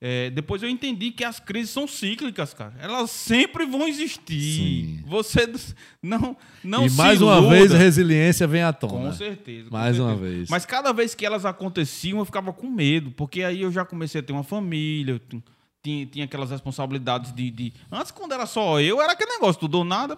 é, 0.00 0.28
depois 0.30 0.62
eu 0.62 0.68
entendi 0.68 1.10
que 1.12 1.24
as 1.24 1.40
crises 1.40 1.70
são 1.70 1.86
cíclicas, 1.86 2.52
cara. 2.52 2.74
Elas 2.80 3.10
sempre 3.10 3.64
vão 3.64 3.86
existir. 3.88 4.40
Sim. 4.40 5.00
Você 5.06 5.50
não 6.02 6.36
não 6.62 6.86
e 6.86 6.90
mais 6.90 7.22
uma 7.22 7.38
iluda. 7.38 7.48
vez 7.54 7.72
resiliência 7.72 8.46
vem 8.46 8.62
à 8.62 8.72
tona. 8.72 8.92
Com 8.92 9.12
certeza. 9.12 9.70
com 9.70 9.76
Mais 9.76 9.98
uma 9.98 10.10
certeza. 10.10 10.30
vez. 10.36 10.48
Mas 10.50 10.66
cada 10.66 10.92
vez 10.92 11.14
que 11.14 11.24
elas 11.24 11.44
aconteciam, 11.46 12.18
eu 12.18 12.24
ficava 12.24 12.52
com 12.52 12.68
medo, 12.68 13.10
porque 13.12 13.42
aí 13.42 13.62
eu 13.62 13.72
já 13.72 13.84
comecei 13.84 14.20
a 14.20 14.24
ter 14.24 14.32
uma 14.32 14.42
família, 14.44 15.12
eu 15.12 15.40
tinha, 15.84 16.06
tinha 16.06 16.24
aquelas 16.24 16.50
responsabilidades 16.50 17.32
de, 17.32 17.50
de- 17.50 17.72
Antes, 17.92 18.10
quando 18.10 18.32
era 18.32 18.46
só 18.46 18.80
eu, 18.80 19.00
era 19.02 19.12
aquele 19.12 19.32
negócio, 19.32 19.60
tu 19.60 19.68
dou 19.68 19.84
nada, 19.84 20.16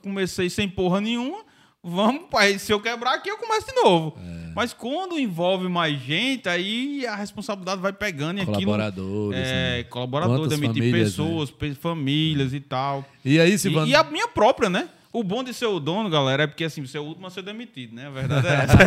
comecei 0.00 0.48
sem 0.48 0.68
porra 0.68 1.00
nenhuma. 1.00 1.38
Vamos, 1.82 2.22
pai, 2.30 2.58
se 2.58 2.72
eu 2.72 2.80
quebrar 2.80 3.14
aqui, 3.14 3.28
eu 3.28 3.36
começo 3.38 3.66
de 3.66 3.74
novo. 3.74 4.16
É. 4.20 4.52
Mas 4.54 4.72
quando 4.72 5.18
envolve 5.18 5.68
mais 5.68 6.00
gente, 6.00 6.48
aí 6.48 7.06
a 7.06 7.14
responsabilidade 7.14 7.80
vai 7.80 7.92
pegando 7.92 8.38
e 8.38 8.42
aquilo. 8.42 8.56
Colaboradores. 8.56 9.38
É, 9.40 9.76
né? 9.78 9.82
colaboradores, 9.84 10.48
demitir 10.58 10.92
pessoas, 10.92 11.50
pe- 11.50 11.74
famílias 11.74 12.52
e 12.52 12.60
tal. 12.60 13.04
E 13.24 13.38
aí, 13.40 13.52
E, 13.52 13.58
Silvano? 13.58 13.86
e 13.86 13.94
a 13.94 14.02
minha 14.04 14.26
própria, 14.28 14.68
né? 14.70 14.88
O 15.18 15.24
bom 15.24 15.42
de 15.42 15.52
ser 15.52 15.66
o 15.66 15.80
dono, 15.80 16.08
galera, 16.08 16.44
é 16.44 16.46
porque 16.46 16.62
assim, 16.62 16.86
você 16.86 16.96
é 16.96 17.00
o 17.00 17.04
último 17.04 17.26
a 17.26 17.30
ser 17.30 17.42
demitido, 17.42 17.92
né? 17.92 18.06
A 18.06 18.10
verdade 18.10 18.46
é 18.46 18.54
essa. 18.54 18.78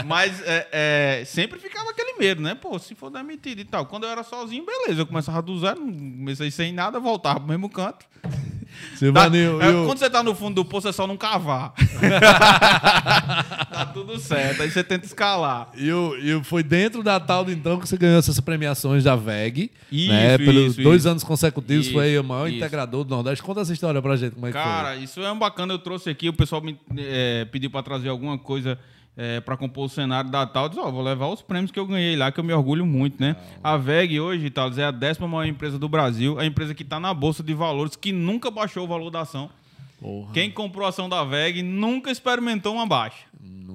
Mas 0.08 0.40
é, 0.42 0.68
é, 0.72 1.24
sempre 1.26 1.58
ficava 1.58 1.90
aquele 1.90 2.14
medo, 2.14 2.40
né? 2.40 2.54
Pô, 2.54 2.78
se 2.78 2.94
for 2.94 3.10
demitido 3.10 3.58
e 3.58 3.64
tal. 3.66 3.84
Quando 3.84 4.04
eu 4.04 4.10
era 4.10 4.22
sozinho, 4.22 4.64
beleza. 4.64 5.02
Eu 5.02 5.06
começava 5.06 5.42
do 5.42 5.58
zero, 5.58 5.78
comecei 5.78 6.50
sem 6.50 6.72
nada, 6.72 6.98
voltava 6.98 7.40
pro 7.40 7.48
mesmo 7.50 7.68
canto. 7.68 8.06
Tá- 9.12 9.28
e 9.28 9.48
o- 9.48 9.60
é, 9.60 9.86
Quando 9.86 9.98
você 9.98 10.08
tá 10.08 10.22
no 10.22 10.34
fundo 10.34 10.54
do 10.56 10.64
poço, 10.64 10.88
é 10.88 10.92
só 10.92 11.06
não 11.06 11.16
cavar. 11.16 11.72
tá 13.70 13.90
tudo 13.92 14.18
certo. 14.18 14.62
Aí 14.62 14.70
você 14.70 14.82
tenta 14.82 15.04
escalar. 15.06 15.68
E, 15.76 15.90
o- 15.92 16.16
e 16.16 16.42
foi 16.44 16.62
dentro 16.62 17.02
da 17.02 17.18
Taldo, 17.20 17.50
então, 17.52 17.78
que 17.78 17.88
você 17.88 17.96
ganhou 17.96 18.18
essas 18.18 18.38
premiações 18.40 19.04
da 19.04 19.14
VEG. 19.16 19.70
Isso, 19.90 20.12
né? 20.12 20.38
Pelos 20.38 20.72
isso, 20.72 20.82
dois 20.82 21.02
isso. 21.02 21.08
anos 21.08 21.24
consecutivos, 21.24 21.88
foi 21.88 22.18
o 22.18 22.24
maior 22.24 22.48
integrador 22.48 23.04
do 23.04 23.10
Nordeste. 23.14 23.42
Conta 23.42 23.60
essa 23.60 23.72
história 23.72 24.00
pra 24.00 24.16
gente, 24.16 24.34
como 24.34 24.46
é 24.46 24.50
que 24.50 24.54
Cara, 24.58 24.96
isso 24.96 25.20
é 25.20 25.30
um 25.30 25.38
bacana. 25.38 25.72
Eu 25.74 25.78
trouxe 25.78 26.10
aqui, 26.10 26.28
o 26.28 26.32
pessoal 26.32 26.60
me 26.62 26.78
é, 26.96 27.44
pediu 27.46 27.70
para 27.70 27.82
trazer 27.82 28.08
alguma 28.08 28.38
coisa 28.38 28.78
é, 29.16 29.40
para 29.40 29.56
compor 29.56 29.86
o 29.86 29.88
cenário 29.88 30.30
da 30.30 30.46
tal. 30.46 30.68
Disse, 30.68 30.80
ó, 30.80 30.90
vou 30.90 31.02
levar 31.02 31.28
os 31.28 31.40
prêmios 31.40 31.70
que 31.70 31.78
eu 31.78 31.86
ganhei 31.86 32.16
lá, 32.16 32.30
que 32.30 32.38
eu 32.38 32.44
me 32.44 32.52
orgulho 32.52 32.84
muito, 32.84 33.20
né? 33.20 33.36
A 33.62 33.76
VEG 33.76 34.20
hoje, 34.20 34.50
Thales, 34.50 34.78
é 34.78 34.84
a 34.84 34.90
décima 34.90 35.26
maior 35.26 35.46
empresa 35.46 35.78
do 35.78 35.88
Brasil, 35.88 36.38
a 36.38 36.44
empresa 36.44 36.74
que 36.74 36.82
está 36.82 37.00
na 37.00 37.14
Bolsa 37.14 37.42
de 37.42 37.54
Valores, 37.54 37.96
que 37.96 38.12
nunca 38.12 38.50
baixou 38.50 38.84
o 38.84 38.86
valor 38.86 39.10
da 39.10 39.22
ação. 39.22 39.50
Porra. 40.00 40.32
Quem 40.32 40.50
comprou 40.50 40.86
ação 40.86 41.08
da 41.08 41.24
VEG 41.24 41.62
nunca 41.62 42.10
experimentou 42.10 42.74
uma 42.74 42.86
baixa. 42.86 43.24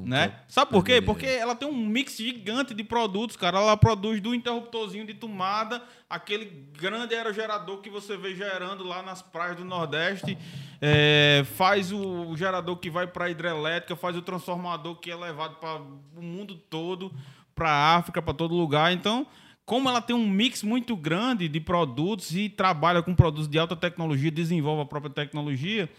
Né? 0.06 0.34
Sabe 0.48 0.72
por 0.72 0.84
quê? 0.84 1.02
Porque 1.02 1.26
ela 1.26 1.56
tem 1.56 1.68
um 1.68 1.86
mix 1.86 2.18
gigante 2.18 2.74
de 2.74 2.84
produtos, 2.84 3.36
cara. 3.36 3.60
Ela 3.60 3.78
produz 3.78 4.20
do 4.20 4.34
interruptorzinho 4.34 5.06
de 5.06 5.14
tomada, 5.14 5.82
aquele 6.10 6.46
grande 6.78 7.16
aerogerador 7.16 7.78
que 7.78 7.90
você 7.90 8.18
vê 8.18 8.36
gerando 8.36 8.84
lá 8.84 9.02
nas 9.02 9.22
praias 9.22 9.56
do 9.56 9.64
Nordeste, 9.64 10.38
é, 10.82 11.44
faz 11.56 11.92
o 11.94 12.36
gerador 12.36 12.78
que 12.78 12.90
vai 12.90 13.08
para 13.08 13.26
a 13.26 13.30
hidrelétrica, 13.30 13.96
faz 13.96 14.18
o 14.18 14.22
transformador 14.22 14.96
que 14.96 15.12
é 15.12 15.16
levado 15.16 15.56
para 15.58 15.80
o 15.80 16.22
mundo 16.22 16.56
todo, 16.56 17.14
para 17.54 17.70
a 17.70 17.96
África, 17.96 18.22
para 18.22 18.34
todo 18.34 18.56
lugar. 18.56 18.92
Então, 18.92 19.26
como 19.66 19.88
ela 19.88 20.02
tem 20.02 20.16
um 20.16 20.28
mix 20.28 20.64
muito 20.64 20.96
grande 20.96 21.48
de 21.48 21.60
produtos 21.60 22.36
e 22.36 22.50
trabalha 22.50 23.02
com 23.02 23.16
produtos 23.16 23.48
de 23.48 23.58
alta 23.58 23.76
tecnologia, 23.76 24.32
desenvolve 24.32 24.82
a 24.82 24.86
própria 24.86 25.14
tecnologia, 25.14 25.90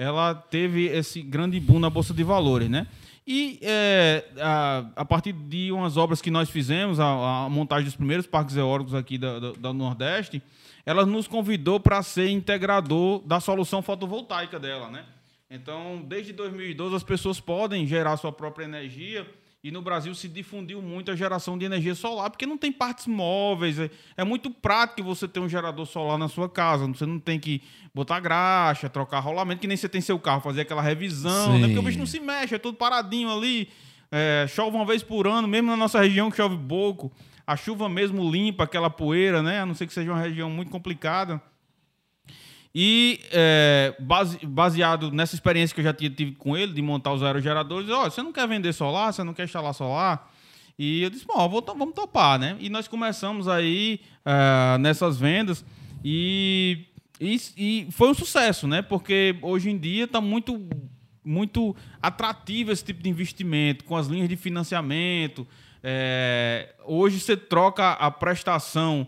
ela 0.00 0.34
teve 0.34 0.86
esse 0.86 1.20
grande 1.20 1.60
boom 1.60 1.78
na 1.78 1.90
bolsa 1.90 2.14
de 2.14 2.24
valores, 2.24 2.70
né? 2.70 2.86
E 3.26 3.58
é, 3.60 4.24
a, 4.40 4.86
a, 4.96 5.04
partir 5.04 5.32
de 5.32 5.70
umas 5.70 5.98
obras 5.98 6.22
que 6.22 6.30
nós 6.30 6.48
fizemos, 6.48 6.98
a, 6.98 7.44
a 7.44 7.48
montagem 7.50 7.84
dos 7.84 7.94
primeiros 7.94 8.26
parques 8.26 8.56
eólicos 8.56 8.94
aqui 8.94 9.18
da, 9.18 9.38
da, 9.38 9.52
da 9.52 9.72
Nordeste, 9.74 10.42
ela 10.86 11.04
nos 11.04 11.28
convidou 11.28 11.78
para 11.78 12.02
ser 12.02 12.30
integrador 12.30 13.20
da 13.26 13.40
solução 13.40 13.82
fotovoltaica 13.82 14.58
dela, 14.58 14.90
né? 14.90 15.04
Então, 15.50 16.02
desde 16.08 16.32
2012, 16.32 16.96
as 16.96 17.04
pessoas 17.04 17.38
podem 17.38 17.86
gerar 17.86 18.16
sua 18.16 18.32
própria 18.32 18.64
energia 18.64 19.28
e 19.62 19.70
no 19.70 19.82
Brasil 19.82 20.14
se 20.14 20.26
difundiu 20.26 20.80
muito 20.80 21.10
a 21.10 21.16
geração 21.16 21.58
de 21.58 21.66
energia 21.66 21.94
solar, 21.94 22.30
porque 22.30 22.46
não 22.46 22.56
tem 22.56 22.72
partes 22.72 23.06
móveis. 23.06 23.78
É, 23.78 23.90
é, 24.16 24.24
muito 24.24 24.50
prático 24.50 25.02
você 25.02 25.28
ter 25.28 25.38
um 25.38 25.48
gerador 25.48 25.84
solar 25.84 26.16
na 26.16 26.28
sua 26.28 26.48
casa. 26.48 26.86
Você 26.86 27.04
não 27.04 27.18
tem 27.20 27.38
que 27.38 27.62
botar 27.94 28.20
graxa, 28.20 28.88
trocar 28.88 29.20
rolamento, 29.20 29.60
que 29.60 29.66
nem 29.66 29.76
você 29.76 29.88
tem 29.88 30.00
seu 30.00 30.18
carro, 30.18 30.40
fazer 30.40 30.62
aquela 30.62 30.80
revisão, 30.80 31.58
né? 31.58 31.66
porque 31.66 31.78
o 31.78 31.82
bicho 31.82 31.98
não 31.98 32.06
se 32.06 32.20
mexe, 32.20 32.54
é 32.54 32.58
tudo 32.58 32.78
paradinho 32.78 33.30
ali. 33.30 33.68
É, 34.10 34.46
chove 34.48 34.74
uma 34.74 34.86
vez 34.86 35.02
por 35.02 35.26
ano, 35.26 35.46
mesmo 35.46 35.70
na 35.70 35.76
nossa 35.76 36.00
região 36.00 36.30
que 36.30 36.38
chove 36.38 36.56
pouco. 36.66 37.12
A 37.46 37.54
chuva 37.54 37.88
mesmo 37.88 38.30
limpa 38.30 38.64
aquela 38.64 38.88
poeira, 38.88 39.42
né? 39.42 39.60
A 39.60 39.66
não 39.66 39.74
ser 39.74 39.86
que 39.86 39.92
seja 39.92 40.10
uma 40.10 40.20
região 40.20 40.48
muito 40.48 40.70
complicada. 40.70 41.40
E 42.74 43.20
é, 43.32 43.94
base, 43.98 44.38
baseado 44.46 45.10
nessa 45.10 45.34
experiência 45.34 45.74
que 45.74 45.80
eu 45.80 45.84
já 45.84 45.92
tive 45.92 46.32
com 46.32 46.56
ele, 46.56 46.72
de 46.72 46.80
montar 46.80 47.12
os 47.12 47.22
aerogeradores, 47.22 47.90
ó, 47.90 48.04
você 48.08 48.22
não 48.22 48.32
quer 48.32 48.46
vender 48.46 48.72
solar, 48.72 49.12
você 49.12 49.24
não 49.24 49.34
quer 49.34 49.44
instalar 49.44 49.74
solar? 49.74 50.32
E 50.78 51.02
eu 51.02 51.10
disse, 51.10 51.26
bom, 51.26 51.48
vamos 51.48 51.94
topar, 51.94 52.38
né? 52.38 52.56
E 52.58 52.70
nós 52.70 52.88
começamos 52.88 53.48
aí 53.48 54.00
uh, 54.24 54.78
nessas 54.78 55.18
vendas 55.18 55.64
e, 56.02 56.86
e, 57.20 57.36
e, 57.56 57.88
foi 57.90 58.08
um 58.08 58.14
sucesso, 58.14 58.66
né? 58.66 58.80
Porque 58.80 59.36
hoje 59.42 59.68
em 59.68 59.76
dia 59.76 60.04
está 60.04 60.20
muito, 60.20 60.66
muito 61.24 61.76
atrativo 62.00 62.72
esse 62.72 62.84
tipo 62.84 63.02
de 63.02 63.10
investimento, 63.10 63.84
com 63.84 63.96
as 63.96 64.06
linhas 64.06 64.28
de 64.28 64.36
financiamento. 64.36 65.46
É, 65.82 66.74
hoje 66.84 67.20
você 67.20 67.36
troca 67.36 67.90
a 67.92 68.10
prestação, 68.10 69.06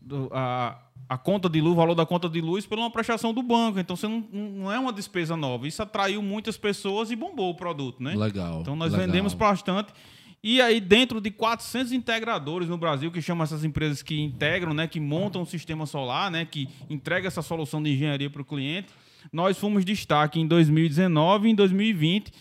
do, 0.00 0.30
a, 0.32 0.80
a 1.10 1.18
conta 1.18 1.48
de 1.48 1.60
luz, 1.60 1.72
o 1.72 1.76
valor 1.76 1.96
da 1.96 2.06
conta 2.06 2.28
de 2.28 2.40
luz, 2.40 2.64
por 2.64 2.78
uma 2.78 2.88
prestação 2.88 3.34
do 3.34 3.42
banco. 3.42 3.80
Então, 3.80 3.96
você 3.96 4.06
não, 4.06 4.20
não 4.30 4.72
é 4.72 4.78
uma 4.78 4.92
despesa 4.92 5.36
nova. 5.36 5.66
Isso 5.66 5.82
atraiu 5.82 6.22
muitas 6.22 6.56
pessoas 6.56 7.10
e 7.10 7.16
bombou 7.16 7.50
o 7.50 7.54
produto, 7.56 8.00
né? 8.00 8.14
Legal. 8.14 8.60
Então, 8.60 8.76
nós 8.76 8.92
legal. 8.92 9.08
vendemos 9.08 9.34
bastante. 9.34 9.92
E 10.40 10.62
aí, 10.62 10.80
dentro 10.80 11.20
de 11.20 11.32
400 11.32 11.90
integradores 11.90 12.68
no 12.68 12.78
Brasil, 12.78 13.10
que 13.10 13.20
chamam 13.20 13.42
essas 13.42 13.64
empresas 13.64 14.04
que 14.04 14.20
integram, 14.20 14.72
né, 14.72 14.86
que 14.86 15.00
montam 15.00 15.40
o 15.40 15.42
um 15.42 15.46
sistema 15.46 15.84
solar, 15.84 16.30
né, 16.30 16.44
que 16.44 16.68
entrega 16.88 17.26
essa 17.26 17.42
solução 17.42 17.82
de 17.82 17.90
engenharia 17.90 18.30
para 18.30 18.42
o 18.42 18.44
cliente, 18.44 18.90
nós 19.32 19.58
fomos 19.58 19.84
destaque 19.84 20.38
em 20.38 20.46
2019 20.46 21.48
e 21.48 21.50
em 21.50 21.54
2020 21.56 22.32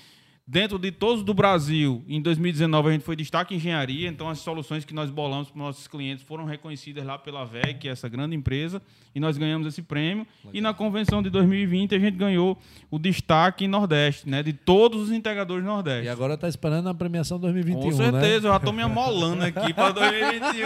Dentro 0.51 0.79
de 0.79 0.91
todos 0.91 1.23
do 1.23 1.31
Brasil, 1.31 2.03
em 2.07 2.19
2019 2.19 2.89
a 2.89 2.91
gente 2.93 3.03
foi 3.03 3.15
destaque 3.15 3.53
em 3.53 3.57
engenharia, 3.57 4.09
então 4.09 4.27
as 4.27 4.39
soluções 4.39 4.83
que 4.83 4.95
nós 4.95 5.11
bolamos 5.11 5.51
para 5.51 5.59
os 5.59 5.63
nossos 5.63 5.87
clientes 5.87 6.23
foram 6.23 6.43
reconhecidas 6.43 7.05
lá 7.05 7.19
pela 7.19 7.45
VEC, 7.45 7.75
que 7.81 7.87
é 7.87 7.91
essa 7.91 8.09
grande 8.09 8.35
empresa, 8.35 8.81
e 9.13 9.19
nós 9.19 9.37
ganhamos 9.37 9.67
esse 9.67 9.83
prêmio. 9.83 10.25
Legal. 10.39 10.51
E 10.55 10.59
na 10.59 10.73
convenção 10.73 11.21
de 11.21 11.29
2020 11.29 11.93
a 11.93 11.99
gente 11.99 12.17
ganhou 12.17 12.57
o 12.89 12.97
destaque 12.97 13.67
Nordeste, 13.67 14.27
né, 14.27 14.41
de 14.41 14.51
todos 14.51 15.03
os 15.03 15.11
integradores 15.11 15.63
Nordeste. 15.63 16.07
E 16.07 16.09
agora 16.09 16.33
está 16.33 16.49
esperando 16.49 16.89
a 16.89 16.95
premiação 16.95 17.37
2021, 17.37 17.83
Com 17.83 17.91
certeza, 17.91 18.19
né? 18.19 18.35
eu 18.37 18.41
já 18.41 18.55
estou 18.55 18.73
me 18.73 18.81
amolando 18.81 19.43
aqui 19.43 19.71
para 19.71 19.91
2021. 19.91 20.65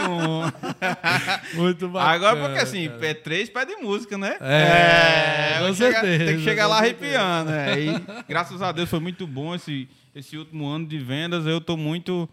Muito 1.62 1.90
bacana. 1.90 2.14
Agora 2.14 2.40
porque 2.40 2.60
assim, 2.60 2.88
cara. 2.88 3.02
P3 3.02 3.52
pede 3.52 3.76
música, 3.82 4.18
né? 4.18 4.38
É, 4.40 5.58
é 5.58 5.68
com 5.68 5.74
certeza. 5.74 6.08
Chegar, 6.08 6.26
tem 6.26 6.38
que 6.38 6.44
chegar 6.44 6.68
lá 6.68 6.78
arrepiando, 6.78 7.52
né? 7.52 7.82
E 7.82 8.24
graças 8.30 8.62
a 8.62 8.72
Deus 8.72 8.90
foi 8.90 9.02
muito 9.02 9.28
bom 9.28 9.54
esse 9.54 9.73
esse, 9.74 9.90
esse 10.14 10.38
último 10.38 10.68
ano 10.68 10.88
de 10.88 10.98
vendas, 11.00 11.46
eu 11.46 11.58
estou 11.58 11.76
muito. 11.76 12.30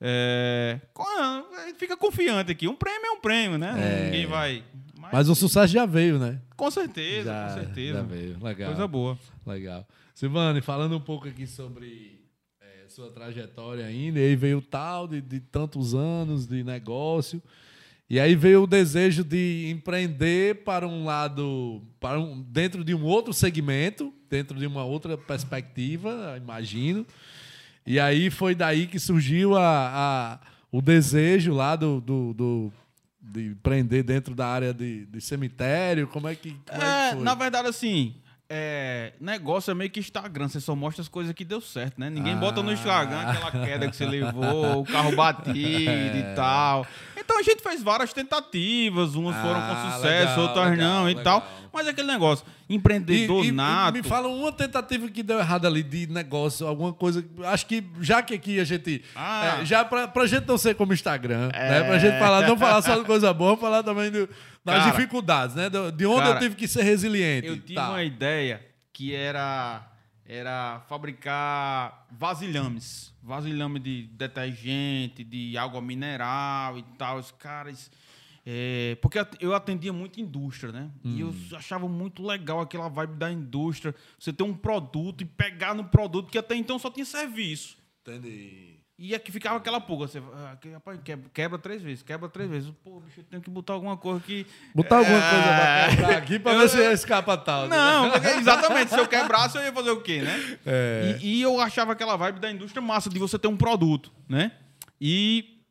É, 0.00 0.78
fica 1.76 1.96
confiante 1.96 2.52
aqui. 2.52 2.68
Um 2.68 2.76
prêmio 2.76 3.06
é 3.06 3.10
um 3.10 3.20
prêmio, 3.20 3.58
né? 3.58 3.74
É. 3.76 4.04
Ninguém 4.04 4.26
vai. 4.26 4.64
Mas, 4.98 5.12
Mas, 5.12 5.28
o 5.28 5.34
sucesso 5.34 5.72
já 5.72 5.86
veio, 5.86 6.18
né? 6.18 6.40
Com 6.56 6.70
certeza, 6.70 7.30
já, 7.30 7.48
com 7.48 7.54
certeza. 7.60 7.98
Já 7.98 8.04
veio. 8.04 8.38
Legal. 8.42 8.68
Coisa 8.68 8.86
boa. 8.86 9.18
Legal. 9.46 9.86
Silvane, 10.14 10.60
falando 10.60 10.96
um 10.96 11.00
pouco 11.00 11.28
aqui 11.28 11.46
sobre 11.46 12.20
é, 12.60 12.88
sua 12.88 13.10
trajetória 13.10 13.86
ainda, 13.86 14.18
e 14.18 14.24
aí 14.24 14.36
veio 14.36 14.58
o 14.58 14.62
tal 14.62 15.06
de, 15.06 15.20
de 15.20 15.40
tantos 15.40 15.94
anos 15.94 16.46
de 16.46 16.62
negócio. 16.64 17.42
E 18.10 18.18
aí 18.18 18.34
veio 18.34 18.62
o 18.62 18.66
desejo 18.66 19.22
de 19.22 19.68
empreender 19.70 20.64
para 20.64 20.88
um 20.88 21.04
lado, 21.04 21.82
para 22.00 22.18
um, 22.18 22.40
dentro 22.40 22.82
de 22.82 22.94
um 22.94 23.04
outro 23.04 23.34
segmento, 23.34 24.14
dentro 24.30 24.58
de 24.58 24.66
uma 24.66 24.82
outra 24.82 25.18
perspectiva, 25.18 26.34
imagino. 26.38 27.06
E 27.86 28.00
aí 28.00 28.30
foi 28.30 28.54
daí 28.54 28.86
que 28.86 28.98
surgiu 28.98 29.56
a, 29.56 30.38
a 30.40 30.40
o 30.70 30.80
desejo 30.80 31.52
lá 31.52 31.76
do, 31.76 32.00
do, 32.00 32.34
do, 32.34 32.72
de 33.20 33.48
empreender 33.48 34.02
dentro 34.02 34.34
da 34.34 34.46
área 34.46 34.72
de, 34.72 35.06
de 35.06 35.20
cemitério. 35.20 36.06
Como 36.06 36.28
é 36.28 36.34
que, 36.34 36.56
como 36.66 36.82
é, 36.82 37.10
é 37.10 37.14
que 37.14 37.22
Na 37.22 37.34
verdade, 37.34 37.68
assim, 37.68 38.14
é, 38.50 39.12
negócio 39.20 39.70
é 39.70 39.74
meio 39.74 39.90
que 39.90 40.00
Instagram, 40.00 40.48
você 40.48 40.60
só 40.60 40.74
mostra 40.74 41.02
as 41.02 41.08
coisas 41.08 41.34
que 41.34 41.44
deu 41.44 41.60
certo, 41.60 42.00
né? 42.00 42.08
Ninguém 42.08 42.32
ah. 42.32 42.36
bota 42.36 42.62
no 42.62 42.72
Instagram 42.72 43.20
aquela 43.20 43.50
queda 43.50 43.88
que 43.90 43.94
você 43.96 44.06
levou, 44.06 44.80
o 44.80 44.84
carro 44.84 45.14
batido 45.14 45.58
é. 45.90 46.32
e 46.32 46.34
tal. 46.34 46.86
Então 47.28 47.38
a 47.38 47.42
gente 47.42 47.62
fez 47.62 47.82
várias 47.82 48.10
tentativas, 48.10 49.14
umas 49.14 49.36
ah, 49.36 49.42
foram 49.42 49.60
com 49.60 49.92
sucesso, 49.92 50.30
legal, 50.30 50.40
outras 50.40 50.70
legal, 50.70 50.88
não 50.88 51.04
legal. 51.04 51.20
e 51.20 51.24
tal. 51.24 51.48
Mas 51.70 51.86
é 51.86 51.90
aquele 51.90 52.08
negócio, 52.08 52.46
empreendedor 52.70 53.44
e, 53.44 53.48
e, 53.48 53.52
nato. 53.52 53.98
E 53.98 54.00
me 54.00 54.08
fala 54.08 54.28
uma 54.28 54.50
tentativa 54.50 55.06
que 55.10 55.22
deu 55.22 55.38
errado 55.38 55.66
ali 55.66 55.82
de 55.82 56.06
negócio, 56.06 56.66
alguma 56.66 56.90
coisa. 56.90 57.22
Acho 57.44 57.66
que 57.66 57.84
já 58.00 58.22
que 58.22 58.32
aqui 58.32 58.58
a 58.58 58.64
gente. 58.64 59.04
Ah. 59.14 59.58
É, 59.60 59.66
já 59.66 59.84
pra, 59.84 60.08
pra 60.08 60.26
gente 60.26 60.48
não 60.48 60.56
ser 60.56 60.74
como 60.74 60.94
Instagram, 60.94 61.50
é. 61.52 61.68
né? 61.68 61.84
Pra 61.84 61.98
gente 61.98 62.18
falar, 62.18 62.48
não 62.48 62.56
falar 62.56 62.80
só 62.80 62.96
de 62.96 63.04
coisa 63.04 63.30
boa, 63.34 63.58
falar 63.58 63.82
também 63.82 64.10
do, 64.10 64.26
das 64.64 64.78
cara, 64.78 64.90
dificuldades, 64.90 65.54
né? 65.54 65.68
De 65.68 66.06
onde 66.06 66.22
cara, 66.22 66.36
eu 66.36 66.38
tive 66.38 66.54
que 66.54 66.66
ser 66.66 66.82
resiliente. 66.82 67.46
Eu 67.46 67.58
tive 67.58 67.74
tá. 67.74 67.90
uma 67.90 68.02
ideia 68.02 68.64
que 68.90 69.14
era 69.14 69.86
era 70.28 70.80
fabricar 70.86 72.06
vasilhames. 72.10 73.14
Vasilhame 73.22 73.80
de 73.80 74.02
detergente, 74.08 75.24
de 75.24 75.56
água 75.56 75.80
mineral 75.80 76.78
e 76.78 76.82
tal. 76.98 77.16
Os 77.16 77.30
caras. 77.30 77.90
É, 78.44 78.96
porque 79.00 79.18
eu 79.40 79.54
atendia 79.54 79.92
muito 79.92 80.20
indústria, 80.20 80.70
né? 80.70 80.90
Hum. 81.02 81.16
E 81.16 81.20
eu 81.20 81.28
hum. 81.28 81.56
achava 81.56 81.88
muito 81.88 82.22
legal 82.22 82.60
aquela 82.60 82.88
vibe 82.88 83.16
da 83.16 83.32
indústria. 83.32 83.94
Você 84.18 84.30
ter 84.30 84.42
um 84.42 84.54
produto 84.54 85.22
e 85.22 85.24
pegar 85.24 85.74
no 85.74 85.84
produto, 85.84 86.30
que 86.30 86.38
até 86.38 86.54
então 86.54 86.78
só 86.78 86.90
tinha 86.90 87.06
serviço. 87.06 87.78
Entendi. 88.02 88.77
E 89.00 89.14
aqui 89.14 89.30
ficava 89.30 89.58
aquela 89.58 89.80
pulga. 89.80 90.08
Você, 90.08 90.18
ah, 90.18 90.56
rapaz, 90.72 90.98
quebra, 91.04 91.30
quebra, 91.32 91.58
três 91.58 91.80
vezes, 91.80 92.02
quebra 92.02 92.28
três 92.28 92.50
vezes. 92.50 92.72
Pô, 92.82 92.98
bicho, 92.98 93.20
eu 93.20 93.24
tenho 93.24 93.40
que 93.40 93.48
botar 93.48 93.74
alguma 93.74 93.96
coisa 93.96 94.18
aqui. 94.18 94.44
Botar 94.74 94.98
alguma 94.98 95.18
é... 95.18 95.30
coisa 95.30 95.44
pra 95.44 95.88
quebrar 95.96 96.16
aqui 96.18 96.38
pra 96.40 96.52
eu, 96.54 96.58
ver 96.58 96.68
se 96.68 96.82
escapa 96.94 97.36
tal. 97.36 97.68
Né? 97.68 97.76
Não, 97.76 98.12
exatamente. 98.40 98.90
se 98.90 98.98
eu 98.98 99.06
quebrasse, 99.06 99.56
eu 99.56 99.62
ia 99.62 99.72
fazer 99.72 99.90
o 99.90 100.00
quê, 100.00 100.20
né? 100.22 100.58
É. 100.66 101.16
E, 101.22 101.38
e, 101.38 101.42
eu 101.42 101.60
achava 101.60 101.92
aquela 101.92 102.16
vibe 102.16 102.40
da 102.40 102.50
indústria 102.50 102.82
massa, 102.82 103.08
de 103.08 103.20
você 103.20 103.38
ter 103.38 103.46
um 103.46 103.56
produto, 103.56 104.10
né? 104.28 104.50
E 105.00 105.62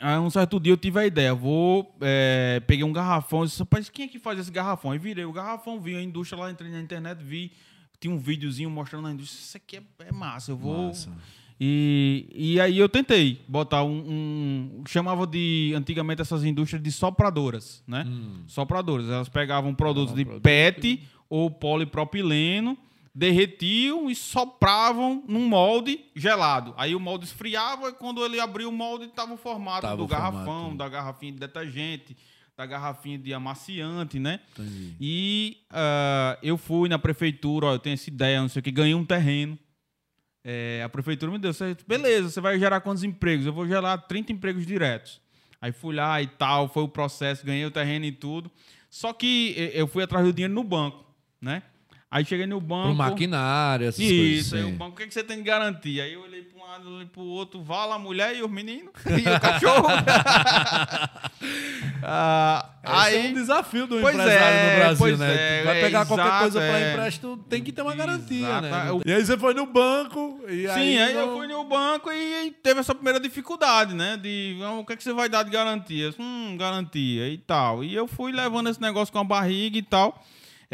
aí, 0.00 0.18
um 0.18 0.28
certo 0.28 0.58
dia 0.58 0.72
eu 0.72 0.76
tive 0.76 0.98
a 0.98 1.06
ideia. 1.06 1.32
Vou. 1.32 1.96
É, 2.00 2.60
peguei 2.66 2.84
um 2.84 2.92
garrafão 2.92 3.44
e 3.44 3.46
disse, 3.46 3.60
rapaz, 3.60 3.88
quem 3.88 4.06
é 4.06 4.08
que 4.08 4.18
faz 4.18 4.40
esse 4.40 4.50
garrafão? 4.50 4.90
Aí 4.90 4.98
virei 4.98 5.24
o 5.24 5.32
garrafão, 5.32 5.80
vi 5.80 5.94
a 5.94 6.02
indústria 6.02 6.42
lá, 6.42 6.50
entrei 6.50 6.72
na 6.72 6.80
internet, 6.80 7.22
vi. 7.22 7.52
Tinha 8.00 8.12
um 8.12 8.18
videozinho 8.18 8.68
mostrando 8.68 9.06
a 9.06 9.12
indústria. 9.12 9.38
Isso 9.38 9.56
aqui 9.56 9.76
é, 9.76 9.82
é 10.08 10.10
massa, 10.10 10.50
eu 10.50 10.56
vou. 10.56 10.88
Massa 10.88 11.08
e, 11.64 12.26
e 12.34 12.60
aí 12.60 12.76
eu 12.76 12.88
tentei 12.88 13.40
botar 13.46 13.84
um, 13.84 13.92
um, 14.80 14.84
Chamava 14.88 15.24
de. 15.28 15.72
Antigamente 15.76 16.20
essas 16.20 16.42
indústrias 16.42 16.82
de 16.82 16.90
sopradoras, 16.90 17.84
né? 17.86 18.04
Hum. 18.04 18.42
Sopradoras. 18.48 19.08
Elas 19.08 19.28
pegavam 19.28 19.72
produtos 19.72 20.12
de 20.12 20.24
produto. 20.24 20.42
PET 20.42 21.00
ou 21.30 21.48
polipropileno, 21.48 22.76
derretiam 23.14 24.10
e 24.10 24.14
sopravam 24.16 25.22
num 25.28 25.48
molde 25.48 26.00
gelado. 26.16 26.74
Aí 26.76 26.96
o 26.96 27.00
molde 27.00 27.26
esfriava 27.26 27.90
e 27.90 27.92
quando 27.92 28.24
ele 28.24 28.40
abriu 28.40 28.68
o 28.68 28.72
molde 28.72 29.04
estava 29.04 29.32
o 29.32 29.36
formato 29.36 29.82
tava 29.82 29.98
do 29.98 30.02
o 30.02 30.08
garrafão, 30.08 30.44
formato. 30.44 30.78
da 30.78 30.88
garrafinha 30.88 31.30
de 31.30 31.38
detergente, 31.38 32.16
da 32.56 32.66
garrafinha 32.66 33.18
de 33.18 33.32
amaciante, 33.32 34.18
né? 34.18 34.40
Entendi. 34.58 34.96
E 35.00 35.58
uh, 35.70 36.36
eu 36.42 36.58
fui 36.58 36.88
na 36.88 36.98
prefeitura, 36.98 37.66
ó, 37.66 37.72
eu 37.74 37.78
tenho 37.78 37.94
essa 37.94 38.10
ideia, 38.10 38.40
não 38.40 38.48
sei 38.48 38.58
o 38.58 38.62
que, 38.64 38.72
ganhei 38.72 38.96
um 38.96 39.04
terreno 39.04 39.56
é, 40.44 40.82
a 40.84 40.88
prefeitura 40.88 41.30
me 41.30 41.38
deu, 41.38 41.52
você, 41.52 41.76
beleza, 41.86 42.30
você 42.30 42.40
vai 42.40 42.58
gerar 42.58 42.80
quantos 42.80 43.04
empregos? 43.04 43.46
Eu 43.46 43.52
vou 43.52 43.66
gerar 43.66 43.96
30 43.98 44.32
empregos 44.32 44.66
diretos. 44.66 45.20
Aí 45.60 45.70
fui 45.70 45.94
lá 45.94 46.20
e 46.20 46.26
tal, 46.26 46.68
foi 46.68 46.82
o 46.82 46.88
processo, 46.88 47.46
ganhei 47.46 47.64
o 47.64 47.70
terreno 47.70 48.04
e 48.04 48.12
tudo. 48.12 48.50
Só 48.90 49.12
que 49.12 49.54
eu 49.74 49.86
fui 49.86 50.02
atrás 50.02 50.26
do 50.26 50.32
dinheiro 50.32 50.52
no 50.52 50.64
banco, 50.64 51.04
né? 51.40 51.62
Aí 52.14 52.26
cheguei 52.26 52.46
no 52.46 52.60
banco. 52.60 52.88
Pro 52.88 52.94
maquinário, 52.94 53.86
essas 53.88 53.98
Isso, 53.98 54.50
coisas. 54.50 54.52
aí 54.52 54.64
o 54.74 54.76
banco, 54.76 54.92
o 54.92 54.96
que, 54.96 55.04
é 55.04 55.06
que 55.06 55.14
você 55.14 55.24
tem 55.24 55.38
de 55.38 55.44
garantia? 55.44 56.04
Aí 56.04 56.12
eu 56.12 56.20
olhei 56.20 56.42
para 56.42 56.62
um 56.62 56.68
lado, 56.68 56.90
olhei 56.90 57.06
para 57.06 57.22
o 57.22 57.26
outro, 57.26 57.62
vala 57.62 57.94
a 57.94 57.98
mulher 57.98 58.36
e 58.36 58.42
os 58.42 58.50
meninos, 58.50 58.90
e 59.08 59.28
o 59.34 59.40
cachorro. 59.40 59.88
Ah, 62.04 62.68
Esse 62.84 63.16
é 63.16 63.20
um 63.20 63.22
aí, 63.26 63.32
desafio 63.34 63.86
do 63.86 64.00
Pois 64.00 64.14
empresário 64.14 64.58
é, 64.58 64.72
no 64.72 64.78
Brasil, 64.80 64.98
pois 64.98 65.18
né? 65.20 65.60
é, 65.60 65.64
Vai 65.64 65.78
é, 65.78 65.80
pegar 65.82 66.04
qualquer 66.06 66.26
exato, 66.26 66.40
coisa 66.40 66.58
para 66.60 66.80
é. 66.80 66.92
empréstimo, 66.92 67.36
tem 67.48 67.62
que 67.62 67.72
ter 67.72 67.82
uma 67.82 67.94
garantia, 67.94 68.60
né? 68.60 68.68
Exato. 68.68 69.02
E 69.06 69.12
aí 69.12 69.24
você 69.24 69.38
foi 69.38 69.54
no 69.54 69.66
banco 69.66 70.40
e 70.48 70.66
aí... 70.66 70.74
sim, 70.74 70.98
aí 70.98 71.14
eu 71.14 71.26
não- 71.28 71.36
fui 71.36 71.46
no 71.46 71.62
banco 71.64 72.10
e, 72.12 72.50
teve 72.62 72.80
essa 72.80 72.92
primeira 72.94 73.20
dificuldade, 73.20 73.94
né? 73.94 74.16
De 74.16 74.58
ah, 74.64 74.72
o 74.72 74.84
que, 74.84 74.94
é 74.94 74.96
que 74.96 75.02
você 75.04 75.12
vai 75.12 75.28
dar 75.28 75.44
de 75.44 75.50
garantia? 75.50 76.12
Hum, 76.18 76.56
garantia 76.58 77.28
e 77.28 77.38
tal. 77.38 77.84
E 77.84 77.94
eu 77.94 78.08
fui 78.08 78.32
levando 78.32 78.68
esse 78.68 78.80
negócio 78.80 79.12
com 79.12 79.20
a 79.20 79.24
barriga 79.24 79.78
e 79.78 79.82
tal. 79.82 80.20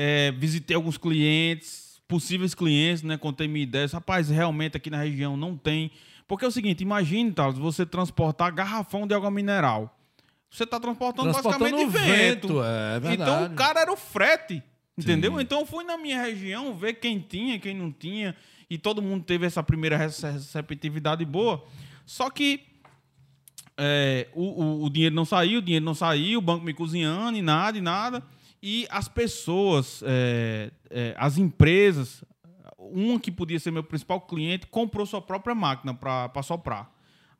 É, 0.01 0.31
visitei 0.31 0.77
alguns 0.77 0.97
clientes, 0.97 2.01
possíveis 2.07 2.55
clientes, 2.55 3.03
né? 3.03 3.17
Contei 3.19 3.49
minha 3.49 3.65
ideia. 3.65 3.89
Rapaz, 3.93 4.29
realmente 4.29 4.77
aqui 4.77 4.89
na 4.91 4.99
região 5.03 5.37
não 5.37 5.57
tem. 5.57 5.91
Porque 6.29 6.45
é 6.45 6.49
o 6.49 6.53
seguinte, 6.53 6.83
imagine, 6.83 7.33
Thales, 7.33 7.59
você 7.59 7.85
transportar 7.85 8.55
garrafão 8.55 9.07
de 9.09 9.15
água 9.15 9.31
mineral. 9.31 9.99
Você 10.51 10.63
está 10.63 10.79
transportando, 10.79 11.31
Transportando 11.33 11.65
basicamente 11.65 11.91
vento. 11.93 12.47
vento, 12.49 12.63
é 12.63 13.01
verdade. 13.01 13.23
Então 13.41 13.47
o 13.47 13.57
cara 13.57 13.81
era 13.81 13.93
o 13.93 13.97
frete, 13.97 14.63
entendeu? 14.97 15.35
Sim. 15.35 15.41
Então 15.41 15.61
eu 15.61 15.67
fui 15.67 15.83
na 15.85 15.99
minha 15.99 16.23
região 16.23 16.75
ver 16.77 16.95
quem 16.95 17.19
tinha, 17.19 17.59
quem 17.59 17.75
não 17.75 17.91
tinha, 17.91 18.37
e 18.71 18.79
todo 18.79 19.03
mundo 19.03 19.25
teve 19.25 19.47
essa 19.47 19.63
primeira 19.63 19.97
rece- 19.97 20.31
receptividade 20.31 21.25
boa. 21.25 21.65
Só 22.07 22.31
que 22.31 22.61
é, 23.77 24.29
o, 24.33 24.43
o- 24.63 24.85
o 24.85 24.91
dinheiro 24.91 25.15
não 25.15 25.25
saiu, 25.25 25.59
o 25.59 25.63
dinheiro 25.63 25.85
não 25.85 25.95
saiu, 25.95 26.39
o 26.39 26.43
banco 26.43 26.65
me 26.65 26.73
cozinhando 26.75 27.37
e 27.37 27.43
nada, 27.43 27.77
e 27.77 27.81
nada. 27.81 28.23
E 28.63 28.87
as 28.91 29.09
pessoas, 29.09 30.03
é, 30.05 30.71
é, 30.91 31.15
as 31.17 31.39
empresas, 31.39 32.25
uma 32.77 33.19
que 33.21 33.31
podia 33.31 33.59
ser 33.61 33.71
meu 33.71 33.85
principal 33.85 34.21
cliente, 34.21 34.67
comprou 34.67 35.07
sua 35.07 35.21
própria 35.23 35.55
máquina 35.55 35.95
para 35.95 36.43
soprar. 36.43 36.91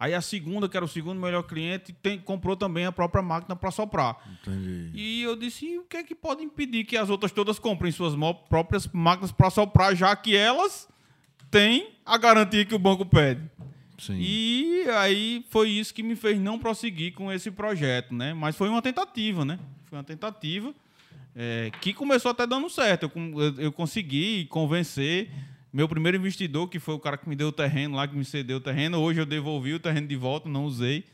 Aí 0.01 0.15
a 0.15 0.21
segunda, 0.21 0.69
que 0.69 0.77
era 0.77 0.87
o 0.87 0.89
segundo 0.89 1.21
melhor 1.21 1.43
cliente, 1.43 1.93
tem- 1.93 2.21
comprou 2.21 2.57
também 2.57 2.87
a 2.87 2.93
própria 2.93 3.21
máquina 3.21 3.57
para 3.57 3.71
soprar. 3.73 4.17
Entendi. 4.41 4.93
E 4.95 5.23
eu 5.23 5.35
disse, 5.35 5.67
e 5.67 5.79
o 5.79 5.83
que 5.83 5.97
é 5.97 6.05
que 6.05 6.15
pode 6.15 6.41
impedir 6.45 6.85
que 6.85 6.97
as 6.97 7.11
outras 7.11 7.33
todas 7.33 7.59
comprem 7.59 7.91
suas 7.91 8.15
próprias 8.49 8.87
máquinas 8.93 9.33
para 9.33 9.51
soprar, 9.51 9.97
já 9.97 10.15
que 10.15 10.37
elas 10.37 10.89
têm 11.51 11.95
a 12.07 12.17
garantia 12.17 12.65
que 12.65 12.77
o 12.77 12.79
banco 12.79 13.05
pede? 13.05 13.43
Sim. 13.99 14.17
E 14.21 14.85
aí 14.91 15.45
foi 15.51 15.71
isso 15.71 15.93
que 15.93 16.05
me 16.05 16.15
fez 16.15 16.39
não 16.39 16.61
prosseguir 16.61 17.13
com 17.15 17.33
esse 17.33 17.51
projeto, 17.51 18.15
né? 18.15 18.33
Mas 18.33 18.55
foi 18.55 18.69
uma 18.69 18.81
tentativa, 18.81 19.45
né? 19.45 19.59
Foi 19.87 19.99
uma 19.99 20.05
tentativa 20.05 20.73
é, 21.41 21.71
que 21.81 21.95
começou 21.95 22.33
até 22.33 22.45
dando 22.47 22.69
certo. 22.69 23.05
Eu, 23.15 23.41
eu- 23.43 23.55
eu 23.67 23.73
consegui 23.73 24.47
convencer 24.47 25.31
meu 25.73 25.89
primeiro 25.89 26.17
investidor, 26.19 26.69
que 26.69 26.81
foi 26.81 26.95
o 26.95 26.99
cara 26.99 27.17
que 27.17 27.29
me 27.29 27.37
deu 27.37 27.49
o 27.49 27.53
terreno 27.53 27.95
lá, 27.95 28.09
que 28.09 28.17
me 28.17 28.25
cedeu 28.25 28.57
o 28.57 28.61
terreno. 28.61 28.99
Hoje 28.99 29.21
eu 29.21 29.27
devolvi 29.27 29.73
o 29.75 29.79
terreno 29.79 30.09
de 30.09 30.17
volta, 30.17 30.49
não 30.49 30.65
usei. 30.65 31.05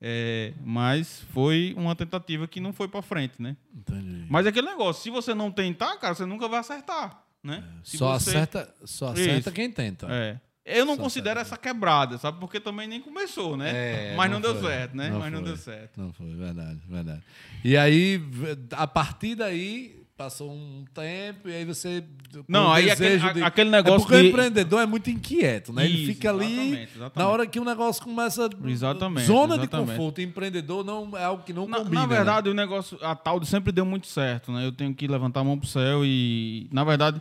É, 0.00 0.52
mas 0.64 1.20
foi 1.32 1.74
uma 1.76 1.94
tentativa 1.96 2.46
que 2.48 2.60
não 2.60 2.72
foi 2.72 2.88
para 2.88 3.02
frente, 3.02 3.34
né? 3.40 3.56
Entendi. 3.74 4.26
Mas 4.28 4.46
é 4.46 4.48
aquele 4.50 4.66
negócio, 4.68 5.02
se 5.02 5.10
você 5.10 5.32
não 5.34 5.50
tentar, 5.50 5.96
cara, 5.96 6.14
você 6.14 6.26
nunca 6.26 6.48
vai 6.48 6.58
acertar, 6.60 7.22
né? 7.42 7.62
Se 7.84 7.98
Só 7.98 8.18
você- 8.18 8.30
acerta, 8.30 8.74
só 8.84 9.08
acerta 9.12 9.38
Isso. 9.48 9.52
quem 9.52 9.70
tenta. 9.70 10.06
é. 10.10 10.40
Eu 10.64 10.84
não 10.86 10.94
Só 10.96 11.02
considero 11.02 11.40
essa 11.40 11.56
quebrada, 11.56 12.18
sabe? 12.18 12.38
Porque 12.38 12.60
também 12.60 12.86
nem 12.86 13.00
começou, 13.00 13.56
né? 13.56 14.12
É, 14.12 14.14
Mas 14.16 14.30
não, 14.30 14.40
deu 14.40 14.54
foi. 14.54 14.70
certo, 14.70 14.96
né? 14.96 15.10
Mas 15.10 15.32
não 15.32 15.40
foi. 15.40 15.48
deu 15.48 15.56
certo. 15.56 16.00
Não 16.00 16.12
foi, 16.12 16.34
verdade, 16.34 16.78
verdade. 16.88 17.20
E 17.64 17.76
aí, 17.76 18.22
a 18.70 18.86
partir 18.86 19.34
daí, 19.34 20.00
passou 20.16 20.52
um 20.52 20.84
tempo 20.94 21.48
e 21.48 21.52
aí 21.52 21.64
você... 21.64 22.04
Não, 22.46 22.72
aí 22.72 22.88
aquele- 22.88 23.18
de- 23.32 23.42
aquele 23.42 23.68
É 23.70 23.72
negócio 23.72 24.06
porque 24.06 24.20
de- 24.20 24.26
o 24.26 24.28
empreendedor 24.28 24.80
é 24.80 24.86
muito 24.86 25.10
inquieto, 25.10 25.72
né? 25.72 25.84
Ele 25.84 25.94
Isso, 26.04 26.12
fica 26.14 26.30
ali... 26.30 26.44
exatamente, 26.44 26.92
exatamente. 26.94 27.18
Na 27.18 27.28
hora 27.28 27.44
que 27.46 27.58
o 27.58 27.64
negócio 27.64 28.04
começa... 28.04 28.48
Exatamente, 28.64 29.26
Zona 29.26 29.54
de 29.56 29.62
exatamente. 29.64 29.90
conforto. 29.96 30.20
Empreendedor 30.20 30.84
não 30.84 31.16
é 31.18 31.24
algo 31.24 31.42
que 31.42 31.52
não 31.52 31.66
Na, 31.66 31.78
combina, 31.78 32.02
na 32.02 32.06
né? 32.06 32.14
verdade, 32.14 32.48
o 32.48 32.54
negócio, 32.54 32.96
a 33.02 33.16
Taldo 33.16 33.44
sempre 33.44 33.72
deu 33.72 33.84
muito 33.84 34.06
certo, 34.06 34.52
né? 34.52 34.64
Eu 34.64 34.70
tenho 34.70 34.94
que 34.94 35.08
levantar 35.08 35.40
a 35.40 35.44
mão 35.44 35.58
pro 35.58 35.66
céu 35.68 36.04
e, 36.04 36.68
na 36.70 36.84
verdade, 36.84 37.20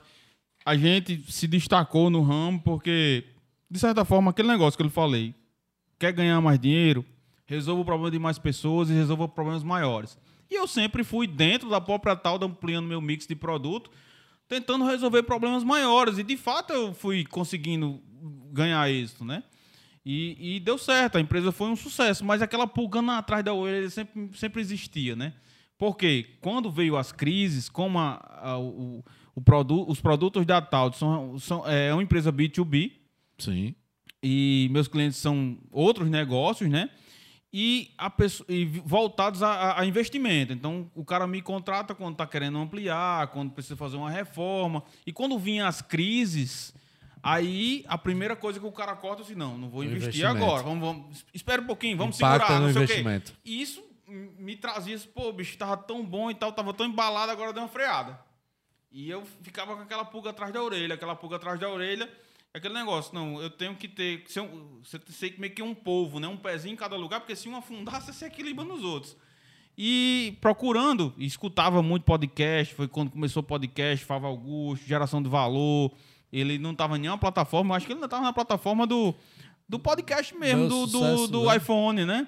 a 0.63 0.75
gente 0.77 1.23
se 1.27 1.47
destacou 1.47 2.11
no 2.11 2.21
ramo 2.21 2.61
porque, 2.63 3.23
de 3.71 3.79
certa 3.79 4.03
forma, 4.03 4.31
aquele 4.31 4.49
negócio 4.49 4.77
que 4.77 4.83
eu 4.83 4.89
falei, 4.89 5.33
quer 5.97 6.11
ganhar 6.11 6.41
mais 6.41 6.59
dinheiro, 6.59 7.05
resolva 7.45 7.81
o 7.81 7.85
problema 7.85 8.11
de 8.11 8.19
mais 8.19 8.37
pessoas 8.37 8.89
e 8.89 8.93
resolva 8.93 9.29
problemas 9.29 9.63
maiores. 9.63 10.17
E 10.49 10.55
eu 10.55 10.67
sempre 10.67 11.03
fui 11.05 11.25
dentro 11.25 11.69
da 11.69 11.79
própria 11.79 12.13
Taldo 12.15 12.45
ampliando 12.45 12.85
meu 12.85 12.99
mix 12.99 13.25
de 13.25 13.33
produto, 13.35 13.89
tentando 14.47 14.83
resolver 14.85 15.23
problemas 15.23 15.63
maiores. 15.63 16.17
E, 16.17 16.23
de 16.23 16.35
fato, 16.35 16.73
eu 16.73 16.93
fui 16.93 17.23
conseguindo 17.25 18.01
ganhar 18.51 18.89
êxito, 18.91 19.23
né? 19.23 19.41
E, 20.05 20.55
e 20.55 20.59
deu 20.59 20.77
certo, 20.77 21.17
a 21.17 21.21
empresa 21.21 21.51
foi 21.53 21.69
um 21.69 21.75
sucesso, 21.75 22.25
mas 22.25 22.41
aquela 22.41 22.67
pulgando 22.67 23.11
atrás 23.11 23.45
da 23.45 23.53
orelha 23.53 23.89
sempre, 23.89 24.29
sempre 24.33 24.59
existia, 24.59 25.15
né? 25.15 25.33
Porque 25.77 26.37
quando 26.41 26.69
veio 26.69 26.97
as 26.97 27.11
crises, 27.13 27.69
como 27.69 27.97
a, 27.99 28.19
a- 28.41 28.59
o, 28.59 29.03
o 29.33 29.41
produ, 29.41 29.89
os 29.89 30.01
produtos 30.01 30.45
da 30.45 30.61
Taldo 30.61 30.95
são, 30.97 31.39
são, 31.39 31.67
é 31.67 31.93
uma 31.93 32.03
empresa 32.03 32.33
B2B, 32.33 32.91
Sim. 33.43 33.75
e 34.23 34.67
meus 34.71 34.87
clientes 34.87 35.17
são 35.17 35.57
outros 35.71 36.09
negócios, 36.09 36.69
né? 36.69 36.89
E, 37.53 37.91
a 37.97 38.09
pessoa, 38.09 38.45
e 38.49 38.63
voltados 38.65 39.43
a, 39.43 39.79
a- 39.81 39.85
investimento. 39.85 40.53
Então, 40.53 40.89
o 40.95 41.03
cara 41.03 41.27
me 41.27 41.41
contrata 41.41 41.93
quando 41.93 42.13
está 42.13 42.25
querendo 42.25 42.57
ampliar, 42.57 43.27
quando 43.27 43.51
precisa 43.51 43.75
fazer 43.75 43.97
uma 43.97 44.09
reforma. 44.09 44.81
E 45.05 45.11
quando 45.11 45.37
vinham 45.37 45.67
as 45.67 45.81
crises, 45.81 46.73
aí 47.21 47.83
a 47.89 47.97
primeira 47.97 48.37
coisa 48.37 48.57
que 48.57 48.65
o 48.65 48.71
cara 48.71 48.95
corta 48.95 49.21
é 49.21 49.25
assim, 49.25 49.35
não, 49.35 49.57
não 49.57 49.69
vou 49.69 49.83
investir 49.83 50.25
agora. 50.25 50.63
Vamos, 50.63 50.79
vamos, 50.87 51.25
espera 51.33 51.61
um 51.61 51.65
pouquinho, 51.65 51.97
vamos 51.97 52.15
Impacta 52.17 52.47
segurar, 52.47 52.59
não 52.65 52.71
sei 52.71 52.83
o 52.83 52.87
quê. 52.87 52.93
investimento. 52.93 53.33
E 53.43 53.61
isso 53.61 53.83
me 54.07 54.55
trazia 54.55 54.95
isso, 54.95 55.09
pô, 55.09 55.31
bicho, 55.33 55.57
tava 55.57 55.75
tão 55.75 56.05
bom 56.05 56.31
e 56.31 56.35
tal, 56.35 56.53
tava 56.53 56.73
tão 56.73 56.85
embalado, 56.85 57.31
agora 57.33 57.51
deu 57.51 57.63
uma 57.63 57.69
freada. 57.69 58.17
E 58.91 59.09
eu 59.09 59.25
ficava 59.41 59.75
com 59.75 59.81
aquela 59.81 60.03
pulga 60.05 60.29
atrás 60.29 60.53
da 60.53 60.61
orelha, 60.63 60.95
aquela 60.95 61.15
pulga 61.15 61.35
atrás 61.37 61.59
da 61.59 61.69
orelha, 61.69 62.09
aquele 62.53 62.73
negócio, 62.73 63.13
não, 63.13 63.41
eu 63.41 63.49
tenho 63.49 63.75
que 63.75 63.87
ter, 63.87 64.23
ser 64.27 64.41
um, 64.41 64.79
você 64.83 64.99
tem 64.99 65.31
que 65.31 65.39
meio 65.39 65.53
que 65.53 65.61
um 65.61 65.73
polvo, 65.73 66.19
né? 66.19 66.27
Um 66.27 66.37
pezinho 66.37 66.73
em 66.73 66.77
cada 66.77 66.95
lugar, 66.95 67.19
porque 67.19 67.35
se 67.35 67.47
um 67.47 67.55
afundar, 67.55 68.01
você 68.01 68.13
se 68.13 68.25
equilibra 68.25 68.65
nos 68.65 68.83
outros. 68.83 69.15
E 69.77 70.37
procurando, 70.41 71.13
escutava 71.17 71.81
muito 71.81 72.03
podcast, 72.03 72.73
foi 72.75 72.87
quando 72.87 73.09
começou 73.09 73.41
o 73.41 73.45
podcast, 73.45 74.05
Fava 74.05 74.27
Augusto, 74.27 74.85
Geração 74.85 75.23
de 75.23 75.29
Valor, 75.29 75.91
ele 76.31 76.57
não 76.57 76.71
estava 76.71 76.97
em 76.97 77.01
nenhuma 77.01 77.17
plataforma, 77.17 77.75
acho 77.75 77.85
que 77.85 77.91
ele 77.93 77.97
ainda 77.97 78.07
estava 78.07 78.23
na 78.23 78.33
plataforma 78.33 78.85
do, 78.85 79.15
do 79.67 79.79
podcast 79.79 80.35
mesmo, 80.35 80.67
do, 80.67 80.85
do, 80.85 80.99
sucesso, 80.99 81.27
do 81.27 81.45
né? 81.45 81.57
iPhone, 81.57 82.05
né? 82.05 82.27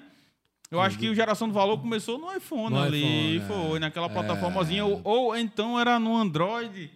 Eu 0.70 0.80
acho 0.80 0.98
que 0.98 1.08
o 1.08 1.14
Geração 1.14 1.46
do 1.46 1.54
Valor 1.54 1.78
começou 1.78 2.18
no 2.18 2.34
iPhone 2.34 2.74
No 2.74 2.82
ali, 2.82 3.36
iPhone, 3.36 3.68
foi, 3.68 3.76
é. 3.76 3.80
naquela 3.80 4.06
É. 4.06 4.08
plataformazinha, 4.08 4.84
ou, 4.84 5.00
ou 5.04 5.36
então 5.36 5.78
era 5.78 6.00
no 6.00 6.16
Android, 6.16 6.90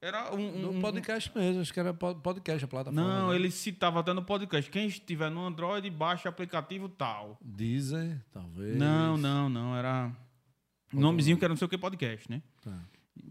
era 0.00 0.34
um... 0.34 0.60
Do 0.62 0.70
um- 0.70 0.80
podcast 0.80 1.30
mesmo, 1.34 1.60
acho 1.60 1.72
que 1.72 1.80
era 1.80 1.92
pod- 1.92 2.20
podcast 2.22 2.64
a 2.64 2.68
plataforma. 2.68 3.02
Não, 3.20 3.30
né? 3.30 3.34
ele 3.36 3.50
citava 3.50 4.00
até 4.00 4.12
no 4.12 4.22
podcast, 4.22 4.70
quem 4.70 4.86
estiver 4.86 5.30
no 5.30 5.44
Android, 5.44 5.88
baixa 5.90 6.28
aplicativo 6.28 6.88
tal. 6.88 7.36
Deezer, 7.42 8.20
talvez. 8.32 8.76
Não, 8.76 9.16
não, 9.16 9.48
não, 9.48 9.76
era 9.76 10.10
um 10.94 11.00
nomezinho 11.00 11.36
que 11.36 11.44
era 11.44 11.52
não 11.52 11.58
sei 11.58 11.66
o 11.66 11.68
que 11.68 11.76
podcast, 11.78 12.30
né? 12.30 12.40
Tá. 12.62 12.78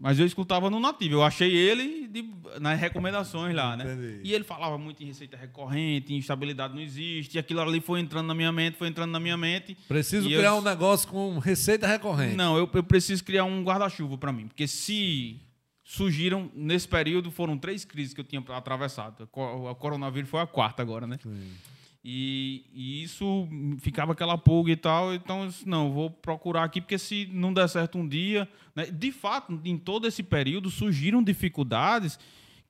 Mas 0.00 0.20
eu 0.20 0.26
escutava 0.26 0.68
no 0.68 0.78
nativo. 0.78 1.14
Eu 1.14 1.22
achei 1.22 1.50
ele 1.50 2.06
de- 2.06 2.30
nas 2.60 2.78
recomendações 2.78 3.56
lá, 3.56 3.74
né? 3.74 3.84
Entendi. 3.90 4.20
E 4.22 4.34
ele 4.34 4.44
falava 4.44 4.76
muito 4.76 5.02
em 5.02 5.06
receita 5.06 5.34
recorrente, 5.36 6.12
em 6.12 6.18
estabilidade 6.18 6.74
não 6.74 6.82
existe. 6.82 7.36
E 7.36 7.38
aquilo 7.38 7.62
ali 7.62 7.80
foi 7.80 7.98
entrando 7.98 8.26
na 8.26 8.34
minha 8.34 8.52
mente, 8.52 8.76
foi 8.76 8.86
entrando 8.88 9.10
na 9.10 9.18
minha 9.18 9.36
mente. 9.38 9.74
Preciso 9.88 10.28
criar 10.28 10.50
eu- 10.50 10.56
um 10.56 10.62
negócio 10.62 11.08
com 11.08 11.38
receita 11.38 11.86
recorrente. 11.86 12.36
Não, 12.36 12.56
eu, 12.58 12.68
eu 12.72 12.84
preciso 12.84 13.24
criar 13.24 13.44
um 13.44 13.64
guarda-chuva 13.64 14.18
para 14.18 14.30
mim. 14.30 14.46
Porque 14.46 14.68
se 14.68 15.40
surgiram, 15.90 16.50
nesse 16.54 16.86
período, 16.86 17.30
foram 17.30 17.56
três 17.56 17.82
crises 17.82 18.12
que 18.12 18.20
eu 18.20 18.24
tinha 18.24 18.42
atravessado. 18.50 19.22
A 19.22 19.26
co- 19.26 19.68
A 19.68 19.74
coronavírus 19.74 20.28
foi 20.28 20.38
a 20.40 20.46
quarta 20.46 20.82
agora, 20.82 21.06
né? 21.06 21.18
E, 22.04 22.64
e 22.74 23.02
isso 23.02 23.48
ficava 23.80 24.12
aquela 24.12 24.36
pulga 24.36 24.70
e 24.70 24.76
tal. 24.76 25.14
Então, 25.14 25.42
eu 25.44 25.48
disse, 25.48 25.66
não, 25.66 25.90
vou 25.90 26.10
procurar 26.10 26.64
aqui, 26.64 26.80
porque 26.82 26.98
se 26.98 27.28
não 27.32 27.52
der 27.54 27.68
certo 27.68 27.96
um 27.98 28.06
dia. 28.06 28.46
né? 28.76 28.84
De 28.86 29.10
fato, 29.10 29.58
em 29.64 29.78
todo 29.78 30.06
esse 30.06 30.22
período 30.22 30.70
surgiram 30.70 31.22
dificuldades 31.22 32.18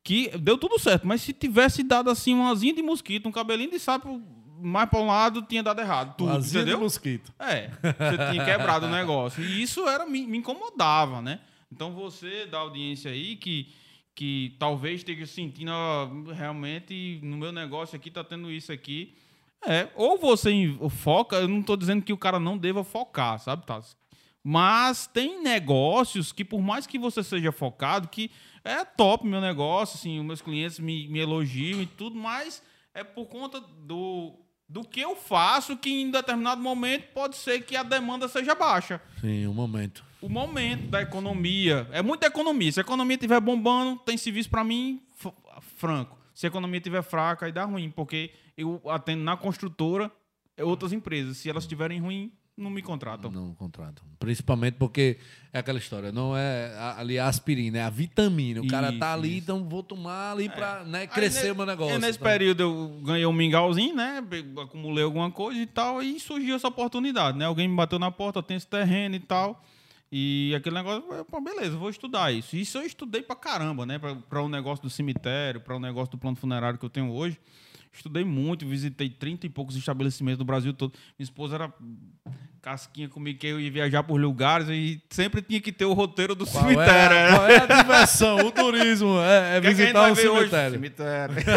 que 0.02 0.28
deu 0.38 0.56
tudo 0.56 0.78
certo. 0.78 1.04
Mas 1.06 1.20
se 1.20 1.32
tivesse 1.32 1.82
dado 1.82 2.10
assim 2.10 2.32
uma 2.34 2.52
asinha 2.52 2.72
de 2.72 2.82
mosquito, 2.82 3.28
um 3.28 3.32
cabelinho 3.32 3.70
de 3.72 3.80
sapo 3.80 4.22
mais 4.60 4.88
para 4.88 5.00
um 5.00 5.06
lado, 5.06 5.42
tinha 5.42 5.62
dado 5.62 5.80
errado. 5.80 6.16
Tudo, 6.16 6.40
de 6.40 6.48
entendeu? 6.48 6.78
mosquito. 6.80 7.32
É, 7.38 7.68
você 7.82 8.30
tinha 8.32 8.44
quebrado 8.44 8.86
o 8.86 8.90
negócio. 8.90 9.42
E 9.44 9.60
isso 9.62 9.86
era, 9.88 10.06
me, 10.06 10.24
me 10.26 10.38
incomodava, 10.38 11.20
né? 11.20 11.40
Então 11.72 11.92
você 11.92 12.46
da 12.46 12.58
audiência 12.58 13.10
aí 13.10 13.36
que, 13.36 13.72
que 14.14 14.56
talvez 14.58 15.00
esteja 15.00 15.26
sentindo 15.26 15.70
ó, 15.70 16.06
realmente 16.32 17.20
no 17.22 17.36
meu 17.36 17.52
negócio 17.52 17.96
aqui 17.96 18.10
tá 18.10 18.24
tendo 18.24 18.50
isso 18.50 18.72
aqui. 18.72 19.14
É, 19.66 19.88
ou 19.94 20.18
você 20.18 20.50
foca, 20.90 21.36
eu 21.36 21.48
não 21.48 21.60
estou 21.60 21.76
dizendo 21.76 22.02
que 22.02 22.12
o 22.12 22.18
cara 22.18 22.38
não 22.38 22.56
deva 22.56 22.84
focar, 22.84 23.38
sabe, 23.38 23.66
Tassi? 23.66 23.96
Mas 24.42 25.06
tem 25.06 25.42
negócios 25.42 26.32
que, 26.32 26.44
por 26.44 26.62
mais 26.62 26.86
que 26.86 26.98
você 26.98 27.22
seja 27.22 27.50
focado, 27.50 28.08
que 28.08 28.30
é 28.64 28.84
top 28.84 29.26
meu 29.26 29.40
negócio, 29.40 29.96
assim, 29.96 30.18
os 30.20 30.24
meus 30.24 30.40
clientes 30.40 30.78
me, 30.78 31.08
me 31.08 31.18
elogiam 31.18 31.82
e 31.82 31.86
tudo, 31.86 32.16
mas 32.16 32.62
é 32.94 33.02
por 33.02 33.26
conta 33.26 33.60
do, 33.60 34.34
do 34.68 34.82
que 34.82 35.00
eu 35.00 35.16
faço 35.16 35.76
que 35.76 35.90
em 35.90 36.10
determinado 36.10 36.60
momento 36.60 37.12
pode 37.12 37.36
ser 37.36 37.62
que 37.64 37.76
a 37.76 37.82
demanda 37.82 38.28
seja 38.28 38.54
baixa. 38.54 39.00
Sim, 39.20 39.46
um 39.46 39.54
momento. 39.54 40.07
O 40.20 40.28
momento 40.28 40.88
da 40.88 41.02
economia. 41.02 41.88
É 41.92 42.02
muita 42.02 42.26
economia. 42.26 42.72
Se 42.72 42.80
a 42.80 42.82
economia 42.82 43.14
estiver 43.14 43.40
bombando, 43.40 43.96
tem 44.00 44.16
serviço 44.16 44.50
para 44.50 44.64
mim 44.64 45.02
franco. 45.76 46.18
Se 46.34 46.46
a 46.46 46.48
economia 46.48 46.78
estiver 46.78 47.02
fraca, 47.02 47.46
aí 47.46 47.52
dá 47.52 47.64
ruim, 47.64 47.90
porque 47.90 48.30
eu 48.56 48.80
atendo 48.86 49.22
na 49.22 49.36
construtora 49.36 50.10
outras 50.60 50.92
empresas. 50.92 51.36
Se 51.36 51.50
elas 51.50 51.64
estiverem 51.64 52.00
ruim, 52.00 52.32
não 52.58 52.70
me 52.70 52.82
contratam. 52.82 53.30
Não 53.30 53.54
contratam. 53.54 54.04
Principalmente 54.18 54.74
porque 54.74 55.18
é 55.52 55.60
aquela 55.60 55.78
história, 55.78 56.10
não 56.10 56.36
é 56.36 56.74
ali 56.96 57.18
a 57.18 57.28
aspirina, 57.28 57.78
é 57.78 57.82
a 57.82 57.90
vitamina. 57.90 58.60
O 58.60 58.64
isso, 58.64 58.70
cara 58.72 58.92
tá 58.98 59.14
ali, 59.14 59.30
isso. 59.30 59.38
então 59.38 59.68
vou 59.68 59.82
tomar 59.82 60.32
ali 60.32 60.46
é. 60.46 60.48
para 60.48 60.84
né, 60.84 61.06
crescer 61.06 61.52
o 61.52 61.56
meu 61.56 61.64
negócio. 61.64 61.98
nesse 62.00 62.18
tá? 62.18 62.24
período 62.24 62.60
eu 62.60 63.00
ganhei 63.04 63.26
um 63.26 63.32
mingauzinho, 63.32 63.94
né? 63.94 64.20
Acumulei 64.60 65.04
alguma 65.04 65.30
coisa 65.30 65.60
e 65.60 65.66
tal, 65.66 66.02
e 66.02 66.18
surgiu 66.18 66.56
essa 66.56 66.66
oportunidade, 66.66 67.38
né? 67.38 67.44
Alguém 67.44 67.68
me 67.68 67.76
bateu 67.76 67.98
na 67.98 68.10
porta, 68.10 68.42
tem 68.42 68.56
esse 68.56 68.66
terreno 68.66 69.14
e 69.14 69.20
tal. 69.20 69.64
E 70.11 70.54
aquele 70.56 70.74
negócio, 70.74 71.02
pô, 71.26 71.40
beleza, 71.40 71.76
vou 71.76 71.90
estudar 71.90 72.32
isso. 72.32 72.56
Isso 72.56 72.78
eu 72.78 72.86
estudei 72.86 73.22
pra 73.22 73.36
caramba, 73.36 73.84
né? 73.84 73.98
Para 73.98 74.42
o 74.42 74.46
um 74.46 74.48
negócio 74.48 74.82
do 74.82 74.90
cemitério, 74.90 75.61
para 75.61 75.74
o 75.74 75.76
um 75.76 75.80
negócio 75.80 76.12
do 76.12 76.18
plano 76.18 76.36
funerário 76.36 76.78
que 76.78 76.84
eu 76.84 76.90
tenho 76.90 77.12
hoje. 77.12 77.38
Estudei 77.92 78.24
muito, 78.24 78.66
visitei 78.66 79.11
30 79.11 79.46
e 79.46 79.50
poucos 79.50 79.76
estabelecimentos 79.76 80.38
do 80.38 80.44
Brasil 80.44 80.72
todo. 80.72 80.92
Minha 81.18 81.24
esposa 81.24 81.56
era 81.56 81.74
casquinha 82.68 83.08
comigo 83.08 83.38
que 83.38 83.46
eu 83.46 83.58
ia 83.58 83.70
viajar 83.70 84.02
por 84.02 84.20
lugares 84.20 84.68
e 84.68 85.00
sempre 85.08 85.40
tinha 85.40 85.58
que 85.58 85.72
ter 85.72 85.86
o 85.86 85.94
roteiro 85.94 86.34
do 86.34 86.46
qual 86.46 86.64
cemitério. 86.64 87.16
É, 87.16 87.30
qual 87.30 87.48
é 87.48 87.56
a 87.56 87.66
diversão? 87.82 88.36
o 88.46 88.52
turismo 88.52 89.18
é, 89.20 89.56
é 89.56 89.60
visitar 89.60 90.12
o 90.12 90.14
cemitério. 90.14 90.72
cemitério. 90.72 91.34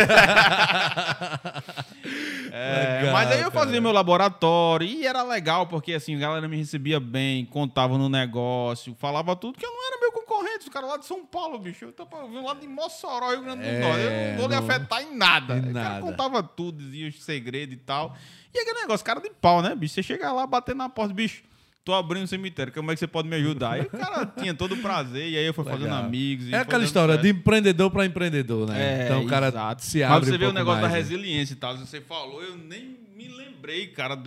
é, 2.49 2.99
legal, 2.99 3.14
mas 3.14 3.32
aí 3.32 3.41
eu 3.41 3.51
fazia 3.51 3.72
cara. 3.72 3.82
meu 3.82 3.91
laboratório 3.91 4.88
e 4.88 5.05
era 5.05 5.22
legal 5.24 5.68
porque 5.68 5.91
assim 5.93 6.16
a 6.16 6.20
galera 6.20 6.47
me 6.47 6.55
recebia 6.55 6.97
bem, 6.99 7.43
contava 7.45 7.97
no 7.97 8.07
negócio, 8.07 8.95
falava 8.97 9.36
tudo 9.36 9.59
que 9.59 9.66
eu 9.66 9.72
não 9.72 9.88
era 9.88 9.99
meu 9.99 10.11
concorrente, 10.42 10.60
os 10.66 10.70
caras 10.70 10.89
lá 10.89 10.98
de 10.98 11.06
São 11.06 11.26
Paulo, 11.26 11.60
bicho. 11.60 11.86
Eu 11.86 11.94
tava 11.94 12.28
vindo 12.28 12.44
lá 12.44 12.54
de 12.54 12.68
Mossoró, 12.68 13.32
Rio 13.32 13.44
Grande 13.44 13.62
do 13.62 13.68
é, 13.68 13.80
Norte. 13.80 14.02
Eu 14.02 14.12
não 14.12 14.38
vou 14.38 14.50
não... 14.50 14.60
lhe 14.60 14.72
afetar 14.72 15.02
em 15.04 15.16
nada. 15.16 15.58
Em 15.58 15.70
o 15.70 15.74
cara 15.74 15.89
nada. 15.89 16.02
contava 16.02 16.44
tudo, 16.44 16.84
dizia 16.84 17.08
os 17.08 17.24
segredos 17.24 17.76
e 17.76 17.78
tal. 17.78 18.16
E 18.54 18.60
aquele 18.60 18.82
negócio, 18.82 19.06
cara 19.06 19.22
de 19.22 19.30
pau, 19.30 19.62
né, 19.62 19.76
bicho? 19.76 19.94
Você 19.94 20.04
chega 20.04 20.32
lá, 20.32 20.46
bater 20.46 20.76
na 20.76 20.89
porta, 20.89 21.14
bicho, 21.14 21.44
tô 21.86 21.94
abrindo 21.94 22.24
um 22.24 22.28
cemitério, 22.28 22.74
como 22.74 22.92
é 22.92 22.94
que 22.94 23.00
você 23.00 23.08
pode 23.08 23.30
me 23.30 23.36
ajudar? 23.38 23.74
Aí 23.74 23.82
o 23.82 23.89
cara 23.89 24.26
tinha 24.38 24.54
todo 24.54 24.74
o 24.76 24.78
prazer, 24.78 25.30
e 25.30 25.38
aí 25.38 25.46
eu 25.46 25.54
fui 25.54 25.64
Legal. 25.64 25.80
fazendo 25.80 25.96
amigos. 25.96 26.52
é 26.52 26.58
aquela 26.58 26.84
história 26.84 27.14
certo. 27.14 27.24
de 27.24 27.30
empreendedor 27.30 27.89
para 27.92 28.06
empreendedor, 28.06 28.68
né? 28.68 29.04
É, 29.04 29.06
então 29.06 29.24
o 29.24 29.28
cara 29.28 29.48
exato. 29.48 29.84
se 29.84 30.04
abre. 30.04 30.20
Mas 30.20 30.28
você 30.28 30.36
um 30.36 30.39
vê 30.39 30.46
o 30.46 30.54
negócio 30.54 30.82
mais, 30.82 30.94
da 30.94 30.98
né? 30.98 31.04
resiliência 31.04 31.54
e 31.54 31.58
tal, 31.58 31.78
você 31.78 32.02
falou, 32.02 32.44
eu 32.44 32.58
nem 32.58 32.98
me 33.16 33.30
lembrei, 33.30 33.88
cara. 33.88 34.22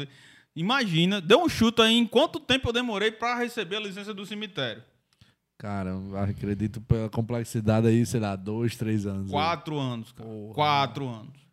Imagina, 0.57 1.21
deu 1.21 1.43
um 1.43 1.49
chute 1.49 1.83
aí 1.83 1.95
em 1.95 2.07
quanto 2.07 2.39
tempo 2.39 2.69
eu 2.69 2.73
demorei 2.73 3.11
para 3.11 3.35
receber 3.35 3.77
a 3.77 3.81
licença 3.81 4.15
do 4.15 4.25
cemitério. 4.25 4.83
Cara, 5.65 5.95
acredito 6.23 6.79
pela 6.83 7.09
complexidade 7.09 7.87
aí, 7.87 8.05
sei 8.05 8.21
lá, 8.21 8.37
dois, 8.37 8.77
três 8.77 9.07
anos. 9.07 9.31
Quatro 9.31 9.81
aí. 9.81 9.81
anos, 9.81 10.13
cara. 10.13 10.29
Porra. 10.29 10.53
Quatro 10.53 11.09
anos. 11.09 11.45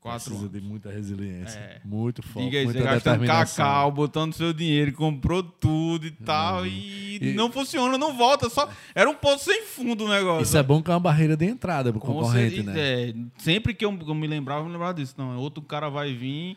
Quatro 0.00 0.30
Precisa 0.30 0.48
anos. 0.48 0.52
de 0.58 0.66
muita 0.66 0.90
resiliência. 0.90 1.58
É. 1.58 1.80
Muito 1.84 2.22
foco, 2.22 2.46
Diga 2.46 2.60
aí, 2.60 2.64
muita 2.64 2.78
você 2.78 2.84
gastando 2.86 3.26
cacau, 3.26 3.92
botando 3.92 4.32
seu 4.32 4.54
dinheiro, 4.54 4.94
comprou 4.94 5.42
tudo 5.42 6.06
e 6.06 6.10
tal, 6.10 6.66
e, 6.66 7.18
e, 7.20 7.34
não 7.34 7.52
funciona, 7.52 7.98
não 7.98 8.16
volta. 8.16 8.48
Só 8.48 8.66
Era 8.94 9.10
um 9.10 9.14
ponto 9.14 9.42
sem 9.42 9.66
fundo 9.66 10.06
o 10.06 10.08
negócio. 10.08 10.44
Isso 10.44 10.56
é 10.56 10.62
bom 10.62 10.82
que 10.82 10.90
é 10.90 10.94
uma 10.94 11.00
barreira 11.00 11.36
de 11.36 11.44
entrada 11.44 11.92
pro 11.92 12.00
Com 12.00 12.14
concorrente, 12.14 12.62
né? 12.62 12.72
É, 12.74 13.14
sempre 13.36 13.74
que 13.74 13.84
eu, 13.84 13.90
eu, 13.90 14.14
me 14.14 14.26
lembrava, 14.26 14.62
eu 14.62 14.64
me 14.64 14.72
lembrava 14.72 14.94
disso. 14.94 15.14
Não, 15.18 15.36
outro 15.36 15.62
cara 15.62 15.90
vai 15.90 16.14
vir... 16.14 16.56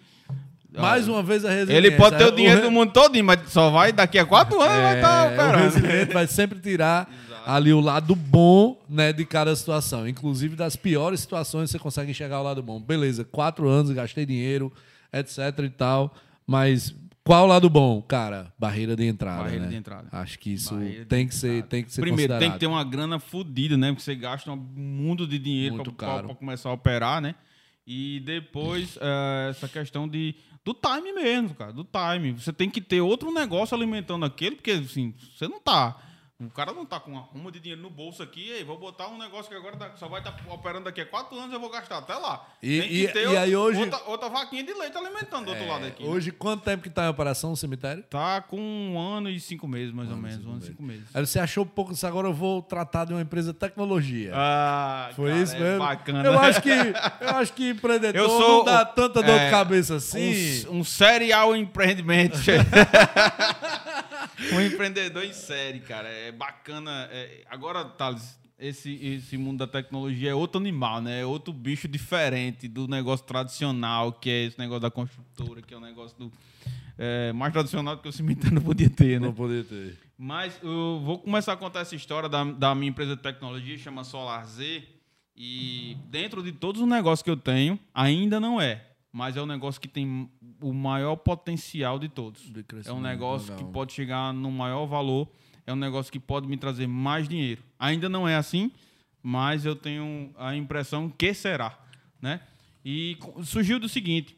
Mais 0.82 1.07
uma 1.07 1.23
vez 1.23 1.45
a 1.45 1.49
resiliência. 1.49 1.88
Ele 1.88 1.91
pode 1.97 2.17
ter 2.17 2.26
o 2.26 2.32
dinheiro 2.32 2.59
o 2.59 2.63
re... 2.63 2.69
do 2.69 2.71
mundo 2.71 2.91
todo, 2.91 3.23
mas 3.23 3.39
só 3.51 3.69
vai 3.69 3.91
daqui 3.91 4.17
a 4.19 4.26
quatro 4.26 4.61
anos 4.61 4.76
é, 4.76 4.82
vai 4.82 4.95
estar 4.95 5.28
operando. 5.28 5.57
O 5.57 5.63
resiliente 5.63 6.13
vai 6.13 6.28
sempre 6.28 6.59
tirar 6.59 7.09
ali 7.45 7.71
o 7.71 7.80
lado 7.80 8.15
bom 8.15 8.82
né, 8.89 9.13
de 9.13 9.26
cada 9.26 9.55
situação. 9.55 10.07
Inclusive 10.07 10.55
das 10.55 10.76
piores 10.76 11.19
situações 11.19 11.69
você 11.69 11.80
consegue 11.80 12.11
enxergar 12.11 12.39
o 12.41 12.43
lado 12.43 12.63
bom. 12.63 12.82
Beleza, 12.82 13.23
quatro 13.23 13.67
anos, 13.67 13.91
gastei 13.91 14.26
dinheiro, 14.26 14.71
etc 15.13 15.59
e 15.63 15.69
tal. 15.69 16.13
Mas 16.47 16.93
qual 17.26 17.45
o 17.45 17.47
lado 17.47 17.69
bom? 17.69 18.03
Cara, 18.03 18.53
barreira 18.57 18.95
de 18.95 19.03
entrada. 19.03 19.43
Barreira 19.43 19.65
né? 19.65 19.71
de 19.71 19.76
entrada. 19.78 20.07
Acho 20.11 20.38
que 20.38 20.53
isso 20.53 20.76
tem 21.09 21.28
que, 21.28 21.34
ser, 21.34 21.63
tem 21.63 21.84
que 21.84 21.91
ser 21.91 22.01
Primeiro, 22.01 22.38
tem 22.38 22.51
que 22.51 22.59
ter 22.59 22.67
uma 22.67 22.84
grana 22.84 23.17
fodida, 23.17 23.76
né? 23.76 23.88
Porque 23.88 24.03
você 24.03 24.13
gasta 24.13 24.51
um 24.51 24.55
mundo 24.55 25.28
de 25.28 25.39
dinheiro 25.39 25.91
para 25.91 26.36
começar 26.36 26.69
a 26.69 26.73
operar, 26.73 27.19
né? 27.21 27.34
E 27.88 28.21
depois, 28.26 28.97
é, 29.01 29.49
essa 29.49 29.67
questão 29.67 30.07
de, 30.07 30.36
do 30.66 30.74
time 30.74 31.13
mesmo, 31.13 31.53
cara, 31.53 31.72
do 31.72 31.86
time. 31.86 32.32
Você 32.34 32.51
tem 32.51 32.70
que 32.70 32.82
ter 32.82 32.99
outro 32.99 33.32
negócio 33.32 33.78
alimentando 33.78 34.26
aquele, 34.26 34.55
porque 34.55 34.72
assim, 34.72 35.13
você 35.38 35.47
não 35.47 35.61
tá 35.61 35.95
o 36.38 36.50
cara 36.50 36.74
não 36.74 36.86
tá 36.86 37.00
com 37.00 37.12
uma 37.12 37.22
ruma 37.22 37.50
de 37.50 37.62
dinheiro 37.62 37.82
no 37.82 37.90
bolso 37.90 38.22
aqui, 38.22 38.52
aí 38.52 38.62
vou 38.62 38.78
botar 38.78 39.08
um 39.08 39.18
negócio 39.18 39.50
que 39.50 39.56
agora 39.56 39.94
só 39.96 40.10
vai 40.10 40.20
estar 40.20 40.34
tá 40.34 40.54
operando 40.54 40.84
daqui 40.84 41.00
a 41.00 41.06
quatro 41.06 41.40
anos, 41.40 41.54
eu 41.54 41.60
vou 41.62 41.70
gastar 41.70 42.00
até 42.00 42.14
lá. 42.14 42.46
E, 42.62 42.82
Tem 42.82 42.90
que 42.90 43.04
e, 43.04 43.08
ter 43.08 43.30
e 43.30 43.38
aí 43.38 43.56
hoje, 43.56 43.80
outra, 43.80 44.02
outra, 44.06 44.30
vaquinha 44.30 44.62
de 44.62 44.74
leite 44.74 44.98
alimentando 44.98 45.46
do 45.46 45.52
outro 45.52 45.64
é, 45.64 45.68
lado 45.68 45.86
aqui. 45.86 46.04
Né? 46.04 46.10
Hoje, 46.10 46.34
quanto 46.34 46.64
tempo 46.66 46.84
que 46.84 46.90
tá 46.90 47.06
em 47.06 47.08
operação 47.08 47.54
o 47.54 47.58
cemitério? 47.58 48.04
Tá 48.04 48.42
com 48.42 48.60
um 48.60 49.00
ano 49.00 49.30
e 49.30 49.40
cinco 49.40 49.66
meses, 49.66 49.94
mais 49.94 50.10
um 50.10 50.16
ou 50.16 50.18
menos. 50.18 50.46
Um 50.46 50.50
ano 50.52 50.60
e 50.62 50.66
cinco 50.66 50.84
meses. 50.84 51.06
Aí 51.14 51.26
você 51.26 51.40
achou 51.40 51.66
pouco 51.66 51.94
isso, 51.94 52.06
agora 52.06 52.28
eu 52.28 52.34
vou 52.34 52.62
tratar 52.62 53.06
de 53.06 53.14
uma 53.14 53.22
empresa 53.22 53.54
de 53.54 53.60
tecnologia. 53.60 54.34
Ah, 54.36 55.12
Foi 55.16 55.30
cara, 55.30 55.42
isso 55.42 55.56
é 55.56 55.60
mesmo? 55.60 55.80
bacana. 55.80 56.24
Eu 56.26 56.38
acho 56.38 56.62
que, 56.62 56.70
eu 56.70 57.30
acho 57.30 57.54
que 57.54 57.70
empreendedor 57.70 58.22
eu 58.22 58.30
sou 58.30 58.58
não 58.58 58.66
dá 58.66 58.84
tanta 58.84 59.24
dor 59.24 59.36
é, 59.36 59.46
de 59.46 59.52
cabeça 59.52 59.96
assim. 59.96 60.68
Um, 60.68 60.80
um 60.80 60.84
serial 60.84 61.56
empreendimento. 61.56 62.38
um 64.54 64.62
empreendedor 64.62 65.24
em 65.24 65.34
série, 65.34 65.80
cara. 65.80 66.08
É 66.08 66.32
bacana. 66.32 67.08
É, 67.12 67.44
agora, 67.50 67.86
Thales, 67.86 68.38
esse, 68.58 68.94
esse 68.94 69.38
mundo 69.38 69.60
da 69.60 69.68
tecnologia 69.68 70.32
é 70.32 70.36
outro 70.36 70.60
animal, 70.60 71.02
né? 71.02 71.22
É 71.22 71.26
outro 71.26 71.54
bicho 71.54 71.88
diferente 71.88 72.68
do 72.68 72.88
negócio 72.88 73.26
tradicional, 73.26 74.14
que 74.14 74.30
é 74.30 74.46
esse 74.46 74.58
negócio 74.58 74.82
da 74.82 74.92
construtora, 74.92 75.62
que 75.62 75.74
é 75.74 75.78
o 75.78 75.80
um 75.80 75.84
negócio 75.84 76.18
do. 76.18 76.32
É, 76.98 77.34
mais 77.34 77.52
tradicional 77.52 77.98
do 77.98 78.02
que 78.02 78.08
o 78.08 78.12
cemitério 78.12 78.56
não 78.56 78.62
podia 78.62 78.90
ter, 78.90 79.20
né? 79.20 79.28
Não 79.28 79.34
podia 79.34 79.64
ter. 79.64 79.98
Mas 80.18 80.58
eu 80.64 81.02
vou 81.04 81.20
começar 81.20 81.52
a 81.52 81.58
contar 81.58 81.82
essa 81.82 81.96
história 81.96 82.30
da, 82.30 82.44
da 82.44 82.74
minha 82.74 82.90
empresa 82.90 83.18
de 83.18 83.22
tecnologia, 83.22 83.78
chama 83.78 84.04
Solar 84.04 84.46
Z. 84.46 84.84
E 85.36 85.98
dentro 86.10 86.42
de 86.42 86.54
todos 86.54 86.82
os 86.82 86.88
negócios 86.88 87.22
que 87.22 87.30
eu 87.30 87.36
tenho, 87.36 87.78
ainda 87.94 88.40
não 88.40 88.62
é 88.62 88.95
mas 89.16 89.38
é 89.38 89.41
um 89.41 89.45
negócio 89.45 89.80
que 89.80 89.88
tem 89.88 90.30
o 90.59 90.74
maior 90.74 91.16
potencial 91.16 91.97
de 91.97 92.09
todos. 92.09 92.51
De 92.51 92.66
é 92.84 92.91
um 92.91 92.99
negócio 92.99 93.53
legal. 93.53 93.66
que 93.66 93.74
pode 93.74 93.93
chegar 93.93 94.34
no 94.34 94.51
maior 94.51 94.86
valor, 94.88 95.30
é 95.66 95.72
um 95.72 95.78
negócio 95.78 96.11
que 96.11 96.20
pode 96.20 96.49
me 96.49 96.57
trazer 96.57 96.86
mais 96.86 97.26
dinheiro. 97.26 97.63
Ainda 97.80 98.09
não 98.09 98.28
é 98.28 98.36
assim, 98.36 98.70
mas 99.24 99.66
eu 99.66 99.74
tenho 99.74 100.32
a 100.38 100.53
impressão 100.53 101.09
que 101.09 101.34
será, 101.34 101.80
né? 102.22 102.41
E 102.84 103.18
surgiu 103.45 103.80
do 103.80 103.88
seguinte, 103.88 104.36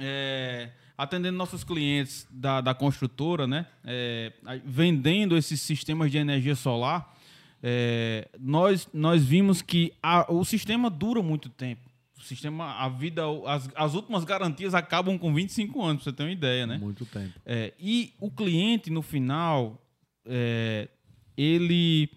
é, 0.00 0.70
atendendo 0.98 1.38
nossos 1.38 1.62
clientes 1.62 2.26
da, 2.28 2.60
da 2.60 2.74
construtora, 2.74 3.46
né? 3.46 3.66
É, 3.84 4.32
vendendo 4.64 5.36
esses 5.36 5.60
sistemas 5.60 6.10
de 6.10 6.18
energia 6.18 6.56
solar, 6.56 7.16
é, 7.62 8.28
nós, 8.40 8.88
nós 8.92 9.24
vimos 9.24 9.62
que 9.62 9.92
a, 10.02 10.26
o 10.28 10.44
sistema 10.44 10.90
dura 10.90 11.22
muito 11.22 11.48
tempo 11.48 11.85
sistema, 12.26 12.74
a 12.74 12.88
vida, 12.88 13.22
as, 13.46 13.68
as 13.74 13.94
últimas 13.94 14.24
garantias 14.24 14.74
acabam 14.74 15.18
com 15.18 15.32
25 15.32 15.82
anos, 15.82 16.02
pra 16.02 16.10
você 16.10 16.16
ter 16.16 16.22
uma 16.22 16.32
ideia, 16.32 16.66
né? 16.66 16.78
Muito 16.78 17.04
tempo. 17.06 17.32
É, 17.44 17.72
e 17.78 18.12
o 18.20 18.30
cliente, 18.30 18.90
no 18.90 19.02
final, 19.02 19.82
é, 20.24 20.88
ele 21.36 22.10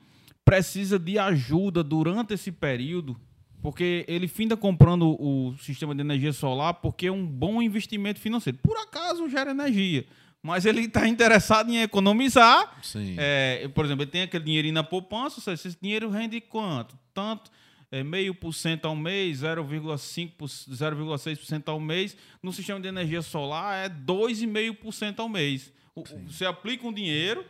precisa 0.44 0.98
de 0.98 1.20
ajuda 1.20 1.84
durante 1.84 2.34
esse 2.34 2.52
período, 2.52 3.20
porque 3.62 4.06
ele 4.08 4.28
finda 4.28 4.58
comprando 4.58 5.16
o 5.20 5.56
sistema 5.58 5.94
de 5.94 6.02
energia 6.02 6.34
solar 6.34 6.76
porque 6.76 7.08
é 7.08 7.12
um 7.12 7.26
bom 7.26 7.62
investimento 7.62 8.20
financeiro. 8.20 8.58
Por 8.64 8.78
acaso 8.78 9.30
gera 9.30 9.52
energia 9.52 10.06
mas 10.42 10.66
ele 10.66 10.82
está 10.82 11.08
interessado 11.08 11.70
em 11.70 11.82
economizar. 11.82 12.78
Sim. 12.82 13.16
É, 13.18 13.68
por 13.74 13.86
exemplo, 13.86 14.04
ele 14.04 14.12
tem 14.12 14.22
aquele 14.22 14.44
dinheirinho 14.44 14.74
na 14.74 14.84
poupança, 14.84 15.42
seja, 15.42 15.68
esse 15.68 15.78
dinheiro 15.82 16.10
rende 16.10 16.40
quanto? 16.40 16.98
Tanto 17.14 17.52
meio 18.04 18.36
por 18.36 18.54
cento 18.54 18.86
ao 18.86 18.96
mês, 18.96 19.42
0,6% 19.42 21.68
ao 21.68 21.80
mês. 21.80 22.16
No 22.42 22.54
sistema 22.54 22.80
de 22.80 22.88
energia 22.88 23.22
solar 23.22 23.86
é 23.86 23.90
2,5% 23.90 25.20
ao 25.20 25.30
mês. 25.30 25.74
Você 26.28 26.46
aplica 26.46 26.88
um 26.88 26.94
dinheiro 26.94 27.46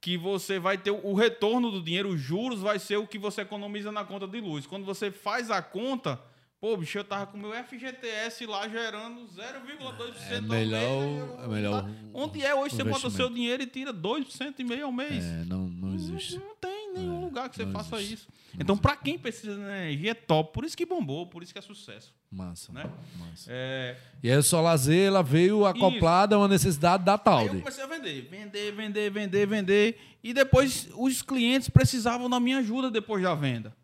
que 0.00 0.16
você 0.16 0.58
vai 0.58 0.78
ter 0.78 0.92
o 0.92 1.14
retorno 1.14 1.70
do 1.70 1.82
dinheiro, 1.82 2.10
os 2.10 2.20
juros 2.20 2.60
vai 2.60 2.78
ser 2.78 2.96
o 2.96 3.06
que 3.06 3.18
você 3.18 3.40
economiza 3.40 3.90
na 3.90 4.04
conta 4.04 4.26
de 4.28 4.40
luz. 4.40 4.66
Quando 4.66 4.84
você 4.84 5.10
faz 5.10 5.50
a 5.50 5.60
conta, 5.60 6.20
Pô, 6.58 6.74
bicho, 6.74 6.96
eu 6.96 7.04
tava 7.04 7.26
com 7.26 7.36
o 7.36 7.40
meu 7.40 7.52
FGTS 7.52 8.46
lá 8.46 8.66
gerando 8.66 9.26
0,2% 9.26 10.14
É 10.30 10.36
ao 10.36 10.42
melhor, 10.42 11.02
mês. 11.02 11.44
é 11.44 11.48
melhor 11.48 11.90
Onde 12.14 12.42
é 12.42 12.54
hoje 12.54 12.74
você 12.74 12.82
bota 12.82 13.08
o 13.08 13.10
seu 13.10 13.28
dinheiro 13.28 13.62
e 13.62 13.66
tira 13.66 13.92
2% 13.92 14.54
e 14.58 14.64
meio 14.64 14.86
ao 14.86 14.92
mês? 14.92 15.22
É, 15.22 15.44
não, 15.44 15.68
não 15.68 15.94
existe. 15.94 16.38
Não, 16.38 16.46
não 16.46 16.56
tem 16.56 16.75
nenhum 16.96 17.20
lugar 17.20 17.48
que 17.48 17.56
você 17.56 17.66
faça 17.66 17.96
existe. 17.96 18.14
isso. 18.14 18.28
Então, 18.58 18.76
pra 18.76 18.96
quem 18.96 19.18
precisa 19.18 19.54
de 19.54 19.60
energia, 19.60 20.10
é 20.12 20.14
top. 20.14 20.52
Por 20.52 20.64
isso 20.64 20.76
que 20.76 20.86
bombou, 20.86 21.26
por 21.26 21.42
isso 21.42 21.52
que 21.52 21.58
é 21.58 21.62
sucesso. 21.62 22.14
Massa. 22.30 22.72
Né? 22.72 22.90
massa. 23.18 23.46
É, 23.48 23.96
E 24.22 24.30
aí 24.30 24.36
o 24.36 24.42
Solazer, 24.42 25.06
ela 25.06 25.22
veio 25.22 25.64
acoplada 25.64 26.34
a 26.34 26.38
uma 26.38 26.48
necessidade 26.48 27.04
da 27.04 27.12
Aí 27.12 27.18
eu 27.18 27.22
Talde. 27.24 27.58
comecei 27.60 27.84
a 27.84 27.86
vender, 27.86 28.22
vender, 28.30 28.72
vender, 28.72 29.10
vender, 29.10 29.46
vender. 29.46 29.98
E 30.24 30.32
depois 30.34 30.88
os 30.96 31.22
clientes 31.22 31.68
precisavam 31.68 32.28
da 32.28 32.40
minha 32.40 32.58
ajuda 32.58 32.90
depois 32.90 33.22
da 33.22 33.34
venda. 33.34 33.74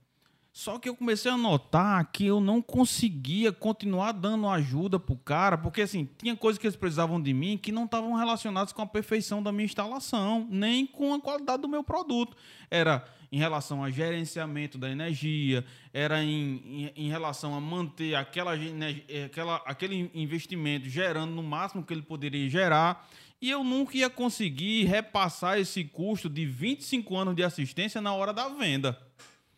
Só 0.52 0.78
que 0.78 0.86
eu 0.86 0.94
comecei 0.94 1.30
a 1.30 1.36
notar 1.38 2.04
que 2.12 2.26
eu 2.26 2.38
não 2.38 2.60
conseguia 2.60 3.50
continuar 3.50 4.12
dando 4.12 4.46
ajuda 4.46 5.00
pro 5.00 5.16
cara, 5.16 5.56
porque 5.56 5.80
assim, 5.80 6.06
tinha 6.18 6.36
coisas 6.36 6.58
que 6.60 6.66
eles 6.66 6.76
precisavam 6.76 7.20
de 7.20 7.32
mim 7.32 7.56
que 7.56 7.72
não 7.72 7.86
estavam 7.86 8.12
relacionadas 8.14 8.70
com 8.70 8.82
a 8.82 8.86
perfeição 8.86 9.42
da 9.42 9.50
minha 9.50 9.64
instalação, 9.64 10.46
nem 10.50 10.84
com 10.86 11.14
a 11.14 11.20
qualidade 11.20 11.62
do 11.62 11.68
meu 11.68 11.82
produto. 11.82 12.36
Era 12.70 13.02
em 13.32 13.38
relação 13.38 13.82
a 13.82 13.88
gerenciamento 13.88 14.76
da 14.76 14.90
energia, 14.90 15.64
era 15.90 16.22
em, 16.22 16.60
em, 16.66 17.06
em 17.06 17.08
relação 17.08 17.54
a 17.54 17.60
manter 17.60 18.14
aquela, 18.14 18.54
ener- 18.54 19.06
eh, 19.08 19.24
aquela, 19.24 19.56
aquele 19.64 20.10
investimento 20.14 20.86
gerando 20.86 21.32
no 21.32 21.42
máximo 21.42 21.82
que 21.82 21.94
ele 21.94 22.02
poderia 22.02 22.46
gerar. 22.50 23.08
E 23.40 23.50
eu 23.50 23.64
nunca 23.64 23.96
ia 23.96 24.10
conseguir 24.10 24.84
repassar 24.84 25.58
esse 25.58 25.82
custo 25.82 26.28
de 26.28 26.44
25 26.44 27.16
anos 27.16 27.34
de 27.34 27.42
assistência 27.42 28.02
na 28.02 28.12
hora 28.14 28.32
da 28.34 28.48
venda. 28.50 28.96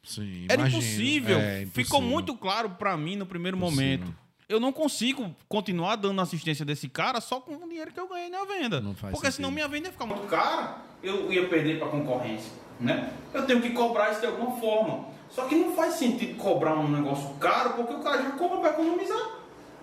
Sim, 0.05 0.47
Era 0.49 0.63
imagino. 0.63 0.83
impossível. 0.83 1.39
É, 1.39 1.61
Ficou 1.67 1.81
impossível. 1.83 2.01
muito 2.03 2.35
claro 2.37 2.71
para 2.71 2.97
mim 2.97 3.17
no 3.17 3.27
primeiro 3.27 3.57
Impossível. 3.57 3.99
momento. 3.99 4.15
Eu 4.49 4.61
não 4.61 4.73
consigo 4.73 5.35
continuar 5.49 5.97
dando 5.97 6.21
assistência 6.21 6.65
desse 6.65 6.89
cara 6.89 7.21
só 7.21 7.41
com 7.41 7.55
o 7.57 7.69
dinheiro 7.69 7.91
que 7.93 7.99
eu 7.99 8.07
ganhei 8.07 8.29
na 8.29 8.45
venda. 8.45 8.83
Porque 8.83 9.31
senão 9.33 9.49
sentido. 9.49 9.51
minha 9.53 9.69
venda 9.69 9.89
ia 9.89 9.93
ficar 9.93 10.05
muito 10.07 10.27
cara, 10.27 10.77
eu 11.03 11.33
ia 11.33 11.49
perder 11.49 11.79
para 11.79 11.89
concorrência, 11.89 12.53
né? 12.79 13.11
Eu 13.33 13.47
tenho 13.47 13.63
que 13.63 13.71
cobrar 13.71 14.11
isso 14.13 14.21
de 14.21 14.27
alguma 14.27 14.61
forma. 14.61 15.07
Só 15.31 15.47
que 15.47 15.55
não 15.57 15.75
faz 15.75 15.95
sentido 15.95 16.37
cobrar 16.37 16.75
um 16.79 16.89
negócio 16.89 17.31
caro, 17.41 17.71
porque 17.71 17.95
o 17.95 18.01
cara 18.01 18.23
já 18.23 18.31
compra 18.33 18.59
para 18.59 18.71
economizar, 18.71 19.31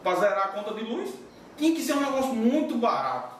para 0.03 0.15
zerar 0.19 0.45
a 0.45 0.47
conta 0.49 0.73
de 0.75 0.83
luz. 0.83 1.09
Tinha 1.57 1.73
que 1.75 1.81
ser 1.81 1.93
um 1.93 1.99
negócio 2.01 2.33
muito 2.33 2.77
barato. 2.77 3.35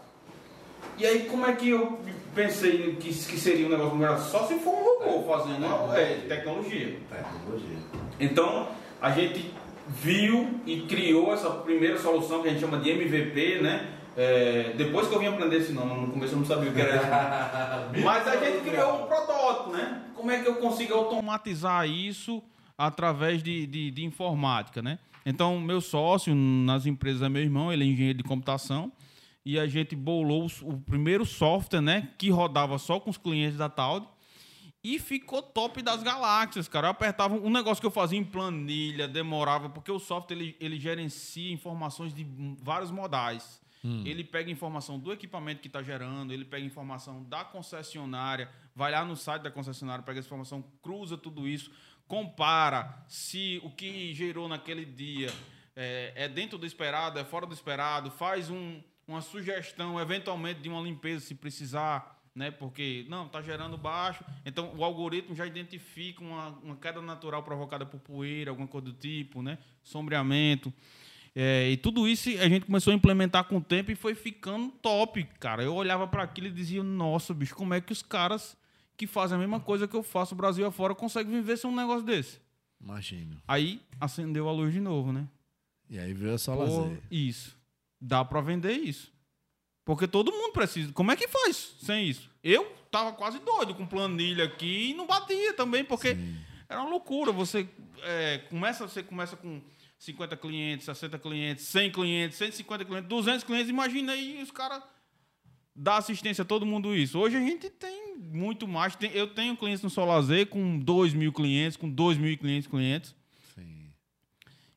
E 0.98 1.06
aí, 1.06 1.28
como 1.30 1.46
é 1.46 1.54
que 1.54 1.70
eu 1.70 2.00
pensei 2.34 2.96
que, 2.96 3.10
que 3.10 3.40
seria 3.40 3.68
um 3.68 3.70
negócio 3.70 3.98
barato? 3.98 4.22
Só 4.24 4.46
se 4.48 4.56
for 4.60 4.74
um 4.74 4.84
robô 4.84 5.24
fazendo 5.32 5.66
é, 5.96 6.16
tecnologia. 6.28 6.98
Tecnologia. 7.10 7.78
Então, 8.20 8.70
a 9.02 9.12
gente 9.12 9.52
viu 9.88 10.62
e 10.66 10.82
criou 10.82 11.34
essa 11.34 11.50
primeira 11.50 11.98
solução 11.98 12.42
que 12.42 12.50
a 12.50 12.52
gente 12.52 12.62
chama 12.62 12.80
de 12.80 12.90
MVP, 12.90 13.62
né? 13.62 13.90
É, 14.16 14.74
depois 14.78 15.08
que 15.08 15.16
eu 15.16 15.20
vim 15.20 15.28
aprender 15.28 15.58
esse 15.58 15.72
nome, 15.72 16.06
no 16.06 16.12
começo 16.12 16.34
eu 16.34 16.40
não 16.40 16.46
sabia 16.46 16.70
o 16.70 16.74
que 16.74 16.82
era 16.82 16.96
isso. 16.98 18.04
Mas 18.04 18.28
a 18.28 18.36
gente 18.38 18.70
criou 18.70 19.04
um 19.04 19.08
protótipo, 19.08 19.72
né? 19.72 20.04
Como 20.16 20.30
é 20.30 20.42
que 20.42 20.48
eu 20.48 20.56
consigo 20.56 20.94
automatizar 20.94 21.88
isso 21.88 22.44
através 22.78 23.42
de, 23.42 23.66
de, 23.66 23.92
de 23.92 24.04
informática, 24.06 24.82
né? 24.82 25.00
Então, 25.26 25.60
meu 25.60 25.80
sócio 25.80 26.34
nas 26.36 26.86
empresas 26.86 27.22
é 27.22 27.30
meu 27.30 27.42
irmão, 27.42 27.72
ele 27.72 27.84
é 27.84 27.88
engenheiro 27.88 28.18
de 28.18 28.24
computação, 28.24 28.92
e 29.46 29.60
a 29.60 29.68
gente 29.68 29.96
bolou 29.96 30.48
o 30.62 30.78
primeiro 30.80 31.26
software, 31.26 31.82
né? 31.82 32.10
Que 32.18 32.30
rodava 32.30 32.78
só 32.78 33.00
com 33.00 33.10
os 33.10 33.18
clientes 33.18 33.58
da 33.58 33.70
Taud. 33.70 34.08
E 34.84 34.98
ficou 34.98 35.44
top 35.44 35.82
das 35.84 36.02
galáxias, 36.02 36.68
cara. 36.68 36.88
Eu 36.88 36.92
apertava 36.92 37.36
um 37.36 37.52
negócio 37.52 37.80
que 37.80 37.86
eu 37.86 37.92
fazia 37.92 38.18
em 38.18 38.24
planilha, 38.24 39.08
demorava, 39.08 39.70
porque 39.70 39.92
o 39.92 40.00
software 40.00 40.36
ele, 40.36 40.58
ele 40.60 40.80
gerencia 40.80 41.52
informações 41.54 42.14
de 42.14 42.26
vários 42.62 42.90
modais. 42.92 43.62
Ele 44.06 44.24
pega 44.24 44.50
informação 44.52 45.00
do 45.00 45.12
equipamento 45.12 45.60
que 45.62 45.68
está 45.68 45.82
gerando, 45.82 46.32
ele 46.32 46.46
pega 46.46 46.64
informação 46.66 47.24
da 47.24 47.44
concessionária, 47.44 48.48
vai 48.76 48.92
lá 48.92 49.04
no 49.04 49.16
site 49.16 49.42
da 49.42 49.50
concessionária, 49.50 50.04
pega 50.04 50.20
essa 50.20 50.28
informação, 50.28 50.64
cruza 50.84 51.18
tudo 51.18 51.48
isso, 51.48 51.72
compara 52.08 53.04
se 53.08 53.60
o 53.64 53.72
que 53.72 54.14
gerou 54.14 54.48
naquele 54.48 54.86
dia 54.86 55.34
é, 55.76 56.14
é 56.16 56.28
dentro 56.30 56.58
do 56.60 56.66
esperado, 56.66 57.18
é 57.18 57.24
fora 57.24 57.46
do 57.48 57.54
esperado, 57.56 58.12
faz 58.12 58.50
um- 58.52 58.82
uma 59.12 59.22
sugestão, 59.22 60.00
eventualmente, 60.00 60.62
de 60.62 60.70
uma 60.70 60.82
limpeza 60.82 61.26
se 61.26 61.36
precisar 61.36 62.22
né? 62.36 62.50
Porque 62.50 63.06
não 63.10 63.26
está 63.26 63.42
gerando 63.42 63.78
baixo, 63.78 64.24
então 64.46 64.74
o 64.76 64.84
algoritmo 64.84 65.36
já 65.36 65.46
identifica 65.46 66.24
uma, 66.24 66.48
uma 66.64 66.76
queda 66.76 67.02
natural 67.02 67.44
provocada 67.44 67.86
por 67.86 68.00
poeira, 68.00 68.52
alguma 68.52 68.68
coisa 68.68 68.86
do 68.86 68.94
tipo, 68.94 69.42
né? 69.42 69.58
Sombreamento. 69.84 70.74
É, 71.34 71.70
e 71.70 71.78
tudo 71.78 72.08
isso 72.08 72.30
a 72.30 72.50
gente 72.50 72.66
começou 72.66 72.92
a 72.92 72.96
implementar 72.96 73.46
com 73.46 73.58
o 73.58 73.62
tempo 73.62 73.92
e 73.92 73.96
foi 73.96 74.14
ficando 74.16 74.70
top, 74.82 75.24
cara. 75.40 75.64
Eu 75.64 75.74
olhava 75.74 76.08
para 76.08 76.24
aquilo 76.24 76.48
e 76.48 76.52
dizia: 76.52 76.84
Nossa, 76.84 77.34
bicho, 77.34 77.56
como 77.56 77.74
é 77.74 77.82
que 77.82 77.92
os 77.92 78.02
caras 78.02 78.58
que 78.98 79.08
fazem 79.08 79.36
a 79.36 79.40
mesma 79.40 79.60
coisa 79.60 79.88
que 79.88 79.96
eu 79.96 80.04
faço 80.04 80.36
Brasil 80.36 80.66
afora 80.66 80.94
conseguem 80.94 81.34
viver 81.34 81.58
sem 81.58 81.70
um 81.70 81.76
negócio 81.76 82.04
desse? 82.06 82.40
Imagino. 82.82 83.38
Aí 83.48 83.82
acendeu 84.00 84.50
a 84.50 84.52
luz 84.52 84.74
de 84.74 84.80
novo, 84.80 85.14
né? 85.14 85.28
E 85.90 86.00
aí 86.00 86.14
veio 86.14 86.32
a 86.32 86.34
Pô, 86.34 86.40
Solazer. 86.40 87.00
isso. 87.10 87.61
Dá 88.02 88.26
para 88.26 88.42
vender 88.42 88.74
isso. 88.74 89.12
Porque 89.86 90.08
todo 90.08 90.32
mundo 90.32 90.52
precisa. 90.54 90.92
Como 90.94 91.12
é 91.12 91.16
que 91.16 91.28
faz 91.28 91.76
sem 91.84 92.08
isso? 92.08 92.30
Eu 92.44 92.66
tava 92.92 93.14
quase 93.14 93.40
doido 93.40 93.76
com 93.76 93.86
planilha 93.86 94.46
aqui 94.46 94.90
e 94.90 94.94
não 94.94 95.06
batia 95.08 95.54
também, 95.54 95.84
porque 95.84 96.18
era 96.68 96.82
uma 96.82 96.90
loucura. 96.90 97.32
Você 97.32 97.68
é, 98.04 98.40
começa, 98.50 98.88
você 98.88 99.04
começa 99.04 99.36
com 99.38 99.62
50 100.00 100.36
clientes, 100.38 100.86
60 100.86 101.20
clientes, 101.20 101.66
100 101.66 101.92
clientes, 101.92 102.38
150 102.38 102.86
clientes, 102.86 103.08
200 103.10 103.44
clientes. 103.44 103.70
Imagina 103.70 104.14
aí 104.14 104.42
os 104.42 104.50
caras 104.52 104.82
dar 105.76 105.98
assistência 105.98 106.42
a 106.42 106.46
todo 106.46 106.66
mundo 106.66 106.96
isso. 106.96 107.18
Hoje 107.20 107.38
a 107.38 107.40
gente 107.40 107.70
tem 107.70 108.18
muito 108.18 108.68
mais. 108.68 108.96
Tem- 108.96 109.12
eu 109.14 109.28
tenho 109.28 109.56
clientes 109.56 109.82
no 109.84 109.90
Solazer 109.90 110.48
com 110.48 110.78
2 110.80 111.14
mil 111.14 111.32
clientes, 111.32 111.78
com 111.78 111.90
2.500 111.90 112.68
clientes. 112.68 113.10
Sim. 113.10 113.16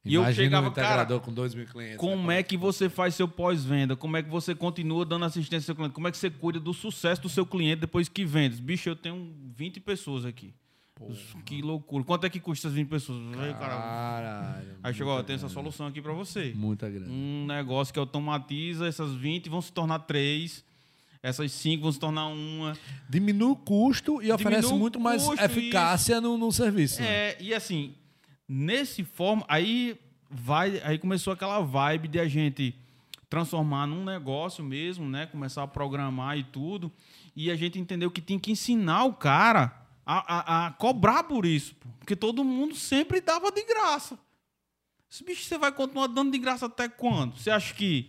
E 0.05 0.15
eu 0.15 0.33
chegava, 0.35 0.67
um 0.67 0.71
integrador 0.71 1.21
com 1.21 1.33
2 1.33 1.55
mil 1.55 1.67
clientes. 1.67 1.97
Como 1.97 2.29
né? 2.29 2.41
é 2.41 2.43
que 2.43 2.57
você 2.57 2.91
faz 2.91 3.15
seu 3.15 3.27
pós-venda? 3.27 3.97
Como 3.97 4.17
é 4.17 4.23
que 4.23 4.29
você 4.29 4.55
continua 4.55 5.05
dando 5.05 5.25
assistência 5.25 5.63
ao 5.63 5.67
seu 5.67 5.75
cliente? 5.75 5.95
Como 5.95 6.07
é 6.07 6.11
que 6.11 6.19
você 6.19 6.29
cuida 6.29 6.61
do 6.61 6.75
sucesso 6.75 7.23
do 7.23 7.29
seu 7.29 7.47
cliente 7.47 7.81
depois 7.81 8.09
que 8.09 8.25
vende? 8.25 8.61
Bicho, 8.61 8.89
eu 8.89 8.97
tenho 8.97 9.33
20 9.57 9.81
pessoas 9.81 10.27
aqui. 10.27 10.53
Que 11.45 11.61
loucura. 11.61 12.05
Quanto 12.05 12.25
é 12.25 12.31
que 12.31 12.39
custa 12.39 12.69
as 12.69 12.75
20 12.75 12.89
pessoas? 12.89 13.19
Cara, 13.35 13.55
Caralho. 13.55 14.77
aí 14.83 14.95
chegou, 14.95 15.13
ó, 15.13 15.23
tem 15.23 15.37
essa 15.37 15.49
solução 15.49 15.87
aqui 15.87 16.01
pra 16.01 16.13
você. 16.13 16.53
Muita 16.55 16.89
grana. 16.89 17.11
Um 17.11 17.47
negócio 17.47 17.93
que 17.93 17.99
automatiza, 17.99 18.87
essas 18.87 19.13
20 19.15 19.49
vão 19.49 19.61
se 19.61 19.73
tornar 19.73 20.01
3, 20.01 20.65
essas 21.23 21.51
5 21.51 21.83
vão 21.83 21.93
se 21.93 21.99
tornar 21.99 22.27
uma. 22.27 22.77
Diminui 23.09 23.53
o 23.53 23.57
custo 23.57 24.23
e 24.23 24.31
oferece 24.31 24.63
Diminui 24.63 24.79
o 24.79 24.81
muito 24.81 25.01
mais 25.01 25.27
eficácia 25.41 26.21
no, 26.21 26.39
no 26.39 26.53
serviço. 26.53 27.01
né? 27.01 27.09
É, 27.09 27.37
e 27.41 27.53
assim, 27.53 27.95
nesse 28.49 29.05
forma, 29.05 29.45
aí 29.49 29.99
vai, 30.31 30.81
aí 30.85 30.99
começou 30.99 31.33
aquela 31.33 31.61
vibe 31.61 32.09
de 32.09 32.19
a 32.19 32.29
gente 32.29 32.75
transformar 33.29 33.87
num 33.87 34.05
negócio 34.05 34.63
mesmo, 34.65 35.09
né? 35.09 35.27
Começar 35.27 35.63
a 35.63 35.67
programar 35.69 36.39
e 36.39 36.45
tudo. 36.45 36.91
E 37.35 37.51
a 37.51 37.57
gente 37.57 37.79
entendeu 37.79 38.11
que 38.11 38.21
tinha 38.21 38.39
que 38.39 38.53
ensinar 38.53 39.05
o 39.05 39.15
cara 39.15 39.77
a, 40.07 40.35
a, 40.65 40.67
a 40.67 40.71
cobrar 40.73 41.25
por 41.25 41.45
isso. 41.45 41.75
Porque 41.99 42.15
todo 42.15 42.45
mundo 42.45 42.75
sempre 42.75 43.21
dava 43.21 43.51
de 43.51 43.65
graça. 43.65 44.19
Esse 45.11 45.25
bicho 45.25 45.43
você 45.45 45.59
vai 45.59 45.73
continuar 45.73 46.07
dando 46.09 46.31
de 46.33 46.39
graça 46.39 46.67
até 46.67 46.89
quando? 46.89 47.37
Você 47.37 47.51
acha 47.51 47.75
que 47.75 48.09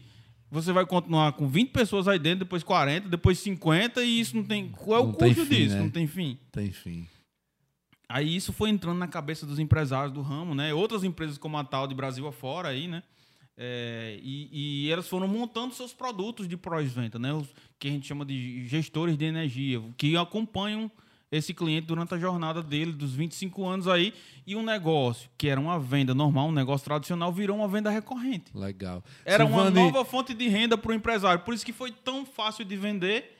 você 0.52 0.72
vai 0.72 0.86
continuar 0.86 1.34
com 1.34 1.48
20 1.48 1.70
pessoas 1.72 2.08
aí 2.08 2.20
dentro, 2.20 2.40
depois 2.46 2.64
40, 2.64 3.10
depois 3.10 3.40
50 3.40 4.04
e 4.04 4.20
isso 4.20 4.36
não 4.36 4.44
tem. 4.44 4.70
Qual 4.70 5.00
é 5.00 5.04
o 5.04 5.08
Não 5.08 5.14
custo 5.14 5.46
fim, 5.46 5.56
disso? 5.56 5.76
né? 5.76 5.82
Não 5.82 5.90
tem 5.90 6.08
fim. 6.08 6.38
Tem 6.52 6.72
fim. 6.72 7.08
Aí 8.08 8.36
isso 8.36 8.54
foi 8.54 8.70
entrando 8.70 8.98
na 8.98 9.08
cabeça 9.08 9.46
dos 9.46 9.60
empresários 9.60 10.12
do 10.12 10.22
ramo, 10.22 10.54
né? 10.54 10.74
Outras 10.74 11.04
empresas 11.04 11.38
como 11.38 11.58
a 11.58 11.64
tal 11.64 11.88
de 11.88 11.96
Brasil 11.96 12.28
afora 12.28 12.70
aí, 12.70 12.88
né? 12.88 13.04
É, 13.58 14.20
e, 14.22 14.86
e 14.86 14.92
elas 14.92 15.08
foram 15.08 15.28
montando 15.28 15.74
seus 15.74 15.94
produtos 15.94 16.48
de 16.48 16.58
pós-venda, 16.58 17.18
né? 17.18 17.34
Os 17.34 17.48
que 17.80 17.88
a 17.88 17.92
gente 17.92 18.06
chama 18.06 18.26
de 18.26 18.68
gestores 18.68 19.18
de 19.18 19.26
energia, 19.26 19.82
que 19.98 20.16
acompanham 20.18 20.92
esse 21.32 21.54
cliente 21.54 21.88
durante 21.88 22.14
a 22.14 22.18
jornada 22.18 22.62
dele, 22.62 22.92
dos 22.92 23.14
25 23.14 23.66
anos 23.66 23.88
aí, 23.88 24.14
e 24.46 24.56
um 24.56 24.64
negócio 24.64 25.30
que 25.38 25.48
era 25.48 25.60
uma 25.60 25.80
venda 25.80 26.14
normal, 26.14 26.50
um 26.50 26.52
negócio 26.52 26.86
tradicional, 26.86 27.32
virou 27.32 27.58
uma 27.58 27.68
venda 27.68 27.90
recorrente. 27.90 28.52
Legal. 28.54 29.04
Era 29.24 29.46
uma 29.46 29.66
Silvane, 29.66 29.92
nova 29.92 30.06
fonte 30.06 30.34
de 30.34 30.48
renda 30.48 30.78
para 30.78 30.92
o 30.92 30.94
empresário. 30.94 31.44
Por 31.44 31.54
isso 31.54 31.66
que 31.66 31.74
foi 31.74 31.92
tão 31.92 32.26
fácil 32.26 32.64
de 32.64 32.76
vender 32.76 33.38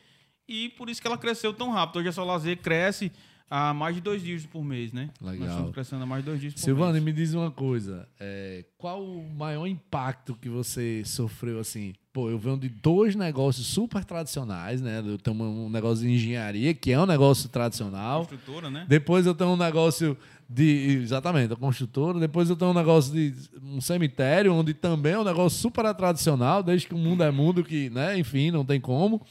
e 0.48 0.70
por 0.70 0.90
isso 0.90 1.02
que 1.02 1.08
ela 1.08 1.18
cresceu 1.18 1.54
tão 1.54 1.72
rápido. 1.72 2.00
Hoje 2.00 2.10
a 2.10 2.12
Solazer 2.12 2.58
cresce 2.58 3.12
a 3.50 3.74
mais 3.74 3.96
de 3.96 4.02
dois 4.02 4.22
dígitos 4.22 4.52
por 4.52 4.64
mês, 4.64 4.92
né? 4.92 5.10
Legal. 5.22 5.40
Nós 5.40 5.50
estamos 5.50 5.72
crescendo 5.72 6.04
a 6.04 6.06
mais 6.06 6.24
de 6.24 6.30
dois 6.30 6.42
dígitos 6.42 6.64
Silvano, 6.64 6.88
por 6.88 6.94
mês. 6.94 7.04
me 7.04 7.14
diz 7.14 7.34
uma 7.34 7.52
coisa. 7.52 8.08
é, 8.20 8.66
qual 8.78 9.04
o 9.04 9.30
maior 9.30 9.68
impacto 9.68 10.36
que 10.36 10.50
você 10.50 11.04
sofreu 11.06 11.60
assim? 11.60 11.94
Pô, 12.12 12.30
eu 12.30 12.40
venho 12.40 12.58
de 12.58 12.70
dois 12.70 13.14
negócios 13.14 13.68
super 13.68 14.06
tradicionais, 14.06 14.82
né? 14.82 15.04
Eu 15.06 15.18
tenho 15.18 15.36
um 15.36 15.70
negócio 15.70 16.06
de 16.06 16.14
engenharia, 16.14 16.74
que 16.74 16.92
é 16.92 17.00
um 17.00 17.06
negócio 17.06 17.50
tradicional. 17.50 18.26
Construtora, 18.26 18.70
né? 18.70 18.86
Depois 18.88 19.26
eu 19.26 19.36
tenho 19.36 19.50
um 19.50 19.58
negócio 19.58 20.18
de. 20.50 21.00
Exatamente, 21.04 21.52
a 21.52 21.58
construtora. 21.58 22.18
Depois 22.18 22.50
eu 22.50 22.56
tenho 22.56 22.72
um 22.72 22.74
negócio 22.74 23.14
de 23.14 23.34
um 23.62 23.82
cemitério, 23.82 24.54
onde 24.54 24.74
também 24.74 25.14
é 25.14 25.20
um 25.20 25.26
negócio 25.26 25.60
super 25.60 25.94
tradicional, 25.94 26.64
desde 26.64 26.88
que 26.88 26.94
o 26.94 26.98
mundo 26.98 27.22
é 27.22 27.30
mundo, 27.32 27.64
que, 27.64 27.90
né, 27.90 28.18
enfim, 28.18 28.50
não 28.50 28.64
tem 28.64 28.80
como. 28.80 29.22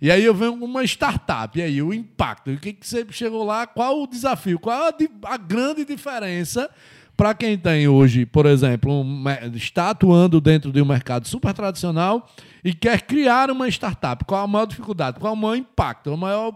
E 0.00 0.10
aí 0.10 0.24
eu 0.24 0.34
venho 0.34 0.52
uma 0.54 0.84
startup. 0.84 1.58
E 1.58 1.62
aí, 1.62 1.82
o 1.82 1.92
impacto. 1.92 2.50
O 2.50 2.58
que, 2.58 2.72
que 2.72 2.86
você 2.86 3.06
chegou 3.10 3.44
lá? 3.44 3.66
Qual 3.66 4.02
o 4.02 4.06
desafio? 4.06 4.58
Qual 4.58 4.92
a, 5.24 5.36
grande 5.36 5.84
diferença 5.84 6.70
para 7.16 7.34
quem 7.34 7.56
tem 7.56 7.88
hoje, 7.88 8.26
por 8.26 8.44
exemplo, 8.44 8.92
um 8.92 9.24
está 9.54 9.90
atuando 9.90 10.40
dentro 10.40 10.70
de 10.70 10.82
um 10.82 10.84
mercado 10.84 11.26
super 11.26 11.54
tradicional 11.54 12.30
e 12.62 12.74
quer 12.74 13.02
criar 13.02 13.50
uma 13.50 13.68
startup? 13.68 14.24
Qual 14.24 14.44
a 14.44 14.46
maior 14.46 14.66
dificuldade? 14.66 15.18
Qual 15.18 15.32
o 15.32 15.36
maior 15.36 15.56
impacto? 15.56 16.12
O 16.12 16.16
maior. 16.16 16.54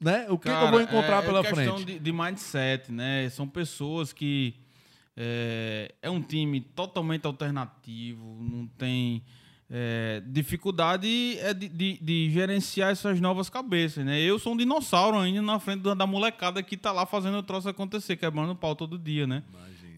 Né? 0.00 0.26
O 0.28 0.36
que, 0.36 0.48
que 0.48 0.54
eu 0.54 0.70
vou 0.70 0.80
Cara, 0.80 0.82
encontrar 0.82 1.22
é, 1.22 1.26
pela 1.26 1.38
é 1.38 1.42
questão 1.42 1.76
frente? 1.76 1.84
De, 1.84 1.98
de 1.98 2.12
mindset, 2.12 2.90
né? 2.90 3.28
São 3.30 3.46
pessoas 3.46 4.12
que 4.12 4.56
é, 5.16 5.94
é 6.02 6.10
um 6.10 6.20
time 6.20 6.60
totalmente 6.60 7.24
alternativo, 7.26 8.38
não 8.40 8.66
tem 8.66 9.22
é, 9.74 10.22
dificuldade 10.26 11.38
é 11.40 11.54
de, 11.54 11.66
de- 11.66 11.98
de 12.02 12.30
gerenciar 12.30 12.90
essas 12.92 13.18
novas 13.20 13.48
cabeças, 13.48 14.04
né? 14.04 14.20
Eu 14.20 14.38
sou 14.38 14.52
um 14.52 14.56
dinossauro 14.56 15.16
ainda 15.18 15.40
na 15.40 15.58
frente 15.58 15.80
da, 15.82 15.94
da 15.94 16.06
molecada 16.06 16.62
que 16.62 16.76
tá 16.76 16.92
lá 16.92 17.06
fazendo 17.06 17.38
o 17.38 17.42
troço 17.42 17.68
acontecer, 17.70 18.16
quebrando 18.16 18.54
pau 18.54 18.76
todo 18.76 18.98
dia, 18.98 19.26
né? 19.26 19.42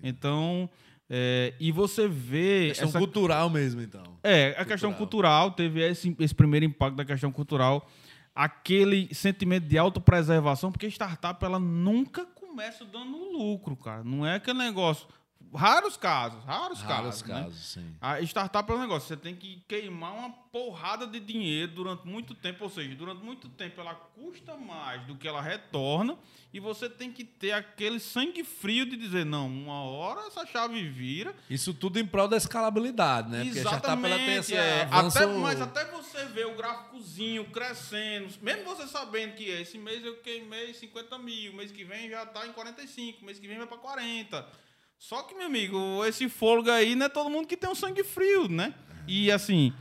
Então, 0.01 0.71
é, 1.11 1.55
e 1.59 1.73
você 1.73 2.07
vê 2.07 2.69
Questão 2.69 2.89
essa 2.89 2.99
cultural 3.01 3.51
mesmo, 3.51 3.81
então. 3.83 4.03
é, 4.23 4.55
a 4.57 4.65
questão 4.65 4.93
cultural 4.93 5.51
teve 5.51 5.81
esse, 5.83 6.15
esse 6.21 6.35
primeiro 6.35 6.65
impacto 6.67 6.95
da 6.95 7.05
questão 7.05 7.33
cultural, 7.33 7.91
aquele 8.35 9.13
sentimento 9.15 9.67
de 9.67 9.77
autopreservação, 9.79 10.71
porque 10.71 10.87
startup 10.87 11.45
ela 11.45 11.59
nunca 11.59 12.25
começa 12.27 12.85
dando 12.85 13.17
lucro, 13.33 13.75
cara. 13.77 14.05
Não 14.05 14.25
é 14.27 14.37
aquele 14.37 14.59
negócio. 14.59 15.07
Raros 15.55 15.97
casos, 15.97 16.45
raros, 16.45 16.81
Raros 16.81 17.23
casos. 17.23 17.29
né? 17.29 17.43
casos, 17.45 17.67
sim. 17.67 17.97
A 18.01 18.21
startup 18.23 18.71
é 18.71 18.75
um 18.75 18.81
negócio, 18.81 19.09
você 19.09 19.17
tem 19.17 19.37
que 19.37 19.63
queimar 19.69 20.13
uma 20.13 20.31
porrada 20.31 21.07
de 21.07 21.21
dinheiro 21.21 21.73
durante 21.73 22.07
muito 22.07 22.35
tempo, 22.35 22.65
ou 22.65 22.71
seja, 22.71 22.95
durante 22.95 23.25
muito 23.25 23.49
tempo 23.49 23.81
ela 23.81 23.95
custa 23.95 24.57
mais 24.57 25.05
do 25.07 25.17
que 25.17 25.29
ela 25.29 25.41
retorna, 25.41 26.17
e 26.53 26.59
você 26.59 26.89
tem 26.89 27.13
que 27.13 27.25
ter 27.25 27.53
aquele 27.53 28.01
sangue 28.01 28.43
frio 28.43 28.85
de 28.85 28.97
dizer, 28.97 29.25
não, 29.25 29.47
uma 29.47 29.83
hora 29.83 30.27
essa 30.27 30.45
chave 30.45 30.89
vira, 30.89 31.35
Isso 31.49 31.73
tudo 31.73 31.99
em 32.01 32.07
prol 32.07 32.27
da 32.27 32.37
escalabilidade, 32.37 33.31
né? 33.31 33.45
Porque 33.45 33.61
a 33.61 33.63
startup 33.63 34.05
ela 34.05 34.17
tem 34.17 34.35
esse 34.35 34.55
é. 34.55 34.83
avanço... 34.91 35.19
até, 35.19 35.27
mas 35.27 35.61
até 35.61 35.85
você 35.87 36.25
ver 36.27 36.47
o 36.47 36.57
gráficozinho 36.57 37.45
crescendo, 37.47 38.29
mesmo 38.43 38.65
você 38.65 38.89
sabendo 38.89 39.35
que 39.35 39.45
esse 39.45 39.79
mês 39.79 40.05
eu 40.05 40.17
queimei 40.17 40.75
50 40.75 41.17
mil, 41.19 41.53
mês 41.53 41.71
que 41.71 41.85
vem 41.85 42.11
já 42.11 42.27
tá 42.27 42.47
em 42.47 42.53
45, 42.53 43.25
mês 43.25 43.39
que 43.39 43.47
vem 43.47 43.59
vai 43.59 43.67
para 43.67 43.79
40. 43.79 44.65
Só 44.99 45.23
que, 45.23 45.35
meu 45.35 45.47
amigo, 45.47 46.05
esse 46.07 46.29
fôlego 46.29 46.71
aí 46.71 46.95
não 46.95 47.07
é 47.07 47.09
todo 47.09 47.29
mundo 47.31 47.47
que 47.47 47.57
tem 47.57 47.69
um 47.69 47.75
sangue 47.75 48.03
frio, 48.03 48.49
né? 48.49 48.73
E 49.07 49.31
assim, 49.31 49.73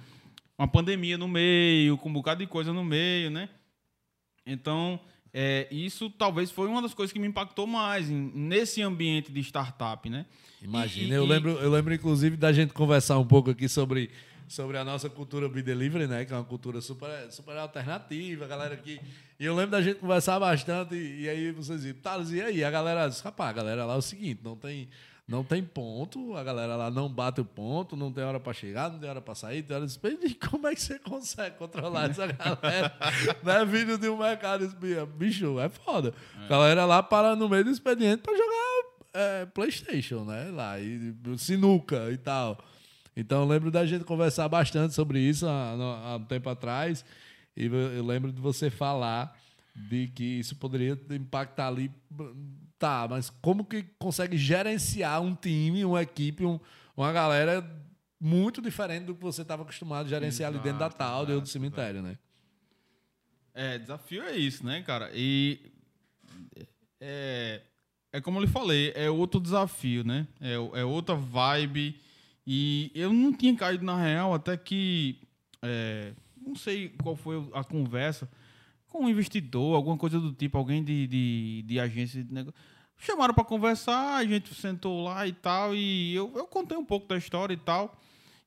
uma 0.58 0.68
pandemia 0.68 1.18
no 1.18 1.28
meio, 1.28 1.98
com 1.98 2.10
um 2.10 2.14
bocado 2.14 2.42
de 2.42 2.48
coisa 2.48 2.74
no 2.74 2.84
meio, 2.84 3.30
né? 3.30 3.48
Então, 4.46 5.00
é, 5.34 5.68
isso 5.72 6.10
talvez 6.10 6.52
foi 6.52 6.68
uma 6.68 6.82
das 6.82 6.94
coisas 6.94 7.14
que 7.14 7.20
me 7.20 7.28
impactou 7.28 7.66
mais 7.66 8.10
em- 8.10 8.32
nesse 8.36 8.82
ambiente 8.82 9.32
de 9.32 9.40
startup, 9.40 10.10
né? 10.10 10.26
Imagina, 10.62 11.14
E- 11.14 11.18
eu, 11.18 11.24
e- 11.24 11.28
lembro, 11.28 11.52
eu 11.52 11.72
lembro 11.72 11.94
inclusive 11.94 12.36
da 12.36 12.52
gente 12.52 12.74
conversar 12.74 13.18
um 13.18 13.26
pouco 13.26 13.50
aqui 13.50 13.70
sobre, 13.70 14.10
sobre 14.48 14.78
a 14.78 14.84
nossa 14.84 15.10
cultura 15.10 15.48
Be 15.50 15.62
Delivery, 15.62 16.08
né? 16.08 16.26
Que 16.26 16.34
é 16.34 16.36
uma 16.36 16.44
cultura 16.44 16.82
super, 16.82 17.32
super 17.32 17.58
alternativa, 17.58 18.46
a 18.46 18.48
galera 18.48 18.74
aqui. 18.74 19.00
E 19.40 19.46
eu 19.46 19.56
lembro 19.56 19.72
da 19.72 19.82
gente 19.82 20.00
conversar 20.00 20.40
bastante, 20.40 20.96
e, 20.96 21.24
e 21.24 21.30
aí 21.30 21.52
vocês 21.52 21.82
diziam, 21.82 21.98
Thales, 22.02 22.32
e 22.32 22.42
aí? 22.42 22.64
A 22.64 22.72
galera 22.72 23.08
disse, 23.08 23.24
rapaz, 23.24 23.50
a 23.50 23.54
galera 23.54 23.86
lá 23.86 23.96
é 23.96 23.98
o 23.98 24.02
seguinte, 24.02 24.42
não 24.44 24.56
tem, 24.56 24.90
não 25.28 25.44
tem 25.44 25.64
ponto, 25.64 26.36
a 26.36 26.44
galera 26.44 26.76
lá 26.76 26.92
não 26.92 27.10
bate 27.10 27.42
o 27.42 27.46
ponto, 27.46 27.96
não 27.96 28.12
tem 28.12 28.24
hora 28.24 28.40
para 28.40 28.54
chegar, 28.54 28.92
não 28.92 29.00
tem 29.00 29.10
hora 29.10 29.22
para 29.22 29.36
sair, 29.36 29.64
tem 29.64 29.76
hora 29.76 29.88
de 29.88 30.00
E 30.24 30.34
como 30.36 30.68
é 30.68 30.76
que 30.76 30.82
você 30.82 31.00
consegue 31.00 31.58
controlar 31.58 32.10
essa 32.10 32.28
galera? 32.28 32.96
né? 33.44 33.66
Vindo 33.66 33.98
de 33.98 34.10
um 34.10 34.18
mercado, 34.18 34.68
bicho, 35.16 35.60
é 35.60 35.70
foda. 35.70 36.14
A 36.38 36.48
galera 36.48 36.86
lá 36.86 37.02
para 37.02 37.36
no 37.36 37.50
meio 37.50 37.64
do 37.64 37.72
expediente 37.72 38.22
para 38.22 38.36
jogar 38.36 38.74
é, 39.14 39.46
PlayStation, 39.46 40.24
né? 40.24 40.50
Lá, 40.52 40.80
e 40.80 41.14
sinuca 41.38 42.12
e 42.12 42.18
tal. 42.18 42.58
Então 43.16 43.42
eu 43.42 43.48
lembro 43.48 43.70
da 43.70 43.86
gente 43.86 44.04
conversar 44.04 44.48
bastante 44.50 44.94
sobre 44.94 45.20
isso 45.20 45.48
há, 45.48 45.72
há 45.72 46.16
um 46.18 46.26
tempo 46.26 46.50
atrás. 46.50 47.06
E 47.56 47.66
eu 47.66 48.04
lembro 48.06 48.32
de 48.32 48.42
você 48.42 48.70
falar 48.70 49.38
de 49.76 50.08
que 50.08 50.24
isso 50.24 50.56
poderia 50.56 51.00
impactar 51.12 51.68
ali. 51.68 51.92
Tá, 52.80 53.08
mas 53.10 53.30
como 53.42 53.64
que 53.64 53.84
consegue 54.00 54.38
gerenciar 54.38 55.22
um 55.22 55.34
time, 55.36 55.86
uma 55.86 56.02
equipe, 56.02 56.44
um- 56.46 56.60
uma 56.98 57.12
galera 57.14 57.64
muito 58.20 58.62
diferente 58.62 59.06
do 59.06 59.16
que 59.16 59.22
você 59.22 59.42
estava 59.42 59.62
acostumado 59.64 60.06
a 60.06 60.10
gerenciar 60.10 60.50
ali 60.50 60.60
dentro 60.60 60.80
da 60.80 60.86
Exato, 60.88 60.98
tal 60.98 61.20
ou 61.22 61.26
do 61.26 61.32
exato, 61.34 61.50
cemitério, 61.50 62.02
né? 62.02 62.18
É, 63.54 63.78
desafio 63.78 64.24
é 64.24 64.36
isso, 64.36 64.66
né, 64.66 64.82
cara? 64.82 65.12
E 65.14 65.72
é, 67.00 67.62
é 68.12 68.22
como 68.22 68.38
eu 68.40 68.42
lhe 68.44 68.48
falei, 68.50 68.92
é 68.96 69.10
outro 69.10 69.40
desafio, 69.40 70.04
né? 70.04 70.28
É, 70.42 70.54
é 70.54 70.84
outra 70.86 71.16
vibe. 71.16 72.00
E 72.46 72.92
eu 72.94 73.12
não 73.14 73.32
tinha 73.32 73.56
caído 73.56 73.86
na 73.86 73.98
real 74.02 74.34
até 74.34 74.58
que 74.58 75.20
é, 75.62 76.14
não 76.46 76.56
sei 76.56 76.90
qual 77.02 77.16
foi 77.16 77.48
a 77.54 77.64
conversa 77.64 78.30
com 78.90 79.06
um 79.06 79.10
investidor, 79.10 79.76
alguma 79.76 79.98
coisa 79.98 80.20
do 80.20 80.32
tipo, 80.34 80.58
alguém 80.58 80.84
de, 80.84 81.08
de, 81.08 81.64
de 81.66 81.80
agência 81.80 82.24
de 82.24 82.34
negócio. 82.34 82.60
Chamaram 82.98 83.34
para 83.34 83.44
conversar, 83.44 84.18
a 84.18 84.26
gente 84.26 84.54
sentou 84.54 85.04
lá 85.04 85.28
e 85.28 85.34
tal, 85.34 85.76
e 85.76 86.14
eu, 86.14 86.32
eu 86.36 86.46
contei 86.46 86.78
um 86.78 86.86
pouco 86.86 87.08
da 87.08 87.18
história 87.18 87.54
e 87.54 87.58
tal. 87.58 88.00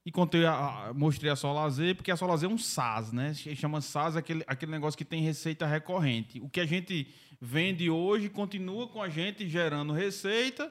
E 0.05 0.13
contei 0.13 0.47
a, 0.47 0.53
a- 0.53 0.95
mostrei 0.95 1.33
a 1.33 1.35
Solazer, 1.35 1.97
porque 1.97 2.13
a 2.13 2.17
Solazer 2.17 2.49
é 2.49 2.53
um 2.53 2.57
SaaS, 2.57 3.11
né? 3.11 3.35
Chama 3.35 3.81
SaaS 3.81 4.15
aquele, 4.15 4.45
aquele 4.47 4.71
negócio 4.71 4.97
que 4.97 5.05
tem 5.05 5.21
receita 5.21 5.67
recorrente. 5.67 6.39
O 6.41 6.49
que 6.49 6.61
a 6.61 6.65
gente 6.67 7.09
vende 7.41 7.91
hoje 7.91 8.29
continua 8.29 8.87
com 8.87 9.03
a 9.03 9.09
gente 9.09 9.49
gerando 9.49 9.93
receita, 9.93 10.71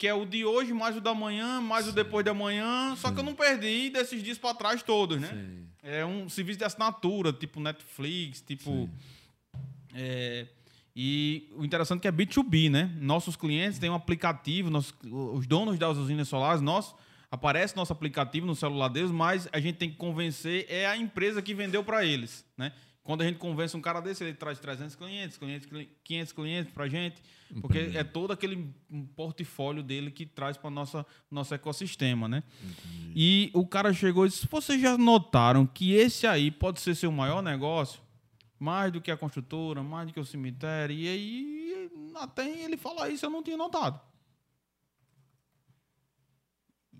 que 0.00 0.08
é 0.08 0.14
o 0.14 0.24
de 0.24 0.46
hoje, 0.46 0.72
mais 0.72 0.96
o 0.96 1.00
da 1.00 1.14
manhã, 1.14 1.60
mais 1.60 1.86
o 1.86 1.92
depois 1.92 2.24
da 2.24 2.32
manhã. 2.32 2.96
Só 2.96 3.12
que 3.12 3.20
eu 3.20 3.22
não 3.22 3.34
perdi 3.34 3.90
desses 3.90 4.22
dias 4.22 4.38
para 4.38 4.54
trás 4.54 4.82
todos, 4.82 5.20
né? 5.20 5.28
Sim. 5.28 5.66
É 5.82 6.06
um 6.06 6.26
serviço 6.26 6.58
de 6.58 6.64
assinatura, 6.64 7.34
tipo 7.34 7.60
Netflix, 7.60 8.40
tipo. 8.40 8.88
é, 9.94 10.46
e 10.96 11.50
o 11.54 11.66
interessante 11.66 11.98
é 11.98 12.00
que 12.00 12.08
é 12.08 12.12
B2B, 12.12 12.70
né? 12.70 12.90
Nossos 12.98 13.36
clientes 13.36 13.78
têm 13.78 13.90
um 13.90 13.94
aplicativo, 13.94 14.70
nossos, 14.70 14.94
os 15.04 15.46
donos 15.46 15.78
das 15.78 15.98
usinas 15.98 16.28
solares, 16.28 16.62
nós, 16.62 16.94
aparece 17.30 17.76
nosso 17.76 17.92
aplicativo 17.92 18.46
no 18.46 18.54
celular 18.54 18.88
deles, 18.88 19.10
mas 19.10 19.50
a 19.52 19.60
gente 19.60 19.76
tem 19.76 19.90
que 19.90 19.96
convencer 19.96 20.64
é 20.70 20.86
a 20.86 20.96
empresa 20.96 21.42
que 21.42 21.52
vendeu 21.52 21.84
para 21.84 22.06
eles, 22.06 22.42
né? 22.56 22.72
Quando 23.02 23.22
a 23.22 23.24
gente 23.26 23.38
convence 23.38 23.76
um 23.76 23.80
cara 23.80 24.00
desse, 24.00 24.22
ele 24.22 24.34
traz 24.34 24.58
300 24.60 24.94
clientes, 24.94 25.36
500, 25.38 25.66
cli- 25.66 25.90
500 26.04 26.32
clientes 26.32 26.72
para 26.72 26.84
a 26.84 26.88
gente, 26.88 27.20
porque 27.60 27.78
é 27.96 28.04
todo 28.04 28.32
aquele 28.32 28.72
portfólio 29.16 29.82
dele 29.82 30.10
que 30.10 30.26
traz 30.26 30.56
para 30.56 30.70
nossa 30.70 31.04
nosso 31.30 31.54
ecossistema, 31.54 32.28
né? 32.28 32.42
E 33.16 33.50
o 33.54 33.66
cara 33.66 33.92
chegou 33.92 34.26
e 34.26 34.28
disse: 34.28 34.46
Vocês 34.48 34.80
já 34.80 34.96
notaram 34.98 35.66
que 35.66 35.94
esse 35.94 36.26
aí 36.26 36.50
pode 36.50 36.80
ser 36.80 36.94
seu 36.94 37.10
maior 37.10 37.42
negócio? 37.42 38.00
Mais 38.58 38.92
do 38.92 39.00
que 39.00 39.10
a 39.10 39.16
construtora, 39.16 39.82
mais 39.82 40.06
do 40.08 40.12
que 40.12 40.20
o 40.20 40.24
cemitério. 40.24 40.94
E 40.94 41.08
aí, 41.08 41.90
até 42.16 42.46
ele 42.62 42.76
falar 42.76 43.08
isso, 43.08 43.24
eu 43.24 43.30
não 43.30 43.42
tinha 43.42 43.56
notado. 43.56 43.98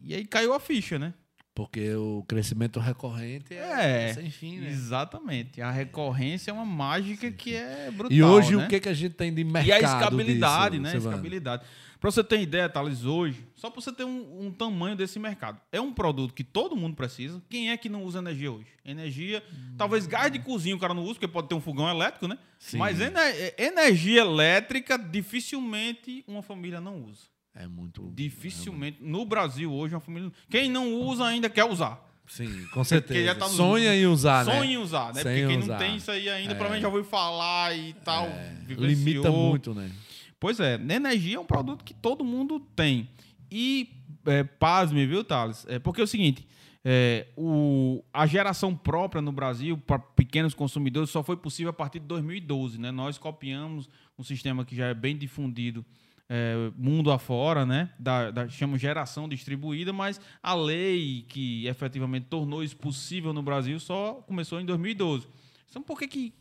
E 0.03 0.15
aí 0.15 0.25
caiu 0.25 0.55
a 0.55 0.59
ficha, 0.61 0.99
né? 0.99 1.13
Porque 1.55 1.95
o 1.95 2.25
crescimento 2.29 2.79
recorrente 2.79 3.53
é, 3.53 4.11
É, 4.11 4.15
sem 4.15 4.31
fim, 4.31 4.59
né? 4.61 4.71
Exatamente. 4.71 5.61
A 5.61 5.71
recorrência 5.71 6.51
é 6.51 6.55
uma 6.55 6.65
mágica 6.65 7.31
que 7.31 7.55
é 7.55 7.91
brutal. 7.91 8.17
E 8.17 8.23
hoje 8.23 8.57
né? 8.57 8.65
o 8.65 8.69
que, 8.69 8.79
que 8.81 8.89
a 8.89 8.95
gente 8.95 9.15
tem 9.15 9.35
de 9.35 9.43
mercado 9.43 9.67
E 9.67 9.73
a 9.73 9.81
escabilidade, 9.81 10.71
disso, 10.79 10.83
né? 10.83 10.91
Silvano? 10.93 11.17
Escabilidade. 11.17 11.63
Para 12.01 12.11
você 12.11 12.25
ter 12.25 12.41
ideia, 12.41 12.67
Thales, 12.67 13.05
hoje, 13.05 13.45
só 13.55 13.69
para 13.69 13.79
você 13.83 13.93
ter 13.93 14.05
um, 14.05 14.47
um 14.47 14.51
tamanho 14.51 14.97
desse 14.97 15.19
mercado. 15.19 15.61
É 15.71 15.79
um 15.79 15.93
produto 15.93 16.33
que 16.33 16.43
todo 16.43 16.75
mundo 16.75 16.97
precisa. 16.97 17.43
Quem 17.51 17.71
é 17.71 17.77
que 17.77 17.91
não 17.91 18.05
usa 18.05 18.21
energia 18.21 18.51
hoje? 18.51 18.69
Energia, 18.83 19.43
talvez 19.77 20.07
gás 20.07 20.33
de 20.33 20.39
cozinha 20.39 20.75
o 20.75 20.79
cara 20.79 20.95
não 20.95 21.03
usa, 21.03 21.15
porque 21.15 21.29
pode 21.29 21.49
ter 21.49 21.55
um 21.55 21.61
fogão 21.61 21.91
elétrico, 21.91 22.27
né? 22.27 22.39
Sim. 22.59 22.79
Mas 22.79 22.99
ene- 23.01 23.53
energia 23.59 24.23
elétrica, 24.23 24.97
dificilmente 24.97 26.25
uma 26.27 26.43
família 26.43 26.81
não 26.81 27.03
usa. 27.05 27.25
É 27.55 27.67
muito. 27.67 28.11
Dificilmente. 28.15 28.99
No 29.01 29.25
Brasil 29.25 29.73
hoje, 29.73 29.95
uma 29.95 30.01
família. 30.01 30.31
Quem 30.49 30.71
não 30.71 30.93
usa 30.95 31.25
ainda 31.27 31.49
quer 31.51 31.65
usar. 31.65 32.09
Sim, 32.27 32.65
com 32.73 32.85
certeza. 32.85 33.35
tá 33.35 33.49
no- 33.49 33.55
Sonha 33.55 33.95
em 33.95 34.07
usar, 34.07 34.45
né? 34.45 34.53
Sonha 34.53 34.73
em 34.73 34.77
usar, 34.77 35.13
né? 35.13 35.23
Sem 35.23 35.23
Porque 35.25 35.47
quem 35.49 35.59
usar. 35.59 35.73
não 35.73 35.79
tem 35.79 35.97
isso 35.97 36.11
aí 36.11 36.29
ainda, 36.29 36.51
provavelmente 36.55 36.83
já 36.83 36.89
ouviu 36.89 37.05
falar 37.05 37.77
e 37.77 37.93
tal. 38.05 38.29
vivenciou. 38.67 38.89
Limita 38.89 39.31
muito, 39.33 39.75
né? 39.75 39.91
Pois 40.39 40.59
é, 40.61 40.75
energia 40.75 41.37
é 41.37 41.41
um 41.41 41.45
produto 41.45 41.85
que 41.85 41.93
todo 41.93 42.25
mundo 42.25 42.61
tem. 42.75 43.09
E, 43.51 43.91
é, 44.25 44.45
pasme, 44.45 45.05
viu, 45.07 45.25
Thales? 45.25 45.67
É, 45.69 45.79
porque 45.79 46.01
é 46.01 46.05
o 46.05 46.07
seguinte, 46.07 46.47
é, 46.85 47.27
o, 47.37 48.03
a 48.13 48.27
geração 48.27 48.75
própria 48.75 49.21
no 49.21 49.33
Brasil 49.33 49.77
para 49.77 49.99
pequenos 49.99 50.55
consumidores 50.55 51.11
só 51.11 51.23
foi 51.23 51.37
possível 51.37 51.71
a 51.71 51.75
partir 51.75 51.99
de 51.99 52.07
2012, 52.07 52.81
né? 52.81 52.91
Nós 52.91 53.19
copiamos 53.19 53.89
um 54.19 54.23
sistema 54.23 54.65
que 54.65 54.75
já 54.75 54.87
é 54.87 54.95
bem 54.95 55.17
difundido 55.17 55.85
é, 56.33 56.71
mundo 56.77 57.11
afora, 57.11 57.67
né? 57.67 57.91
Da, 57.99 58.31
da, 58.31 58.49
chama 58.49 58.79
geração 58.79 59.29
distribuída, 59.29 59.93
mas 59.93 60.21
a 60.41 60.55
lei 60.55 61.27
que 61.29 61.67
efetivamente 61.67 62.27
tornou 62.27 62.63
isso 62.63 62.77
possível 62.77 63.33
no 63.33 63.43
Brasil 63.43 63.81
só 63.81 64.15
começou 64.29 64.61
em 64.61 64.65
2012. 64.65 65.27
Então, 65.69 65.83
por 65.83 65.99
que 65.99 66.07
que 66.07 66.33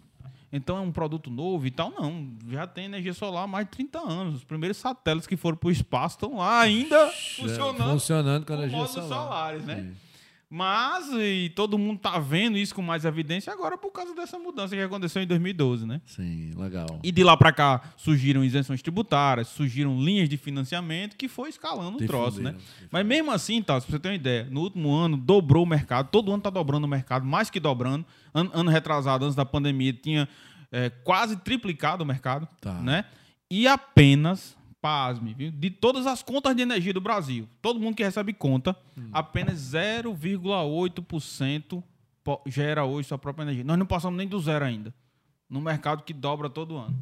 então 0.51 0.77
é 0.77 0.79
um 0.79 0.91
produto 0.91 1.29
novo 1.29 1.65
e 1.65 1.71
tal? 1.71 1.91
Não, 1.91 2.35
já 2.49 2.67
tem 2.67 2.85
energia 2.85 3.13
solar 3.13 3.43
há 3.43 3.47
mais 3.47 3.65
de 3.65 3.71
30 3.71 3.99
anos. 3.99 4.35
Os 4.35 4.43
primeiros 4.43 4.77
satélites 4.77 5.27
que 5.27 5.37
foram 5.37 5.57
para 5.57 5.67
o 5.67 5.71
espaço 5.71 6.17
estão 6.17 6.37
lá 6.37 6.61
ainda 6.61 7.07
funcionando 7.09 7.91
Funcionando 7.91 8.45
com 8.45 8.53
energia 8.53 8.87
solar. 8.87 9.07
solares, 9.07 9.65
né? 9.65 9.75
Sim. 9.75 10.08
Mas 10.51 11.07
e 11.13 11.51
todo 11.55 11.77
mundo 11.77 11.99
tá 11.99 12.17
vendo 12.17 12.57
isso 12.57 12.73
com 12.73 12.81
mais 12.81 13.05
evidência 13.05 13.53
agora 13.53 13.77
por 13.77 13.91
causa 13.91 14.15
dessa 14.15 14.39
mudança 14.39 14.75
que 14.75 14.81
aconteceu 14.81 15.21
em 15.21 15.27
2012, 15.27 15.85
né? 15.85 16.01
Sim, 16.07 16.51
legal. 16.57 16.99
E 17.03 17.11
de 17.11 17.23
lá 17.23 17.37
para 17.37 17.51
cá 17.51 17.81
surgiram 17.95 18.43
isenções 18.43 18.81
tributárias, 18.81 19.47
surgiram 19.49 20.01
linhas 20.01 20.27
de 20.27 20.37
financiamento 20.37 21.15
que 21.15 21.27
foi 21.27 21.49
escalando 21.49 21.99
o 22.03 22.07
troço, 22.07 22.41
né? 22.41 22.55
Mas 22.91 23.05
mesmo 23.05 23.29
assim, 23.29 23.61
tá, 23.61 23.79
pra 23.79 23.91
você 23.91 23.99
ter 23.99 24.09
uma 24.09 24.15
ideia, 24.15 24.47
no 24.49 24.61
último 24.61 24.91
ano 24.91 25.17
dobrou 25.17 25.63
o 25.63 25.67
mercado, 25.67 26.09
todo 26.09 26.31
ano 26.33 26.41
tá 26.41 26.49
dobrando 26.49 26.85
o 26.85 26.89
mercado, 26.89 27.25
mais 27.27 27.51
que 27.51 27.59
dobrando. 27.59 28.03
Ano, 28.33 28.49
ano 28.51 28.71
retrasado, 28.71 29.25
antes 29.25 29.35
da 29.35 29.45
pandemia, 29.45 29.93
tinha 29.93 30.27
é, 30.71 30.89
quase 30.89 31.37
triplicado 31.37 32.03
o 32.03 32.07
mercado, 32.07 32.47
Tá. 32.59 32.73
né? 32.73 33.05
E 33.51 33.67
apenas, 33.67 34.55
pasme, 34.81 35.33
viu? 35.33 35.51
de 35.51 35.69
todas 35.69 36.07
as 36.07 36.23
contas 36.23 36.55
de 36.55 36.61
energia 36.61 36.93
do 36.93 37.01
Brasil, 37.01 37.47
todo 37.61 37.79
mundo 37.79 37.95
que 37.95 38.03
recebe 38.03 38.33
conta, 38.33 38.75
Hum. 38.97 39.09
apenas 39.11 39.59
0,8% 39.59 41.83
po- 42.23 42.41
gera 42.45 42.85
hoje 42.85 43.07
sua 43.07 43.17
própria 43.17 43.43
energia. 43.43 43.63
Nós 43.63 43.77
não 43.77 43.85
passamos 43.85 44.17
nem 44.17 44.27
do 44.27 44.39
zero 44.39 44.65
ainda, 44.65 44.93
no 45.49 45.61
mercado 45.61 46.03
que 46.03 46.13
dobra 46.13 46.49
todo 46.49 46.77
ano. 46.77 46.95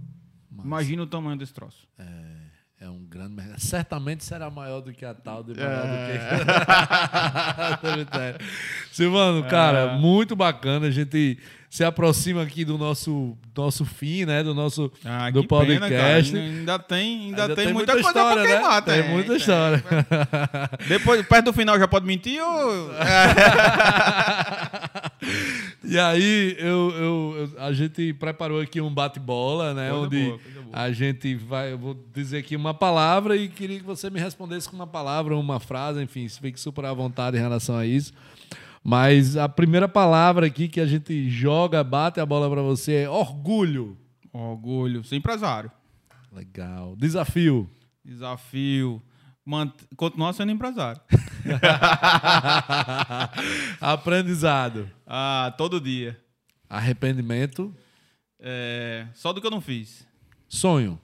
Imagina 0.63 1.03
o 1.03 1.07
tamanho 1.07 1.38
desse 1.38 1.53
troço. 1.53 1.88
É 1.97 2.46
um 2.86 3.03
grande 3.09 3.34
mercado. 3.34 3.59
Certamente 3.59 4.23
será 4.23 4.51
maior 4.51 4.82
do 4.82 4.93
que 4.93 5.03
a 5.03 5.13
tal 5.13 5.43
de 5.43 5.55
maior 5.55 5.86
É. 5.86 6.38
do 7.71 8.05
que. 8.05 8.45
Silvano, 8.93 9.43
cara, 9.45 9.93
muito 9.97 10.36
bacana. 10.36 10.86
A 10.88 10.91
gente 10.91 11.39
se 11.69 11.84
aproxima 11.84 12.43
aqui 12.43 12.63
do 12.63 12.78
nosso, 12.78 13.36
nosso 13.55 13.84
fim, 13.84 14.25
né? 14.25 14.43
Do 14.43 14.53
nosso 14.53 14.91
Ah, 15.03 15.30
do 15.32 15.41
que 15.41 15.47
pena, 15.47 15.65
podcast. 15.65 16.38
Ainda, 16.38 16.80
tem, 16.80 17.25
ainda, 17.25 17.41
Ainda 17.43 17.55
tem, 17.55 17.73
muita, 17.73 17.93
coisa 17.93 18.11
pra 18.13 18.36
né? 18.36 18.45
queimar, 18.47 18.82
Tem, 18.84 19.09
muita 19.09 19.36
história. 19.36 19.84
Depois, 20.88 21.25
perto 21.28 21.45
do 21.45 21.53
final, 21.53 21.78
já 21.80 21.88
pode 21.88 22.05
mentir 22.05 22.41
ou... 22.41 22.91
E 25.84 25.97
aí, 25.97 26.55
eu, 26.59 26.91
eu- 26.91 27.36
eu- 27.53 27.59
a 27.61 27.71
gente 27.71 28.13
preparou 28.13 28.59
aqui 28.59 28.82
um 28.82 28.93
bate-bola, 28.93 29.73
né? 29.73 29.89
Coisa 29.89 30.05
onde 30.05 30.23
boa, 30.25 30.38
boa. 30.63 30.69
a 30.73 30.91
gente 30.91 31.36
vai. 31.36 31.71
Eu 31.73 31.78
vou 31.78 31.93
dizer 32.13 32.39
aqui 32.39 32.55
uma 32.55 32.73
palavra 32.73 33.36
e 33.38 33.47
queria 33.47 33.78
que 33.80 33.86
você 33.86 34.09
me 34.09 34.19
respondesse 34.19 34.67
com 34.67 34.75
uma 34.75 34.88
palavra 34.88 35.38
uma 35.38 35.59
frase, 35.59 36.01
enfim, 36.01 36.28
se 36.28 36.39
fique 36.39 36.59
super 36.59 36.84
à 36.86 36.93
vontade 36.93 37.38
em 37.38 37.39
relação 37.39 37.75
a 37.78 37.86
isso. 37.86 38.11
Mas 38.84 39.38
a 39.38 39.47
primeira 39.47 39.88
palavra 39.88 40.45
aqui 40.47 40.67
que 40.67 40.80
a 40.80 40.86
gente 40.86 41.30
joga, 41.30 41.84
bate 41.84 42.19
a 42.19 42.25
bola 42.25 42.49
pra 42.49 42.61
você 42.61 42.93
é 43.03 43.09
orgulho. 43.09 43.97
Orgulho. 44.34 45.03
Ser 45.03 45.15
empresário. 45.17 45.71
Legal. 46.32 46.95
Desafio. 46.97 47.69
Desafio. 48.03 49.01
Continuar 49.95 50.33
sendo 50.33 50.51
empresário. 50.51 50.99
Aprendizado. 53.79 54.89
Ah, 55.05 55.53
todo 55.57 55.79
dia. 55.79 56.19
Arrependimento. 56.69 57.73
É, 58.39 59.07
Só 59.13 59.31
do 59.31 59.39
que 59.39 59.47
eu 59.47 59.51
não 59.51 59.61
fiz. 59.61 60.05
Sonho. 60.49 60.99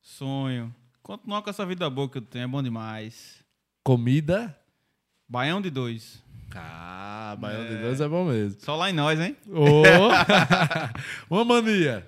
Sonho. 0.00 0.74
Continuar 1.02 1.42
com 1.42 1.50
essa 1.50 1.66
vida 1.66 1.90
boa 1.90 2.08
que 2.08 2.18
eu 2.18 2.22
tenho 2.22 2.44
é 2.44 2.48
bom 2.48 2.62
demais. 2.62 3.44
Comida. 3.84 4.56
Baião 5.28 5.60
de 5.60 5.70
dois. 5.70 6.22
Ah, 6.54 7.36
baião 7.38 7.66
de 7.66 7.76
Deus 7.76 8.00
é 8.00 8.08
bom 8.08 8.24
mesmo. 8.24 8.58
Só 8.60 8.76
lá 8.76 8.88
em 8.88 8.94
nós, 8.94 9.20
hein? 9.20 9.36
Ô. 9.46 9.82
uma 11.28 11.44
mania. 11.44 12.06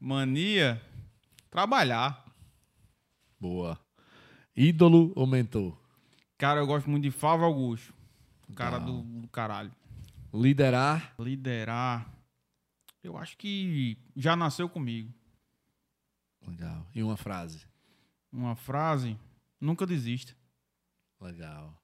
Mania. 0.00 0.80
Trabalhar. 1.50 2.24
Boa. 3.38 3.78
Ídolo 4.56 5.12
ou 5.16 5.26
mentor? 5.26 5.76
Cara, 6.38 6.60
eu 6.60 6.66
gosto 6.66 6.88
muito 6.88 7.02
de 7.02 7.10
Fábio 7.10 7.44
Augusto. 7.44 7.94
O 8.48 8.52
cara 8.54 8.78
do, 8.78 9.02
do 9.02 9.28
caralho. 9.28 9.72
Liderar. 10.32 11.14
Liderar. 11.18 12.12
Eu 13.02 13.16
acho 13.16 13.36
que 13.36 13.98
já 14.16 14.36
nasceu 14.36 14.68
comigo. 14.68 15.12
Legal. 16.46 16.86
E 16.94 17.02
uma 17.02 17.16
frase. 17.16 17.66
Uma 18.32 18.54
frase. 18.54 19.18
Nunca 19.60 19.86
desista. 19.86 20.34
Legal. 21.20 21.74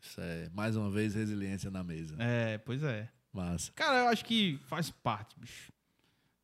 Isso 0.00 0.20
é, 0.20 0.48
mais 0.50 0.76
uma 0.76 0.90
vez, 0.90 1.14
resiliência 1.14 1.70
na 1.70 1.82
mesa. 1.82 2.16
É, 2.18 2.58
pois 2.58 2.82
é. 2.82 3.10
Massa. 3.32 3.72
Cara, 3.72 3.98
eu 3.98 4.08
acho 4.08 4.24
que 4.24 4.58
faz 4.66 4.90
parte, 4.90 5.38
bicho. 5.38 5.72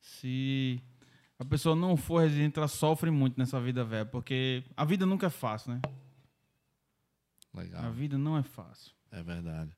Se 0.00 0.82
a 1.43 1.45
pessoa 1.45 1.74
não 1.74 1.97
for 1.97 2.22
resiliente, 2.22 2.57
ela 2.57 2.68
sofre 2.68 3.11
muito 3.11 3.36
nessa 3.36 3.61
vida, 3.61 3.84
velho. 3.84 4.07
Porque 4.07 4.62
a 4.76 4.84
vida 4.84 5.05
nunca 5.05 5.26
é 5.26 5.30
fácil, 5.30 5.72
né? 5.72 5.80
A 7.53 7.61
Legal. 7.61 7.93
vida 7.93 8.16
não 8.16 8.38
é 8.38 8.45
fácil. 8.45 8.93
É 9.11 9.22
verdade. 9.22 9.72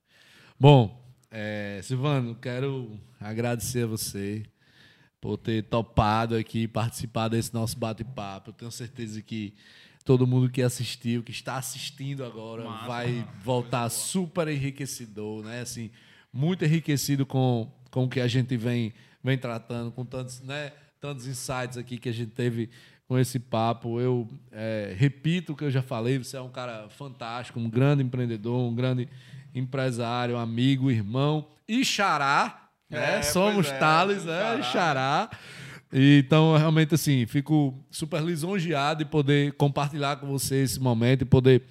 Bom, 0.60 1.02
é, 1.30 1.80
Silvano, 1.82 2.34
quero 2.34 3.00
agradecer 3.18 3.84
a 3.84 3.86
você 3.86 4.44
por 5.20 5.38
ter 5.38 5.64
topado 5.64 6.36
aqui, 6.36 6.68
participar 6.68 7.28
desse 7.28 7.52
nosso 7.54 7.78
bate-papo. 7.78 8.50
Eu 8.50 8.54
tenho 8.54 8.70
certeza 8.70 9.22
que 9.22 9.54
todo 10.04 10.26
mundo 10.26 10.50
que 10.50 10.60
assistiu, 10.60 11.22
que 11.22 11.32
está 11.32 11.56
assistindo 11.56 12.24
agora, 12.26 12.62
Massa, 12.64 12.86
vai 12.86 13.12
massa. 13.12 13.38
voltar 13.42 13.88
super 13.88 14.48
enriquecedor, 14.48 15.42
né? 15.42 15.62
Assim, 15.62 15.90
muito 16.30 16.62
enriquecido 16.62 17.24
com, 17.24 17.72
com 17.90 18.04
o 18.04 18.08
que 18.08 18.20
a 18.20 18.28
gente 18.28 18.54
vem, 18.54 18.92
vem 19.22 19.38
tratando, 19.38 19.90
com 19.90 20.04
tantos, 20.04 20.42
né, 20.42 20.72
tantos 21.04 21.26
insights 21.26 21.76
aqui 21.76 21.98
que 21.98 22.08
a 22.08 22.12
gente 22.12 22.30
teve 22.30 22.70
com 23.06 23.18
esse 23.18 23.38
papo. 23.38 24.00
Eu 24.00 24.26
é, 24.50 24.94
repito 24.96 25.52
o 25.52 25.56
que 25.56 25.64
eu 25.64 25.70
já 25.70 25.82
falei, 25.82 26.16
você 26.16 26.38
é 26.38 26.40
um 26.40 26.48
cara 26.48 26.88
fantástico, 26.88 27.60
um 27.60 27.68
grande 27.68 28.02
empreendedor, 28.02 28.58
um 28.58 28.74
grande 28.74 29.06
empresário, 29.54 30.38
amigo, 30.38 30.90
irmão 30.90 31.46
e 31.68 31.84
xará. 31.84 32.70
né? 32.88 33.18
É, 33.18 33.22
Somos 33.22 33.66
é, 33.66 33.78
somos 33.78 34.24
né? 34.24 34.62
xará. 34.62 34.62
Xará. 34.62 35.30
E, 35.92 36.22
Então, 36.24 36.56
realmente, 36.56 36.94
assim, 36.94 37.26
fico 37.26 37.78
super 37.90 38.22
lisonjeado 38.22 39.04
de 39.04 39.10
poder 39.10 39.52
compartilhar 39.52 40.16
com 40.16 40.26
você 40.26 40.62
esse 40.62 40.80
momento 40.80 41.20
e 41.20 41.26
poder 41.26 41.64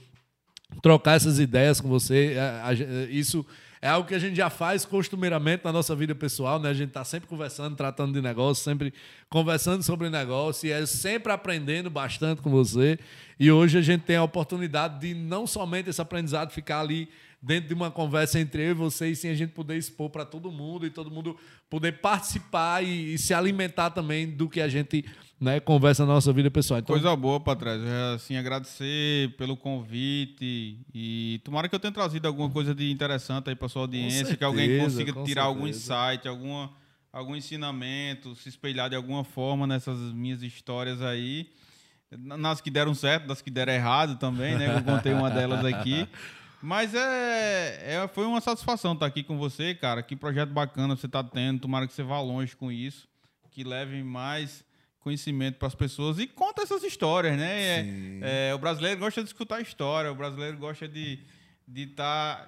trocar 0.80 1.16
essas 1.16 1.40
ideias 1.40 1.82
com 1.82 1.90
você. 1.90 2.36
É, 2.38 3.10
Isso 3.10 3.44
é 3.84 3.90
algo 3.90 4.08
que 4.08 4.16
a 4.16 4.20
gente 4.20 4.38
já 4.38 4.50
faz 4.50 4.86
costumeiramente 4.86 5.66
na 5.66 5.74
nossa 5.74 5.94
vida 5.94 6.16
pessoal, 6.16 6.58
né? 6.58 6.70
A 6.70 6.74
gente 6.74 6.88
está 6.88 7.04
sempre 7.04 7.28
conversando, 7.28 7.76
tratando 7.76 8.14
de 8.14 8.22
negócio, 8.22 8.64
sempre 8.64 8.94
conversando 9.30 9.84
sobre 9.84 10.10
negócio 10.10 10.68
e 10.68 10.72
é 10.72 10.86
sempre 10.86 11.34
aprendendo 11.34 11.90
bastante 11.90 12.42
com 12.42 12.50
você. 12.50 12.98
E 13.38 13.52
hoje 13.52 13.78
a 13.78 13.82
gente 13.82 14.04
tem 14.04 14.16
a 14.16 14.24
oportunidade 14.24 15.02
de 15.02 15.14
não 15.14 15.46
somente 15.46 15.90
esse 15.90 16.02
aprendizado 16.02 16.52
ficar 16.52 16.80
ali 16.80 17.10
dentro 17.42 17.68
de 17.68 17.74
uma 17.74 17.92
conversa 17.92 18.40
entre 18.40 18.64
eu 18.64 18.70
e 18.70 18.74
você, 18.74 19.10
e 19.10 19.18
sim 19.18 19.28
a 19.28 19.36
gente 19.36 19.52
poder 19.52 19.76
expor 19.76 20.10
para 20.10 20.24
todo 20.24 20.50
mundo 20.50 20.88
e 20.88 20.90
todo 20.90 21.12
mundo 21.12 21.36
poder 21.70 22.00
participar 22.00 22.82
e, 22.86 23.16
e 23.16 23.18
se 23.18 23.34
alimentar 23.34 23.90
também 23.90 24.30
do 24.30 24.48
que 24.48 24.62
a 24.62 24.70
gente 24.70 25.04
né, 25.40 25.60
conversa 25.60 26.06
na 26.06 26.14
nossa 26.14 26.32
vida 26.32 26.50
pessoal. 26.50 26.80
Então, 26.80 26.94
Coisa 26.96 27.16
boa, 27.16 27.40
Patrícia. 27.40 27.82
É, 27.86 28.16
Assim, 28.16 28.38
agradecer 28.38 29.36
pelo 29.38 29.58
convite 29.58 30.80
e 30.94 31.42
tomara 31.44 31.68
que 31.68 31.76
eu 31.76 31.80
tenha 31.80 31.92
trazido 31.92 32.28
alguma 32.28 32.50
coisa 32.50 32.74
de 32.74 32.90
interessante 32.92 33.50
aí 33.50 33.56
para 33.56 33.68
sua 33.68 33.82
audiência, 33.84 34.36
que 34.38 34.44
alguém 34.44 34.68
certeza, 34.68 35.04
consiga 35.06 35.24
tirar 35.26 35.44
algum 35.44 35.66
certeza. 35.66 35.94
insight, 36.12 36.28
alguma, 36.28 36.72
algum 37.12 37.36
ensinamento, 37.36 38.36
se 38.36 38.48
espelhar 38.50 38.90
de 38.90 38.96
alguma 38.96 39.24
forma 39.24 39.68
nessas 39.68 39.98
minhas 40.14 40.42
histórias 40.42 41.02
aí. 41.02 41.50
Na- 42.12 42.38
Nas 42.38 42.62
que 42.62 42.70
deram 42.70 42.94
certo, 42.94 43.28
das 43.28 43.42
que 43.42 43.50
deram 43.52 43.74
errado 43.74 44.18
também, 44.18 44.56
né? 44.56 44.78
Eu 44.78 44.84
contei 44.84 45.14
uma 45.14 45.30
delas 45.32 45.66
aqui. 45.66 46.08
Mas 46.62 46.94
é, 46.96 47.96
é- 48.04 48.08
foi 48.14 48.26
uma 48.26 48.40
satisfação 48.40 48.94
estar 48.94 49.06
aqui 49.08 49.24
com 49.24 49.38
você, 49.38 49.74
cara. 49.76 50.02
Que 50.02 50.16
projeto 50.16 50.52
bacana 50.52 50.96
você 50.96 51.08
está 51.08 51.22
tendo. 51.24 51.60
Tomara 51.60 51.86
que 51.88 51.92
você 51.94 52.04
vá 52.04 52.22
longe 52.22 52.56
com 52.56 52.72
isso. 52.72 53.06
Que 53.52 53.64
leve 53.64 54.02
mais 54.04 54.64
conhecimento 55.04 55.58
para 55.58 55.68
as 55.68 55.76
pessoas 55.76 56.18
e 56.20 56.26
conta 56.28 56.62
essas 56.62 56.82
histórias, 56.84 57.38
né? 57.38 57.62
É- 58.22 58.50
é, 58.50 58.56
o 58.56 58.58
brasileiro 58.58 59.00
gosta 59.00 59.22
de 59.22 59.28
escutar 59.28 59.62
história, 59.62 60.12
o 60.12 60.16
brasileiro 60.16 60.58
gosta 60.58 60.88
de, 60.88 61.20
de 61.68 61.82
estar 61.84 62.48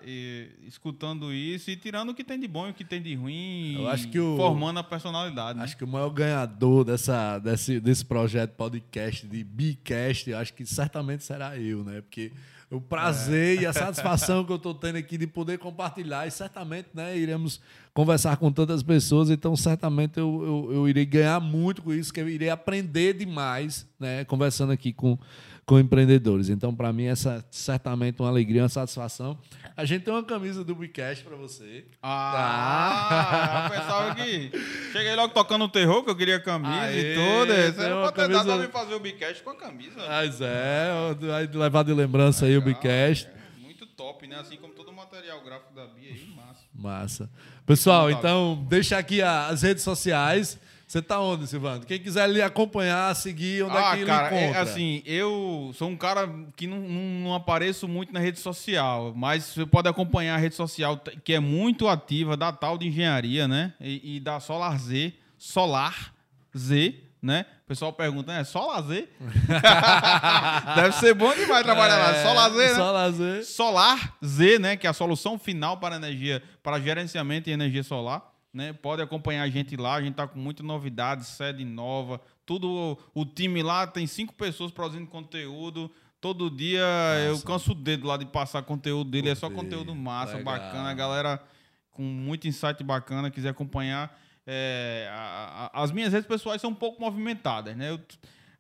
escutando 0.66 1.34
isso 1.34 1.70
e 1.70 1.76
tirando 1.76 2.10
o 2.10 2.14
que 2.16 2.24
tem 2.24 2.40
de 2.40 2.48
bom 2.48 2.68
e 2.68 2.72
o 2.72 2.74
que 2.74 2.84
tem 2.86 3.02
de 3.02 3.14
ruim, 3.16 3.76
Eu 3.80 3.88
acho 3.90 4.08
que 4.10 4.20
o- 4.20 4.36
formando 4.38 4.80
a 4.80 4.84
personalidade. 4.84 5.58
né? 5.58 5.64
Acho 5.64 5.78
que 5.78 5.84
o 5.84 5.88
maior 5.88 6.10
ganhador 6.10 6.84
dessa, 6.84 7.40
desse, 7.40 7.80
desse 7.80 8.06
projeto 8.06 8.52
podcast 8.56 9.26
de 9.28 9.44
Bicast, 9.44 10.34
acho 10.34 10.54
que 10.54 10.66
certamente 10.66 11.24
será 11.24 11.58
eu, 11.58 11.84
né? 11.84 12.02
Porque 12.02 12.32
o 12.72 12.82
prazer 12.82 13.62
e 13.62 13.66
a 13.66 13.72
satisfação 13.74 14.44
que 14.46 14.52
eu 14.52 14.56
estou 14.58 14.74
tendo 14.74 14.98
aqui 14.98 15.18
de 15.18 15.28
poder 15.28 15.58
compartilhar, 15.60 16.28
e 16.28 16.32
certamente 16.32 16.90
né, 16.94 17.18
iremos 17.18 17.62
conversar 17.96 18.36
com 18.36 18.52
tantas 18.52 18.84
pessoas, 18.84 19.30
então 19.30 19.56
certamente 19.56 20.20
eu, 20.20 20.68
eu, 20.70 20.74
eu 20.76 20.90
irei 20.90 21.06
ganhar 21.06 21.40
muito 21.40 21.82
com 21.82 21.94
isso, 21.94 22.14
que 22.14 22.20
eu 22.20 22.28
irei 22.28 22.50
aprender 22.50 23.14
demais, 23.14 23.88
né? 23.98 24.26
Conversando 24.26 24.74
aqui 24.74 24.92
com, 24.92 25.18
com 25.66 25.80
empreendedores. 25.80 26.50
Então, 26.50 26.76
para 26.76 26.92
mim, 26.92 27.06
essa 27.06 27.36
é 27.36 27.44
certamente 27.50 28.20
uma 28.22 28.28
alegria, 28.28 28.64
uma 28.64 28.70
satisfação. 28.70 29.38
A 29.78 29.86
gente 29.86 30.04
tem 30.04 30.14
uma 30.14 30.24
camisa 30.24 30.62
do 30.64 30.76
Bicast 30.76 31.24
para 31.24 31.38
você. 31.38 31.86
Ah, 32.04 33.70
eu 33.72 33.80
pensava 33.80 34.16
que. 34.16 34.52
Cheguei 34.92 35.16
logo 35.16 35.34
tocando 35.34 35.68
terror, 35.70 36.04
que 36.04 36.10
eu 36.10 36.16
queria 36.18 36.40
camisa 36.40 36.74
Aê, 36.82 37.14
e 37.14 37.16
tudo. 37.16 37.54
Você 37.54 37.82
era 37.82 37.96
uma 37.96 38.12
pra 38.12 38.28
tentar 38.28 38.40
camisa- 38.40 38.56
também 38.56 38.72
fazer 38.72 38.94
o 38.96 39.00
Bicast 39.00 39.42
com 39.44 39.50
a 39.52 39.56
camisa. 39.56 39.96
Mas 40.08 40.42
é, 40.42 40.90
vai 41.20 41.48
levar 41.48 41.84
de 41.84 41.94
lembrança 41.94 42.46
aí 42.46 42.58
o 42.58 42.62
Bicast. 42.62 43.28
É, 43.28 43.62
Muito 43.62 43.86
top, 43.88 44.28
né? 44.28 44.38
Assim 44.40 44.58
como 44.58 44.74
todo 44.74 44.90
o 44.90 44.94
material 44.94 45.42
gráfico 45.44 45.74
da 45.74 45.86
Bia 45.88 46.10
aí, 46.10 46.35
massa. 46.78 47.30
Pessoal, 47.66 48.12
então, 48.12 48.66
deixa 48.70 48.98
aqui 48.98 49.22
as 49.22 49.62
redes 49.62 49.84
sociais. 49.84 50.60
Você 50.88 51.02
tá 51.02 51.20
onde, 51.20 51.48
Silvano? 51.48 51.84
Quem 51.84 52.00
quiser 52.00 52.30
lhe 52.30 52.42
acompanhar, 52.42 53.16
seguir, 53.16 53.64
onde 53.64 53.76
é 53.76 53.80
ah, 53.80 53.92
que 53.92 53.98
ele 53.98 54.06
cara, 54.06 54.36
é, 54.36 54.44
encontra? 54.44 54.62
assim, 54.62 55.02
eu 55.04 55.72
sou 55.74 55.90
um 55.90 55.98
cara 55.98 56.30
que 56.56 56.68
não, 56.68 56.78
não, 56.78 57.02
não 57.22 57.34
apareço 57.34 57.88
muito 57.88 58.14
na 58.14 58.20
rede 58.20 58.40
social, 58.40 59.12
mas 59.16 59.46
você 59.46 59.66
pode 59.66 59.90
acompanhar 59.90 60.36
a 60.36 60.38
rede 60.38 60.54
social 60.54 61.02
que 61.24 61.34
é 61.34 61.40
muito 61.40 61.88
ativa 61.88 62.38
da 62.38 62.52
tal 62.52 62.78
de 62.78 62.88
engenharia, 62.88 63.48
né? 63.48 63.74
E, 63.82 64.18
e 64.18 64.20
da 64.20 64.40
Solar 64.40 64.78
Z, 64.78 65.12
Solar 65.40 66.14
Z, 66.56 66.94
né? 67.26 67.44
O 67.64 67.68
pessoal 67.68 67.92
pergunta, 67.92 68.32
é 68.32 68.44
Solar 68.44 68.84
Z? 68.84 69.10
Deve 70.76 70.92
ser 70.94 71.16
bom 71.16 71.34
demais 71.34 71.64
trabalhar 71.64 71.98
lá. 71.98 72.22
Solar 72.22 72.52
Z, 72.52 72.58
né? 72.58 72.76
Só 72.76 72.92
lazer. 72.92 73.44
Solar 73.44 74.18
Z, 74.24 74.60
né, 74.60 74.78
que 74.78 74.86
é 74.86 74.90
a 74.92 74.94
solução 74.94 75.40
final 75.40 75.78
para 75.78 75.96
energia, 75.96 76.44
para 76.62 76.80
gerenciamento 76.80 77.50
e 77.50 77.54
energia 77.54 77.82
solar, 77.82 78.32
né? 78.54 78.74
Pode 78.74 79.02
acompanhar 79.02 79.42
a 79.42 79.50
gente 79.50 79.76
lá, 79.76 79.96
a 79.96 80.02
gente 80.04 80.14
tá 80.14 80.28
com 80.28 80.38
muita 80.38 80.62
novidade, 80.62 81.26
sede 81.26 81.66
nova, 81.66 82.22
tudo 82.46 82.96
o 83.16 83.26
time 83.26 83.64
lá 83.64 83.88
tem 83.88 84.06
cinco 84.06 84.36
pessoas 84.36 84.72
produzindo 84.72 85.08
conteúdo. 85.08 85.90
Todo 86.22 86.50
dia 86.50 86.86
eu 87.28 87.40
canso 87.42 87.72
o 87.72 87.76
dedo 87.76 88.08
lá 88.08 88.18
de 88.18 88.26
passar 88.28 88.62
conteúdo 88.62 89.10
dele, 89.10 89.30
é 89.30 89.36
só 89.36 89.50
conteúdo 89.50 89.96
massa, 89.96 90.38
Legal. 90.38 90.54
bacana, 90.54 90.90
a 90.90 90.94
galera 90.94 91.44
com 91.90 92.04
muito 92.04 92.48
insight 92.48 92.84
bacana, 92.84 93.32
quiser 93.32 93.50
acompanhar. 93.50 94.16
É, 94.48 95.10
a- 95.12 95.70
a- 95.74 95.84
as 95.84 95.92
minhas 95.92 96.12
redes 96.14 96.28
pessoais 96.28 96.62
são 96.62 96.70
um 96.72 96.76
pouco 96.76 97.02
movimentadas, 97.02 97.76
né? 97.76 97.90
Eu, 97.92 98.00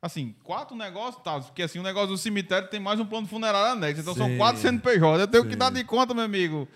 assim, 0.01 0.35
quatro 0.43 0.75
negócios, 0.75 1.23
tá? 1.23 1.39
Porque 1.39 1.61
assim, 1.63 1.79
o 1.79 1.83
negócio 1.83 2.09
do 2.09 2.17
cemitério 2.17 2.67
tem 2.69 2.79
mais 2.79 2.99
um 2.99 3.05
plano 3.05 3.27
funerário 3.27 3.71
anexo. 3.73 4.01
Então 4.01 4.13
são 4.15 4.27
Sim. 4.27 4.37
quatro 4.37 4.61
CNPJ. 4.61 5.21
Eu 5.23 5.27
tenho 5.27 5.43
Sim. 5.43 5.49
que 5.49 5.55
dar 5.55 5.71
de 5.71 5.83
conta, 5.83 6.13
meu 6.13 6.23
amigo. 6.23 6.67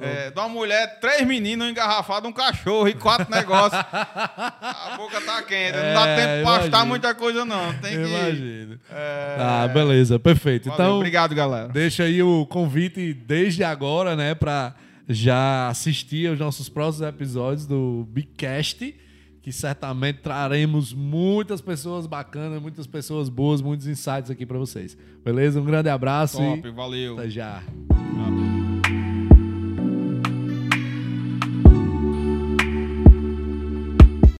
É, 0.00 0.30
de 0.30 0.38
uma 0.38 0.48
mulher, 0.48 1.00
três 1.00 1.26
meninos 1.26 1.68
engarrafados, 1.68 2.30
um 2.30 2.32
cachorro 2.32 2.86
e 2.86 2.94
quatro 2.94 3.28
negócios. 3.34 3.72
a 3.92 4.94
boca 4.96 5.20
tá 5.20 5.42
quente. 5.42 5.72
não 5.76 5.92
dá 5.94 6.06
É, 6.06 6.16
tempo 6.16 6.44
pra 6.50 6.56
imagino. 6.66 6.86
muita 6.86 7.14
coisa, 7.16 7.44
não. 7.44 7.74
Tem 7.80 7.96
que. 7.96 8.08
Imagino. 8.08 8.78
É, 8.92 9.36
Ah, 9.40 9.66
beleza, 9.66 10.16
perfeito. 10.20 10.68
valeu, 10.68 10.84
então, 10.84 10.96
obrigado, 10.98 11.34
galera. 11.34 11.66
deixa 11.68 12.04
aí 12.04 12.22
o 12.22 12.46
convite 12.46 13.12
desde 13.12 13.64
agora, 13.64 14.14
né, 14.14 14.36
para 14.36 14.72
já 15.08 15.68
assistir 15.68 16.28
aos 16.28 16.38
nossos 16.38 16.68
próximos 16.68 17.08
episódios 17.08 17.66
do 17.66 18.06
Bicast, 18.10 18.94
que 19.40 19.50
certamente 19.50 20.20
traremos 20.20 20.92
muitas 20.92 21.60
pessoas 21.60 22.06
bacanas, 22.06 22.60
muitas 22.60 22.86
pessoas 22.86 23.28
boas, 23.28 23.62
muitos 23.62 23.86
insights 23.86 24.30
aqui 24.30 24.44
para 24.44 24.58
vocês. 24.58 24.96
Beleza? 25.24 25.60
Um 25.60 25.64
grande 25.64 25.88
abraço 25.88 26.36
Top, 26.36 26.68
e 26.68 26.70
valeu. 26.70 27.18
até 27.18 27.30
já. 27.30 27.62